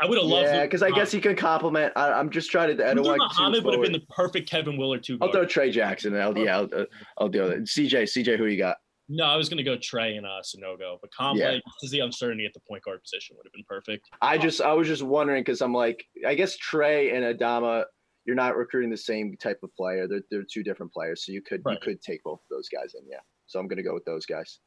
I 0.01 0.07
would 0.07 0.19
have 0.19 0.27
loved. 0.27 0.47
Yeah, 0.47 0.63
because 0.63 0.83
I 0.83 0.91
guess 0.91 1.11
he 1.11 1.21
can 1.21 1.35
compliment. 1.35 1.93
I, 1.97 2.13
I'm 2.13 2.31
just 2.31 2.51
trying 2.51 2.77
to. 2.77 2.89
I 2.89 2.95
don't 2.95 3.05
want 3.05 3.21
too 3.21 3.43
Muhammad 3.43 3.65
would 3.65 3.75
have 3.75 3.83
been 3.83 3.93
the 3.93 4.07
perfect 4.11 4.49
Kevin 4.49 4.77
Willard 4.77 5.03
two 5.03 5.19
I'll 5.21 5.33
throw 5.33 5.45
Tray 5.45 5.71
Jackson. 5.71 6.15
And 6.15 6.23
I'll 6.23 6.39
yeah, 6.39 6.59
I'll, 6.59 6.69
uh, 6.75 6.85
I'll 7.19 7.29
do 7.29 7.47
it. 7.47 7.65
CJ, 7.65 8.05
CJ, 8.05 8.39
who 8.39 8.47
you 8.47 8.59
got? 8.59 8.77
No, 9.09 9.25
I 9.25 9.37
was 9.37 9.49
going 9.49 9.59
to 9.59 9.65
go 9.65 9.77
Tray 9.77 10.17
and 10.17 10.27
uh, 10.27 10.41
Sanogo, 10.45 10.99
but 11.01 11.11
Conley, 11.13 11.41
Yeah. 11.41 11.53
this 11.53 11.63
is 11.85 11.91
the 11.91 12.01
uncertainty 12.01 12.45
at 12.45 12.53
the 12.53 12.61
point 12.69 12.85
guard 12.85 13.03
position 13.03 13.37
would 13.37 13.47
have 13.47 13.53
been 13.53 13.65
perfect. 13.67 14.07
I 14.21 14.39
just 14.39 14.61
I 14.61 14.73
was 14.75 14.87
just 14.87 15.03
wondering 15.03 15.43
because 15.43 15.63
I'm 15.63 15.73
like 15.73 16.05
I 16.27 16.35
guess 16.35 16.57
Trey 16.57 17.11
and 17.11 17.25
Adama, 17.25 17.85
you're 18.29 18.37
not 18.37 18.59
recruiting 18.59 18.91
the 18.91 18.97
same 18.97 19.35
type 19.39 19.59
of 19.63 19.75
player. 19.75 20.07
They're 20.07 20.21
they're 20.31 20.43
two 20.43 20.63
different 20.63 20.93
players, 20.93 21.25
so 21.25 21.33
you 21.33 21.41
could 21.41 21.63
Right. 21.65 21.73
you 21.73 21.81
could 21.81 22.03
take 22.03 22.23
both 22.23 22.41
of 22.43 22.49
those 22.51 22.69
guys 22.69 22.95
in. 22.95 23.09
Yeah, 23.09 23.21
so 23.47 23.59
I'm 23.59 23.67
gonna 23.67 23.83
go 23.83 23.95
with 23.95 24.05
those 24.05 24.27
guys. 24.27 24.59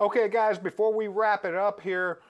Okay, 0.00 0.26
guys, 0.30 0.58
before 0.58 0.94
we 0.94 1.08
wrap 1.08 1.44
it 1.44 1.54
up 1.54 1.82
here, 1.82 2.22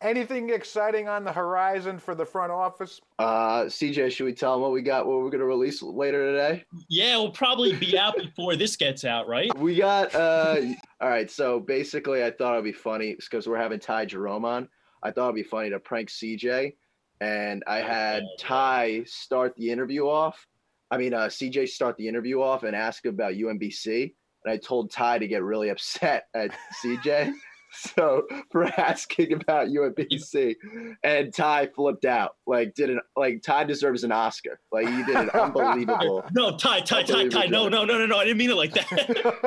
anything 0.00 0.50
exciting 0.50 1.08
on 1.08 1.24
the 1.24 1.32
horizon 1.32 1.98
for 1.98 2.14
the 2.14 2.24
front 2.24 2.52
office? 2.52 3.00
Uh, 3.18 3.64
CJ, 3.64 4.12
should 4.12 4.24
we 4.24 4.32
tell 4.32 4.52
them 4.52 4.62
what 4.62 4.70
we 4.70 4.82
got? 4.82 5.04
What 5.04 5.18
we're 5.18 5.30
gonna 5.30 5.44
release 5.44 5.82
later 5.82 6.30
today? 6.30 6.64
Yeah, 6.88 7.16
we'll 7.16 7.32
probably 7.32 7.72
be 7.74 7.98
out 7.98 8.16
before 8.16 8.54
this 8.54 8.76
gets 8.76 9.04
out, 9.04 9.26
right? 9.26 9.50
We 9.58 9.74
got 9.74 10.14
uh, 10.14 10.60
all 11.00 11.08
right. 11.08 11.28
So 11.28 11.58
basically, 11.58 12.22
I 12.24 12.30
thought 12.30 12.52
it'd 12.52 12.64
be 12.64 12.70
funny 12.70 13.16
because 13.16 13.48
we're 13.48 13.58
having 13.58 13.80
Ty 13.80 14.04
Jerome 14.04 14.44
on. 14.44 14.68
I 15.02 15.10
thought 15.10 15.24
it'd 15.24 15.34
be 15.34 15.42
funny 15.42 15.70
to 15.70 15.80
prank 15.80 16.08
CJ, 16.08 16.76
and 17.20 17.62
I 17.66 17.78
had 17.78 18.24
Ty 18.38 19.04
start 19.04 19.54
the 19.56 19.70
interview 19.70 20.08
off. 20.08 20.46
I 20.90 20.96
mean, 20.96 21.14
uh, 21.14 21.26
CJ 21.26 21.68
start 21.68 21.96
the 21.96 22.08
interview 22.08 22.40
off 22.40 22.64
and 22.64 22.74
ask 22.74 23.04
about 23.06 23.34
UMBC, 23.34 24.14
and 24.44 24.52
I 24.52 24.56
told 24.56 24.90
Ty 24.90 25.18
to 25.18 25.28
get 25.28 25.42
really 25.42 25.68
upset 25.70 26.24
at 26.34 26.50
CJ. 26.82 27.32
So 27.72 28.26
for 28.50 28.64
asking 28.64 29.32
about 29.32 29.68
UMBC, 29.68 30.56
and 31.04 31.32
Ty 31.32 31.68
flipped 31.68 32.04
out. 32.04 32.32
Like 32.44 32.74
did 32.74 32.90
an 32.90 33.00
like 33.14 33.42
Ty 33.42 33.62
deserves 33.62 34.02
an 34.02 34.10
Oscar. 34.10 34.58
Like 34.72 34.88
he 34.88 35.04
did 35.04 35.14
an 35.14 35.30
unbelievable. 35.34 36.24
No, 36.32 36.56
Ty, 36.56 36.80
Ty, 36.80 37.04
Ty, 37.04 37.28
Ty. 37.28 37.46
No, 37.46 37.68
no, 37.68 37.84
no, 37.84 37.96
no, 37.96 38.06
no. 38.06 38.18
I 38.18 38.24
didn't 38.24 38.38
mean 38.38 38.50
it 38.50 38.56
like 38.56 38.72
that. 38.72 38.88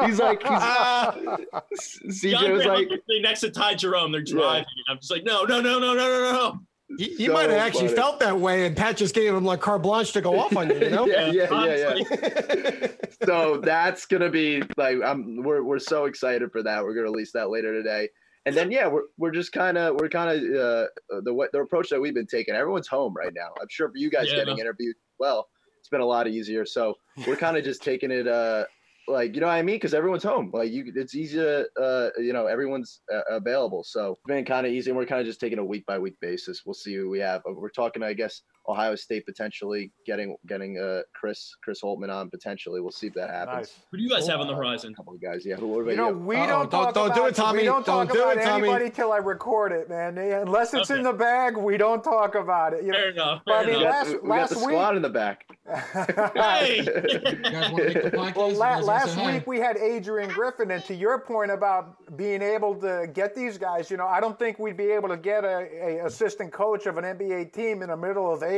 He's 0.05 0.19
like 0.19 0.41
he's, 0.41 2.24
CJ 2.24 2.38
DeAndre 2.38 2.51
was 2.53 2.65
like 2.65 2.88
next 3.19 3.41
to 3.41 3.49
Ty 3.49 3.76
Jerome. 3.76 4.13
They're 4.13 4.21
driving. 4.21 4.65
I'm 4.89 4.99
just 4.99 5.11
like, 5.11 5.26
no, 5.26 5.43
no, 5.43 5.59
no, 5.59 5.78
no, 5.78 5.93
no, 5.93 6.07
no, 6.07 6.32
no. 6.32 6.59
He, 6.97 7.05
he 7.15 7.25
So 7.27 7.33
might 7.33 7.49
have 7.49 7.59
actually 7.59 7.87
funny. 7.87 7.95
felt 7.95 8.19
that 8.19 8.39
way, 8.39 8.65
and 8.65 8.75
Pat 8.75 8.97
just 8.97 9.13
gave 9.15 9.33
him 9.33 9.43
like 9.45 9.61
carte 9.61 9.81
blanche 9.83 10.11
to 10.13 10.21
go 10.21 10.39
off 10.39 10.55
on 10.55 10.69
you. 10.69 10.75
You 10.79 10.89
know? 10.89 11.05
yeah, 11.07 11.31
yeah, 11.31 11.65
yeah, 11.65 11.95
yeah. 11.95 12.87
So 13.25 13.57
that's 13.57 14.05
gonna 14.05 14.29
be 14.29 14.61
like 14.75 14.97
I'm 15.03 15.43
we're 15.43 15.63
we're 15.63 15.79
so 15.79 16.05
excited 16.05 16.51
for 16.51 16.61
that. 16.63 16.83
We're 16.83 16.93
gonna 16.93 17.05
release 17.11 17.31
that 17.33 17.49
later 17.49 17.71
today. 17.73 18.09
And 18.45 18.53
then 18.55 18.69
yeah, 18.71 18.87
we're 18.87 19.03
we're 19.17 19.31
just 19.31 19.53
kind 19.53 19.77
of 19.77 19.95
we're 20.01 20.09
kind 20.09 20.29
of 20.29 20.37
uh, 20.59 20.87
the 21.23 21.33
what 21.33 21.51
the 21.53 21.59
approach 21.59 21.89
that 21.89 22.01
we've 22.01 22.13
been 22.13 22.27
taking. 22.27 22.53
Everyone's 22.53 22.87
home 22.89 23.13
right 23.13 23.31
now. 23.33 23.49
I'm 23.61 23.67
sure 23.69 23.87
for 23.87 23.95
you 23.97 24.09
guys 24.09 24.27
Yeah. 24.29 24.37
getting 24.39 24.57
interviewed, 24.57 24.95
well, 25.19 25.47
it's 25.79 25.87
been 25.87 26.01
a 26.01 26.05
lot 26.05 26.27
easier. 26.27 26.65
So 26.65 26.95
we're 27.25 27.37
kind 27.37 27.55
of 27.55 27.63
just 27.63 27.81
taking 27.81 28.11
it 28.11 28.27
uh 28.27 28.65
like 29.07 29.35
you 29.35 29.41
know 29.41 29.47
what 29.47 29.53
I 29.53 29.61
mean 29.61 29.75
because 29.75 29.93
everyone's 29.93 30.23
home. 30.23 30.51
Like 30.53 30.71
you, 30.71 30.91
it's 30.95 31.15
easy 31.15 31.37
to 31.37 31.67
uh 31.81 32.09
you 32.17 32.33
know 32.33 32.47
everyone's 32.47 33.01
uh, 33.13 33.21
available. 33.29 33.83
So 33.83 34.11
it's 34.11 34.21
been 34.25 34.45
kind 34.45 34.65
of 34.65 34.71
easy. 34.73 34.91
and 34.91 34.97
We're 34.97 35.05
kind 35.05 35.21
of 35.21 35.27
just 35.27 35.39
taking 35.39 35.59
a 35.59 35.65
week 35.65 35.85
by 35.85 35.99
week 35.99 36.15
basis. 36.21 36.63
We'll 36.65 36.73
see 36.73 36.95
who 36.95 37.09
we 37.09 37.19
have. 37.19 37.41
We're 37.45 37.69
talking 37.69 38.03
I 38.03 38.13
guess 38.13 38.41
Ohio 38.68 38.95
State 38.95 39.26
potentially 39.26 39.91
getting 40.05 40.36
getting 40.47 40.78
uh, 40.80 41.01
Chris 41.14 41.53
Chris 41.64 41.82
Holtmann 41.82 42.09
on 42.14 42.30
potentially. 42.30 42.80
We'll 42.82 42.91
see 42.91 43.07
if 43.07 43.14
that 43.16 43.30
happens. 43.30 43.57
Nice. 43.57 43.80
Who 43.91 43.97
do 43.97 44.03
you 44.03 44.09
guys 44.09 44.28
have 44.28 44.39
on 44.39 44.47
the 44.47 44.53
A 44.53 44.55
horizon? 44.55 44.93
couple 44.95 45.14
of 45.14 45.22
guys. 45.22 45.45
Yeah. 45.45 45.55
Who, 45.55 45.68
what 45.68 45.82
about 45.82 45.91
You 45.91 45.97
know, 45.97 46.09
you? 46.09 46.18
we 46.20 46.36
Uh-oh, 46.38 46.47
don't 46.47 46.72
don't- 46.72 46.84
talk 46.86 46.93
don't 46.93 47.05
about 47.07 47.16
do 47.18 47.26
it, 47.28 47.36
Tommy. 47.36 47.59
We 47.59 47.66
don't 47.66 47.86
Don't 47.86 48.05
talk 48.07 48.16
do 48.16 48.22
about 48.24 48.38
it, 48.38 48.43
Tommy. 48.43 48.68
anybody 48.70 48.89
till 48.89 49.11
I 49.11 49.18
record 49.18 49.72
it, 49.74 49.89
man. 49.89 50.18
Unless 50.18 50.74
it's 50.74 50.89
in 50.91 51.03
the 51.03 51.11
bag, 51.14 51.57
we 51.57 51.76
don't 51.78 52.03
talk 52.03 52.36
about 52.36 52.74
it. 52.74 52.84
You 52.84 52.91
know? 52.93 52.97
Fair 52.97 53.09
enough. 53.09 53.41
But 53.45 53.53
I 53.55 53.64
Fair 53.64 53.72
mean, 53.74 53.78
we 53.80 53.84
got, 53.84 54.07
enough. 54.07 54.07
last- 54.07 54.24
we 54.24 54.30
got 54.30 54.36
last 54.38 54.49
the 54.51 54.59
week- 54.59 54.76
squad 54.76 54.95
in 54.95 55.01
the 55.01 55.09
back. 55.09 55.45
Hey! 56.34 56.80
You 57.34 57.51
guys 57.51 57.72
want 57.72 57.78
to 57.78 57.93
make 57.93 58.03
the 58.03 58.11
podcast? 58.18 58.36
Well, 58.36 58.51
la- 58.53 58.78
last 58.80 59.18
week 59.26 59.45
we 59.47 59.59
had 59.59 59.78
Adrian 59.78 60.30
Griffin, 60.30 60.72
and 60.72 60.84
to 60.86 60.93
your 60.95 61.20
point 61.20 61.51
about 61.51 62.16
being 62.18 62.41
able 62.41 62.76
to 62.76 63.07
get 63.14 63.36
these 63.36 63.57
guys, 63.57 63.89
you 63.91 63.97
know, 63.97 64.07
I 64.07 64.20
don't 64.20 64.38
think 64.38 64.59
we'd 64.59 64.78
be 64.78 64.91
able 64.91 65.09
to 65.09 65.18
get 65.18 65.43
a, 65.43 65.68
a 65.99 66.05
assistant 66.05 66.51
coach 66.51 66.86
of 66.86 66.97
an 66.97 67.03
NBA 67.03 67.53
team 67.53 67.82
in 67.82 67.89
the 67.89 67.97
middle 67.97 68.32
of 68.34 68.43
April, 68.43 68.52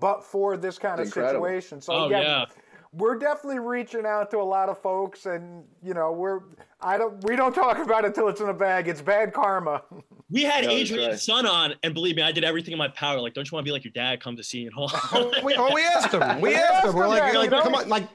but 0.00 0.22
for 0.24 0.56
this 0.56 0.78
kind 0.78 1.00
of 1.00 1.06
Incredible. 1.06 1.44
situation. 1.44 1.80
So 1.80 1.92
Oh, 1.92 2.08
yeah, 2.10 2.20
yeah. 2.20 2.44
we're 2.92 3.16
definitely 3.18 3.58
reaching 3.60 4.04
out 4.06 4.30
to 4.32 4.38
a 4.38 4.42
lot 4.44 4.68
of 4.68 4.78
folks, 4.78 5.26
and 5.26 5.64
you 5.82 5.94
know, 5.94 6.12
we're 6.12 6.40
I 6.80 6.96
don't 6.98 7.22
we 7.24 7.34
don't 7.36 7.54
talk 7.54 7.78
about 7.78 8.04
it 8.04 8.14
till 8.14 8.28
it's 8.28 8.40
in 8.40 8.46
the 8.46 8.52
bag. 8.52 8.86
It's 8.88 9.00
bad 9.02 9.32
karma. 9.32 9.82
We 10.30 10.42
had 10.42 10.64
No, 10.64 10.70
that's 10.76 10.90
Adrian's 10.90 11.08
right. 11.12 11.18
son 11.20 11.46
on, 11.46 11.74
and 11.82 11.94
believe 11.94 12.16
me, 12.16 12.20
I 12.22 12.32
did 12.32 12.44
everything 12.44 12.72
in 12.72 12.78
my 12.78 12.88
power. 12.88 13.18
Like, 13.18 13.32
don't 13.32 13.50
you 13.50 13.56
want 13.56 13.64
to 13.64 13.68
be 13.70 13.72
like 13.72 13.82
your 13.82 13.92
dad? 13.94 14.20
Come 14.20 14.36
to 14.36 14.44
Seton 14.44 14.70
Hall. 14.74 14.90
Oh, 14.92 15.32
we, 15.42 15.54
oh, 15.56 15.72
we 15.74 15.82
asked 15.86 16.12
him. 16.12 16.20
We 16.42 16.50
We 16.50 16.54
asked 16.54 16.70
asked 16.74 16.86
him. 16.88 16.94
We're 16.96 17.08
like, 17.08 17.22
that, 17.22 17.34
like 17.34 17.50
you 17.50 17.56
know? 17.56 17.62
come 17.62 17.74
on, 17.74 17.88
like, 17.88 18.06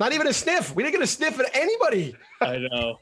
not 0.00 0.12
even 0.12 0.26
a 0.26 0.32
sniff. 0.32 0.74
We 0.74 0.82
didn't 0.82 0.94
get 0.94 1.02
a 1.02 1.06
sniff 1.06 1.38
at 1.38 1.54
anybody. 1.54 2.16
I 2.40 2.58
know. 2.68 2.98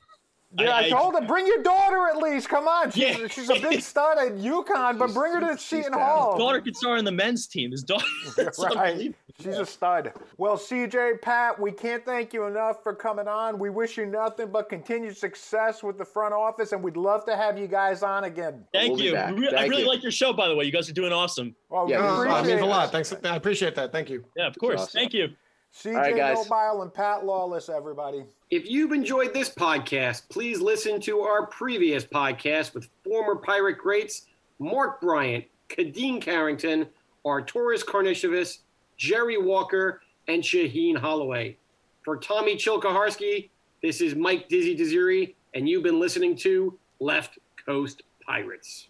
Yeah, 0.58 0.74
I, 0.76 0.88
told 0.88 1.14
her 1.14 1.20
bring 1.26 1.46
your 1.46 1.62
daughter 1.62 2.08
at 2.08 2.16
least. 2.16 2.48
Come 2.48 2.66
on, 2.66 2.90
she's, 2.90 3.02
Yeah. 3.18 3.26
she's 3.28 3.48
a 3.50 3.60
big 3.60 3.80
stud 3.82 4.18
at 4.18 4.32
UConn, 4.36 4.98
but 4.98 5.14
bring 5.14 5.32
her 5.34 5.40
to 5.40 5.56
Seton 5.56 5.92
talented. 5.92 6.00
Hall. 6.00 6.38
daughter 6.38 6.60
could 6.60 6.76
start 6.76 6.98
on 6.98 7.04
the 7.04 7.12
men's 7.12 7.46
team. 7.46 7.70
His 7.70 7.84
daughter. 7.84 8.04
right. 8.38 8.50
unbelievable. 8.58 9.14
She's 9.40 9.56
a 9.56 9.64
stud. 9.64 10.12
Well, 10.38 10.58
CJ, 10.58 11.22
Pat, 11.22 11.58
we 11.58 11.70
can't 11.70 12.04
thank 12.04 12.34
you 12.34 12.44
enough 12.46 12.82
for 12.82 12.94
coming 12.94 13.28
on. 13.28 13.58
We 13.58 13.70
wish 13.70 13.96
you 13.96 14.04
nothing 14.06 14.48
but 14.50 14.68
continued 14.68 15.16
success 15.16 15.82
with 15.84 15.96
the 15.96 16.04
front 16.04 16.34
office, 16.34 16.72
and 16.72 16.82
we'd 16.82 16.96
love 16.96 17.24
to 17.26 17.36
have 17.36 17.56
you 17.56 17.66
guys 17.68 18.02
on 18.02 18.24
again. 18.24 18.64
Thank 18.74 18.96
We'll 18.96 19.00
you. 19.06 19.12
back. 19.14 19.34
We 19.34 19.42
re- 19.46 19.54
I 19.56 19.64
really 19.66 19.82
you. 19.82 19.88
like 19.88 20.02
your 20.02 20.12
show, 20.12 20.32
by 20.32 20.48
the 20.48 20.54
way. 20.56 20.64
You 20.64 20.72
guys 20.72 20.90
are 20.90 20.94
doing 20.94 21.12
awesome. 21.12 21.54
Well, 21.70 21.88
Yeah, 21.88 22.00
we 22.20 22.24
this 22.26 22.34
Uh, 22.34 22.38
it 22.38 22.46
means 22.48 22.60
a 22.60 22.66
lot. 22.66 22.90
Thanks. 22.92 23.14
I 23.24 23.36
appreciate 23.36 23.76
that. 23.76 23.92
Thank 23.92 24.10
you. 24.10 24.24
Yeah, 24.36 24.48
of 24.48 24.58
course. 24.58 24.80
awesome. 24.82 24.98
Thank 25.00 25.14
you. 25.14 25.28
CJ 25.74 25.94
All 25.94 26.00
right, 26.00 26.16
guys. 26.16 26.36
Nobile 26.50 26.82
and 26.82 26.92
Pat 26.92 27.24
Lawless, 27.24 27.68
everybody. 27.68 28.24
If 28.50 28.68
you've 28.68 28.92
enjoyed 28.92 29.32
this 29.32 29.48
podcast, 29.48 30.28
please 30.28 30.60
listen 30.60 31.00
to 31.02 31.20
our 31.20 31.46
previous 31.46 32.04
podcast 32.04 32.74
with 32.74 32.88
former 33.04 33.36
Pirate 33.36 33.78
greats 33.78 34.26
Mark 34.58 35.00
Bryant, 35.00 35.44
Khadeen 35.68 36.20
Carrington, 36.20 36.86
Arturas 37.24 37.84
Karnisovas, 37.84 38.58
Jerry 38.96 39.38
Walker, 39.38 40.02
and 40.28 40.42
Shaheen 40.42 40.96
Holloway. 40.96 41.56
For 42.02 42.16
Tommy 42.16 42.56
Chilkaharsky, 42.56 43.50
this 43.82 44.00
is 44.00 44.14
Mike 44.14 44.48
Dizzy 44.48 44.76
Desiri, 44.76 45.34
and 45.54 45.68
you've 45.68 45.82
been 45.82 46.00
listening 46.00 46.36
to 46.36 46.78
Left 46.98 47.38
Coast 47.64 48.02
Pirates. 48.26 48.88